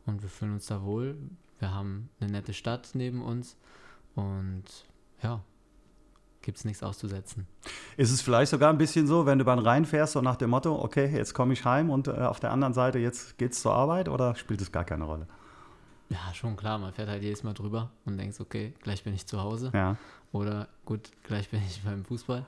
Und 0.06 0.22
wir 0.22 0.30
fühlen 0.30 0.54
uns 0.54 0.68
da 0.68 0.84
wohl. 0.84 1.18
Wir 1.60 1.74
haben 1.74 2.10
eine 2.20 2.32
nette 2.32 2.54
Stadt 2.54 2.92
neben 2.94 3.22
uns. 3.22 3.58
Und 4.16 4.64
ja, 5.22 5.44
gibt 6.46 6.60
es 6.60 6.64
nichts 6.64 6.84
auszusetzen. 6.84 7.48
Ist 7.98 8.12
es 8.12 8.22
vielleicht 8.22 8.52
sogar 8.52 8.70
ein 8.70 8.78
bisschen 8.78 9.08
so, 9.08 9.26
wenn 9.26 9.40
du 9.40 9.46
beim 9.46 9.60
Rhein 9.60 9.84
fährst, 9.84 10.14
so 10.14 10.22
nach 10.22 10.36
dem 10.36 10.52
Motto, 10.52 10.82
okay, 10.82 11.08
jetzt 11.08 11.34
komme 11.34 11.54
ich 11.54 11.66
heim 11.66 11.90
und 11.90 12.08
äh, 12.08 12.12
auf 12.12 12.40
der 12.40 12.52
anderen 12.52 12.74
Seite 12.74 13.00
jetzt 13.00 13.38
geht's 13.38 13.62
zur 13.62 13.74
Arbeit 13.74 14.08
oder 14.08 14.36
spielt 14.36 14.62
es 14.62 14.72
gar 14.72 14.86
keine 14.86 15.06
Rolle? 15.06 15.28
Ja, 16.10 16.34
schon 16.34 16.56
klar. 16.56 16.78
Man 16.78 16.94
fährt 16.94 17.10
halt 17.10 17.24
jedes 17.24 17.44
Mal 17.44 17.54
drüber 17.54 17.90
und 18.06 18.18
denkt, 18.18 18.40
okay, 18.40 18.74
gleich 18.82 19.04
bin 19.04 19.16
ich 19.16 19.26
zu 19.26 19.42
Hause. 19.42 19.72
Ja. 19.74 19.98
Oder 20.32 20.68
gut, 20.86 21.12
gleich 21.24 21.50
bin 21.50 21.62
ich 21.68 21.82
beim 21.86 22.06
Fußball. 22.06 22.46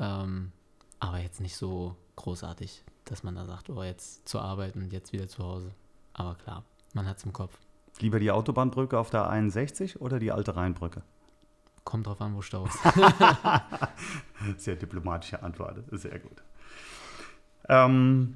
Ähm, 0.00 0.50
aber 0.98 1.18
jetzt 1.18 1.40
nicht 1.40 1.56
so 1.56 1.94
großartig, 2.16 2.82
dass 3.04 3.22
man 3.22 3.36
da 3.36 3.46
sagt, 3.46 3.70
oh, 3.70 3.82
jetzt 3.84 4.28
zur 4.28 4.42
Arbeit 4.42 4.74
und 4.74 4.92
jetzt 4.92 5.12
wieder 5.12 5.28
zu 5.28 5.44
Hause. 5.44 5.70
Aber 6.12 6.34
klar, 6.34 6.64
man 6.92 7.06
hat 7.06 7.18
es 7.18 7.24
im 7.24 7.32
Kopf. 7.32 7.56
Lieber 8.00 8.18
die 8.18 8.32
Autobahnbrücke 8.32 8.98
auf 8.98 9.10
der 9.10 9.30
61 9.30 10.00
oder 10.00 10.18
die 10.18 10.32
alte 10.32 10.56
Rheinbrücke? 10.56 11.02
Kommt 11.88 12.06
drauf 12.06 12.20
an, 12.20 12.36
wo 12.36 12.42
Stau 12.42 12.66
ist. 12.66 12.78
Sehr 14.58 14.76
diplomatische 14.76 15.42
Antwort, 15.42 15.78
sehr 15.90 16.18
gut. 16.18 16.42
Ähm, 17.66 18.34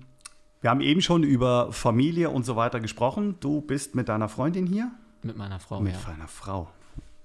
wir 0.62 0.70
haben 0.70 0.80
eben 0.80 1.02
schon 1.02 1.22
über 1.22 1.70
Familie 1.70 2.30
und 2.30 2.46
so 2.46 2.56
weiter 2.56 2.80
gesprochen. 2.80 3.36
Du 3.40 3.60
bist 3.60 3.94
mit 3.94 4.08
deiner 4.08 4.30
Freundin 4.30 4.66
hier? 4.66 4.90
Mit 5.22 5.36
meiner 5.36 5.60
Frau, 5.60 5.80
mit 5.80 5.92
ja. 5.92 6.00
deiner 6.06 6.28
Frau. 6.28 6.70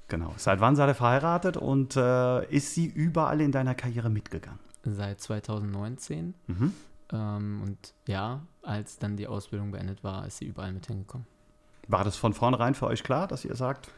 Genau. 0.09 0.33
Seit 0.35 0.59
wann 0.59 0.75
seid 0.75 0.89
ihr 0.89 0.95
verheiratet 0.95 1.55
und 1.55 1.95
äh, 1.95 2.45
ist 2.53 2.73
sie 2.73 2.87
überall 2.87 3.39
in 3.39 3.53
deiner 3.53 3.73
Karriere 3.73 4.09
mitgegangen? 4.09 4.59
Seit 4.83 5.21
2019. 5.21 6.33
Mhm. 6.47 6.73
Ähm, 7.13 7.61
und 7.63 7.93
ja, 8.05 8.41
als 8.63 8.99
dann 8.99 9.15
die 9.15 9.27
Ausbildung 9.27 9.71
beendet 9.71 10.03
war, 10.03 10.27
ist 10.27 10.39
sie 10.39 10.45
überall 10.45 10.73
mit 10.73 10.87
hingekommen. 10.87 11.25
War 11.87 12.03
das 12.03 12.17
von 12.17 12.33
vornherein 12.33 12.75
für 12.75 12.87
euch 12.87 13.03
klar, 13.03 13.29
dass 13.29 13.45
ihr 13.45 13.55
sagt, 13.55 13.89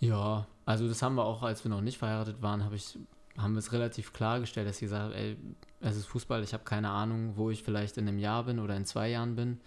Ja, 0.00 0.46
also 0.64 0.86
das 0.86 1.02
haben 1.02 1.16
wir 1.16 1.24
auch, 1.24 1.42
als 1.42 1.64
wir 1.64 1.70
noch 1.70 1.80
nicht 1.80 1.98
verheiratet 1.98 2.40
waren, 2.42 2.64
habe 2.64 2.76
ich, 2.76 2.98
haben 3.36 3.54
wir 3.54 3.58
es 3.58 3.72
relativ 3.72 4.12
klargestellt, 4.12 4.68
dass 4.68 4.76
ich 4.76 4.82
gesagt 4.82 5.02
habe, 5.02 5.16
ey, 5.16 5.36
es 5.80 5.96
ist 5.96 6.06
Fußball, 6.06 6.42
ich 6.42 6.52
habe 6.52 6.64
keine 6.64 6.90
Ahnung, 6.90 7.36
wo 7.36 7.50
ich 7.50 7.62
vielleicht 7.62 7.96
in 7.96 8.08
einem 8.08 8.18
Jahr 8.18 8.44
bin 8.44 8.58
oder 8.58 8.76
in 8.76 8.84
zwei 8.84 9.08
Jahren 9.08 9.34
bin. 9.34 9.60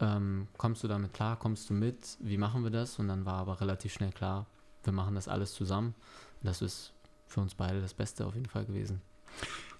Ähm, 0.00 0.48
kommst 0.56 0.84
du 0.84 0.88
damit 0.88 1.12
klar? 1.14 1.36
Kommst 1.36 1.70
du 1.70 1.74
mit? 1.74 2.18
Wie 2.20 2.36
machen 2.36 2.62
wir 2.62 2.70
das? 2.70 2.98
Und 2.98 3.08
dann 3.08 3.24
war 3.24 3.34
aber 3.34 3.60
relativ 3.60 3.92
schnell 3.92 4.12
klar, 4.12 4.46
wir 4.84 4.92
machen 4.92 5.14
das 5.14 5.28
alles 5.28 5.54
zusammen. 5.54 5.94
Und 6.42 6.46
das 6.46 6.62
ist 6.62 6.92
für 7.26 7.40
uns 7.40 7.54
beide 7.54 7.80
das 7.80 7.94
Beste 7.94 8.26
auf 8.26 8.34
jeden 8.34 8.48
Fall 8.48 8.64
gewesen. 8.64 9.00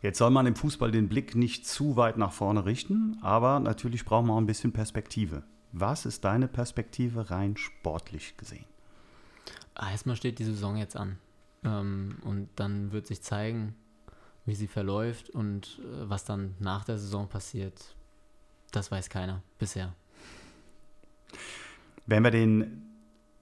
Jetzt 0.03 0.19
soll 0.19 0.31
man 0.31 0.47
im 0.47 0.57
Fußball 0.57 0.91
den 0.91 1.09
Blick 1.09 1.35
nicht 1.35 1.67
zu 1.67 1.97
weit 1.97 2.19
nach 2.19 2.33
vorne 2.33 2.65
richten, 2.65 3.19
aber 3.23 3.61
natürlich 3.61 4.05
braucht 4.05 4.27
man 4.27 4.37
auch 4.37 4.41
ein 4.41 4.47
bisschen 4.47 4.73
Perspektive. 4.73 5.43
Was 5.73 6.07
ist 6.07 6.25
deine 6.25 6.49
Perspektive 6.49 7.31
rein 7.31 7.57
sportlich 7.57 8.37
gesehen? 8.37 8.67
Ah, 9.77 9.91
Erstmal 9.91 10.17
steht 10.17 10.39
die 10.39 10.45
Saison 10.45 10.77
jetzt 10.77 10.97
an. 10.97 11.19
Ähm, 11.65 12.17
und 12.25 12.49
dann 12.57 12.93
wird 12.93 13.07
sich 13.07 13.23
zeigen, 13.23 13.75
wie 14.47 14.55
sie 14.55 14.69
verläuft 14.69 15.31
und 15.31 15.81
äh, 15.81 16.09
was 16.09 16.25
dann 16.25 16.55
nach 16.59 16.85
der 16.85 16.99
Saison 16.99 17.29
passiert. 17.29 17.95
Das 18.73 18.91
weiß 18.91 19.11
keiner 19.11 19.43
bisher. 19.59 19.95
Wenn 22.07 22.23
wir 22.25 22.31
den 22.31 22.83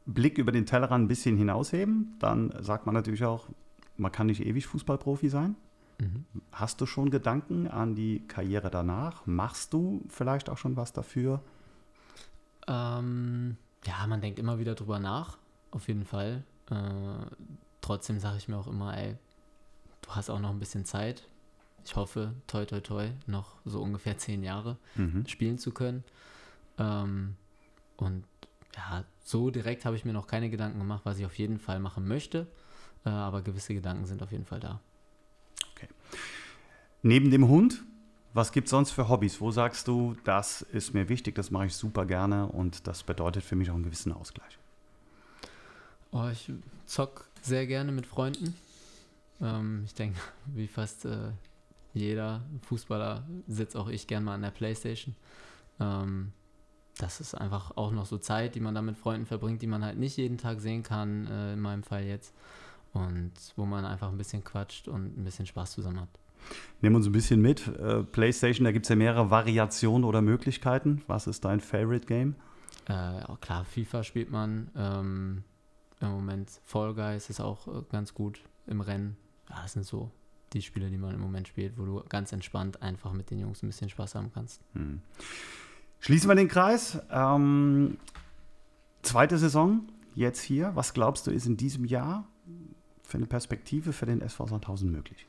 Blick 0.06 0.38
über 0.38 0.52
den 0.52 0.66
Tellerrand 0.66 1.04
ein 1.04 1.08
bisschen 1.08 1.36
hinausheben, 1.36 2.16
dann 2.18 2.54
sagt 2.60 2.86
man 2.86 2.94
natürlich 2.94 3.24
auch, 3.24 3.48
man 3.96 4.10
kann 4.10 4.26
nicht 4.26 4.44
ewig 4.44 4.66
Fußballprofi 4.66 5.28
sein. 5.28 5.56
Mhm. 5.98 6.24
Hast 6.52 6.80
du 6.80 6.86
schon 6.86 7.10
Gedanken 7.10 7.68
an 7.68 7.94
die 7.94 8.26
Karriere 8.26 8.70
danach? 8.70 9.26
Machst 9.26 9.72
du 9.72 10.02
vielleicht 10.08 10.50
auch 10.50 10.58
schon 10.58 10.76
was 10.76 10.92
dafür? 10.92 11.42
Ähm, 12.66 13.56
ja, 13.86 14.06
man 14.06 14.20
denkt 14.20 14.38
immer 14.38 14.58
wieder 14.58 14.74
drüber 14.74 14.98
nach, 14.98 15.38
auf 15.74 15.88
jeden 15.88 16.04
Fall. 16.04 16.44
Äh, 16.70 16.74
trotzdem 17.80 18.18
sage 18.20 18.38
ich 18.38 18.48
mir 18.48 18.56
auch 18.56 18.66
immer, 18.66 18.96
ey, 18.96 19.16
du 20.02 20.10
hast 20.10 20.30
auch 20.30 20.40
noch 20.40 20.50
ein 20.50 20.58
bisschen 20.58 20.84
Zeit. 20.84 21.24
Ich 21.84 21.96
hoffe, 21.96 22.32
toi, 22.46 22.64
toi, 22.64 22.80
toi, 22.80 23.10
noch 23.26 23.56
so 23.64 23.82
ungefähr 23.82 24.16
zehn 24.18 24.42
Jahre 24.42 24.76
Mhm. 24.96 25.26
spielen 25.26 25.58
zu 25.58 25.72
können. 25.72 26.04
Ähm, 26.78 27.36
und 27.96 28.24
ja, 28.76 29.04
so 29.22 29.50
direkt 29.50 29.84
habe 29.84 29.96
ich 29.96 30.04
mir 30.04 30.12
noch 30.12 30.26
keine 30.26 30.50
Gedanken 30.50 30.78
gemacht, 30.78 31.02
was 31.04 31.18
ich 31.18 31.26
auf 31.26 31.38
jeden 31.38 31.58
Fall 31.58 31.78
machen 31.78 32.08
möchte. 32.08 32.46
Äh, 33.04 33.10
aber 33.10 33.42
gewisse 33.42 33.74
Gedanken 33.74 34.06
sind 34.06 34.22
auf 34.22 34.32
jeden 34.32 34.46
Fall 34.46 34.60
da. 34.60 34.80
Okay. 35.74 35.88
Neben 37.02 37.30
dem 37.30 37.48
Hund, 37.48 37.84
was 38.32 38.50
gibt 38.50 38.66
es 38.66 38.70
sonst 38.70 38.90
für 38.90 39.08
Hobbys? 39.08 39.40
Wo 39.40 39.50
sagst 39.50 39.86
du, 39.86 40.16
das 40.24 40.62
ist 40.62 40.94
mir 40.94 41.08
wichtig, 41.08 41.34
das 41.34 41.50
mache 41.50 41.66
ich 41.66 41.76
super 41.76 42.06
gerne 42.06 42.46
und 42.46 42.86
das 42.86 43.02
bedeutet 43.02 43.44
für 43.44 43.54
mich 43.56 43.70
auch 43.70 43.74
einen 43.74 43.84
gewissen 43.84 44.12
Ausgleich? 44.12 44.58
Oh, 46.14 46.28
ich 46.30 46.48
zock 46.86 47.28
sehr 47.42 47.66
gerne 47.66 47.90
mit 47.90 48.06
Freunden. 48.06 48.54
Ähm, 49.40 49.82
ich 49.84 49.94
denke, 49.94 50.16
wie 50.54 50.68
fast 50.68 51.04
äh, 51.06 51.32
jeder 51.92 52.42
Fußballer 52.68 53.24
sitzt 53.48 53.76
auch 53.76 53.88
ich 53.88 54.06
gerne 54.06 54.24
mal 54.24 54.34
an 54.34 54.42
der 54.42 54.52
Playstation. 54.52 55.16
Ähm, 55.80 56.30
das 56.98 57.20
ist 57.20 57.34
einfach 57.34 57.76
auch 57.76 57.90
noch 57.90 58.06
so 58.06 58.16
Zeit, 58.16 58.54
die 58.54 58.60
man 58.60 58.76
da 58.76 58.82
mit 58.82 58.96
Freunden 58.96 59.26
verbringt, 59.26 59.60
die 59.60 59.66
man 59.66 59.84
halt 59.84 59.98
nicht 59.98 60.16
jeden 60.16 60.38
Tag 60.38 60.60
sehen 60.60 60.84
kann, 60.84 61.26
äh, 61.26 61.54
in 61.54 61.60
meinem 61.60 61.82
Fall 61.82 62.04
jetzt. 62.04 62.32
Und 62.92 63.32
wo 63.56 63.66
man 63.66 63.84
einfach 63.84 64.12
ein 64.12 64.16
bisschen 64.16 64.44
quatscht 64.44 64.86
und 64.86 65.18
ein 65.18 65.24
bisschen 65.24 65.46
Spaß 65.46 65.72
zusammen 65.72 66.00
hat. 66.00 66.20
Nehmen 66.80 66.94
uns 66.94 67.06
ein 67.06 67.12
bisschen 67.12 67.42
mit. 67.42 67.66
Äh, 67.66 68.04
PlayStation, 68.04 68.64
da 68.64 68.70
gibt 68.70 68.84
es 68.84 68.90
ja 68.90 68.94
mehrere 68.94 69.30
Variationen 69.30 70.04
oder 70.04 70.22
Möglichkeiten. 70.22 71.02
Was 71.08 71.26
ist 71.26 71.44
dein 71.44 71.58
Favorite 71.58 72.06
Game? 72.06 72.36
Äh, 72.86 73.20
klar, 73.40 73.64
FIFA 73.64 74.04
spielt 74.04 74.30
man. 74.30 74.70
Ähm, 74.76 75.42
Im 76.06 76.14
Moment 76.14 76.50
Fall 76.64 76.94
Guys 76.94 77.30
ist 77.30 77.40
auch 77.40 77.66
äh, 77.66 77.82
ganz 77.90 78.14
gut 78.14 78.40
im 78.66 78.80
Rennen. 78.80 79.16
Ja, 79.50 79.62
das 79.62 79.72
sind 79.72 79.84
so 79.84 80.10
die 80.52 80.62
Spiele, 80.62 80.88
die 80.90 80.98
man 80.98 81.14
im 81.14 81.20
Moment 81.20 81.48
spielt, 81.48 81.78
wo 81.78 81.84
du 81.84 82.02
ganz 82.08 82.32
entspannt 82.32 82.80
einfach 82.82 83.12
mit 83.12 83.30
den 83.30 83.40
Jungs 83.40 83.62
ein 83.62 83.66
bisschen 83.66 83.90
Spaß 83.90 84.14
haben 84.14 84.30
kannst. 84.32 84.60
Hm. 84.74 85.02
Schließen 86.00 86.28
wir 86.28 86.34
den 86.34 86.48
Kreis. 86.48 86.98
Ähm, 87.10 87.98
zweite 89.02 89.38
Saison, 89.38 89.88
jetzt 90.14 90.40
hier. 90.42 90.74
Was 90.74 90.94
glaubst 90.94 91.26
du, 91.26 91.30
ist 91.30 91.46
in 91.46 91.56
diesem 91.56 91.84
Jahr 91.84 92.26
für 93.02 93.18
eine 93.18 93.26
Perspektive 93.26 93.92
für 93.92 94.06
den 94.06 94.20
SV 94.20 94.46
Sandhausen 94.46 94.90
möglich? 94.90 95.26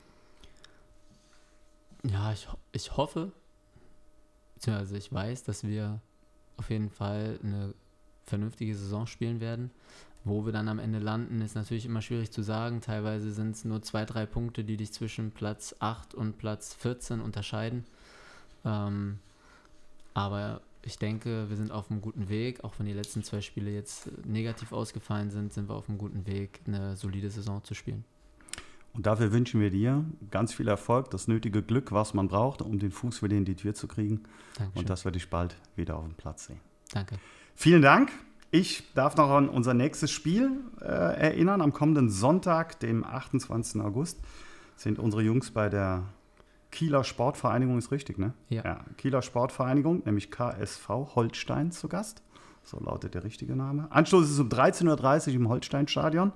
Ja, 2.04 2.32
ich, 2.32 2.48
ich 2.72 2.96
hoffe, 2.98 3.32
beziehungsweise 4.54 4.98
ich 4.98 5.12
weiß, 5.12 5.44
dass 5.44 5.64
wir 5.64 6.02
auf 6.58 6.70
jeden 6.70 6.90
Fall 6.90 7.40
eine 7.44 7.74
vernünftige 8.26 8.76
Saison 8.76 9.08
spielen 9.08 9.40
werden. 9.40 9.72
Wo 10.26 10.44
wir 10.44 10.52
dann 10.52 10.68
am 10.68 10.80
Ende 10.80 10.98
landen, 10.98 11.40
ist 11.42 11.56
natürlich 11.56 11.86
immer 11.86 12.02
schwierig 12.02 12.32
zu 12.32 12.42
sagen. 12.42 12.82
Teilweise 12.82 13.32
sind 13.32 13.52
es 13.52 13.64
nur 13.64 13.84
zwei, 13.84 14.06
drei 14.06 14.26
Punkte, 14.26 14.64
die 14.64 14.76
dich 14.76 14.92
zwischen 14.92 15.30
Platz 15.32 15.76
8 15.80 16.16
und 16.16 16.40
Platz 16.40 16.74
14 16.74 17.22
unterscheiden. 17.22 17.86
Ähm, 18.66 19.20
aber 20.16 20.62
ich 20.82 20.98
denke, 20.98 21.50
wir 21.50 21.56
sind 21.56 21.72
auf 21.72 21.92
einem 21.92 22.02
guten 22.02 22.28
Weg. 22.28 22.64
Auch 22.64 22.74
wenn 22.80 22.88
die 22.88 22.94
letzten 22.94 23.24
zwei 23.24 23.42
Spiele 23.42 23.70
jetzt 23.70 24.10
negativ 24.26 24.72
ausgefallen 24.72 25.30
sind, 25.30 25.54
sind 25.54 25.70
wir 25.70 25.76
auf 25.76 25.90
einem 25.90 26.00
guten 26.00 26.26
Weg, 26.26 26.62
eine 26.66 26.96
solide 26.96 27.30
Saison 27.30 27.64
zu 27.64 27.76
spielen. 27.76 28.04
Und 28.94 29.06
dafür 29.06 29.32
wünschen 29.32 29.60
wir 29.60 29.70
dir 29.70 30.06
ganz 30.32 30.54
viel 30.54 30.68
Erfolg, 30.68 31.12
das 31.12 31.28
nötige 31.28 31.62
Glück, 31.62 31.92
was 31.92 32.14
man 32.14 32.30
braucht, 32.30 32.62
um 32.62 32.80
den 32.80 32.92
Fuß 32.92 33.22
wieder 33.22 33.36
in 33.36 33.46
die 33.46 33.56
Tür 33.56 33.76
zu 33.76 33.88
kriegen. 33.88 34.24
Dankeschön. 34.58 34.80
Und 34.80 34.90
dass 34.90 35.06
wir 35.06 35.12
dich 35.12 35.30
bald 35.30 35.56
wieder 35.76 35.98
auf 35.98 36.06
dem 36.06 36.14
Platz 36.14 36.48
sehen. 36.48 36.62
Danke. 36.92 37.18
Vielen 37.56 37.82
Dank. 37.82 38.12
Ich 38.56 38.94
darf 38.94 39.18
noch 39.18 39.30
an 39.32 39.50
unser 39.50 39.74
nächstes 39.74 40.12
Spiel 40.12 40.50
äh, 40.80 40.86
erinnern. 40.86 41.60
Am 41.60 41.74
kommenden 41.74 42.10
Sonntag, 42.10 42.80
dem 42.80 43.04
28. 43.04 43.82
August, 43.82 44.22
sind 44.78 44.98
unsere 44.98 45.24
Jungs 45.24 45.52
bei 45.52 45.68
der 45.68 46.04
Kieler 46.72 47.04
Sportvereinigung, 47.04 47.78
ist 47.78 47.92
richtig, 47.92 48.18
ne? 48.18 48.32
Ja. 48.48 48.64
ja. 48.64 48.86
Kieler 48.96 49.22
Sportvereinigung, 49.24 50.04
nämlich 50.06 50.32
KSV 50.32 50.88
Holstein 50.88 51.74
zu 51.74 51.90
Gast. 51.90 52.24
So 52.64 52.80
lautet 52.80 53.14
der 53.14 53.26
richtige 53.26 53.58
Name. 53.58 53.92
Anstoß 53.92 54.32
ist 54.32 54.40
um 54.40 54.48
13.30 54.48 55.28
Uhr 55.28 55.36
im 55.36 55.50
Holsteinstadion. 55.50 56.32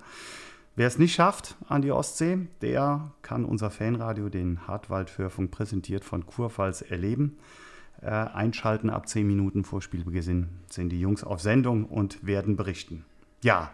Wer 0.76 0.88
es 0.88 0.98
nicht 0.98 1.14
schafft 1.14 1.56
an 1.70 1.80
die 1.80 1.90
Ostsee, 1.90 2.48
der 2.60 3.12
kann 3.22 3.46
unser 3.46 3.70
Fanradio, 3.70 4.28
den 4.28 4.66
Hartwald-Hörfunk 4.66 5.50
präsentiert 5.50 6.04
von 6.04 6.26
Kurpfalz, 6.26 6.82
erleben. 6.82 7.38
Äh, 8.02 8.08
einschalten 8.08 8.88
ab 8.88 9.08
10 9.08 9.26
Minuten 9.26 9.62
vor 9.64 9.82
Spielbeginn 9.82 10.48
sind 10.70 10.88
die 10.88 11.00
Jungs 11.00 11.22
auf 11.22 11.42
Sendung 11.42 11.84
und 11.84 12.26
werden 12.26 12.56
berichten. 12.56 13.04
Ja, 13.42 13.70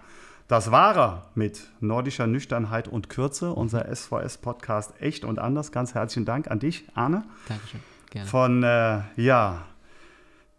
das 0.48 0.72
war 0.72 0.96
er 0.96 1.26
mit 1.34 1.68
nordischer 1.80 2.26
Nüchternheit 2.26 2.88
und 2.88 3.08
Kürze, 3.08 3.52
unser 3.52 3.86
SVS-Podcast 3.94 5.00
Echt 5.00 5.24
und 5.24 5.38
Anders. 5.38 5.70
Ganz 5.70 5.94
herzlichen 5.94 6.24
Dank 6.24 6.50
an 6.50 6.58
dich, 6.58 6.88
Arne. 6.94 7.24
Dankeschön, 7.48 7.80
gerne. 8.10 8.28
Von, 8.28 8.62
äh, 8.64 9.00
ja, 9.16 9.64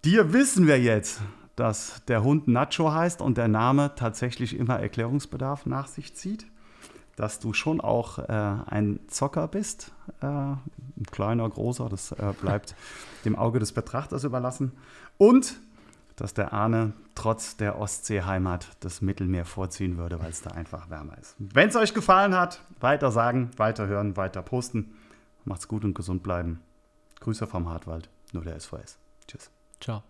dir 0.05 0.31
wissen 0.31 0.65
wir 0.65 0.79
jetzt, 0.79 1.21
dass 1.57 2.03
der 2.05 2.23
Hund 2.23 2.47
Nacho 2.47 2.93
heißt 2.93 3.21
und 3.21 3.37
der 3.37 3.47
Name 3.49 3.95
tatsächlich 3.95 4.57
immer 4.57 4.79
Erklärungsbedarf 4.79 5.65
nach 5.65 5.87
sich 5.87 6.15
zieht. 6.15 6.45
Dass 7.17 7.39
du 7.39 7.51
schon 7.51 7.81
auch 7.81 8.19
äh, 8.19 8.31
ein 8.31 9.01
Zocker 9.07 9.49
bist, 9.49 9.91
äh, 10.21 10.25
ein 10.25 11.05
kleiner, 11.11 11.49
großer, 11.49 11.89
das 11.89 12.13
äh, 12.13 12.33
bleibt 12.39 12.75
dem 13.25 13.35
Auge 13.35 13.59
des 13.59 13.73
Betrachters 13.73 14.23
überlassen. 14.23 14.71
Und 15.17 15.59
dass 16.15 16.33
der 16.33 16.51
Arne 16.53 16.93
trotz 17.15 17.57
der 17.57 17.79
Ostseeheimat 17.79 18.67
das 18.79 19.01
Mittelmeer 19.01 19.45
vorziehen 19.45 19.97
würde, 19.97 20.19
weil 20.19 20.29
es 20.29 20.41
da 20.41 20.51
einfach 20.51 20.89
wärmer 20.89 21.17
ist. 21.17 21.35
Wenn 21.37 21.69
es 21.69 21.75
euch 21.75 21.93
gefallen 21.93 22.35
hat, 22.35 22.61
weiter 22.79 23.11
sagen, 23.11 23.51
weiter 23.57 23.87
hören, 23.87 24.17
weiter 24.17 24.41
posten. 24.41 24.95
Macht's 25.45 25.67
gut 25.67 25.85
und 25.85 25.93
gesund 25.93 26.23
bleiben. 26.23 26.61
Grüße 27.19 27.47
vom 27.47 27.69
Hartwald, 27.69 28.09
nur 28.33 28.43
der 28.43 28.59
SVS. 28.59 28.97
Tschüss. 29.27 29.49
Ciao. 29.79 30.03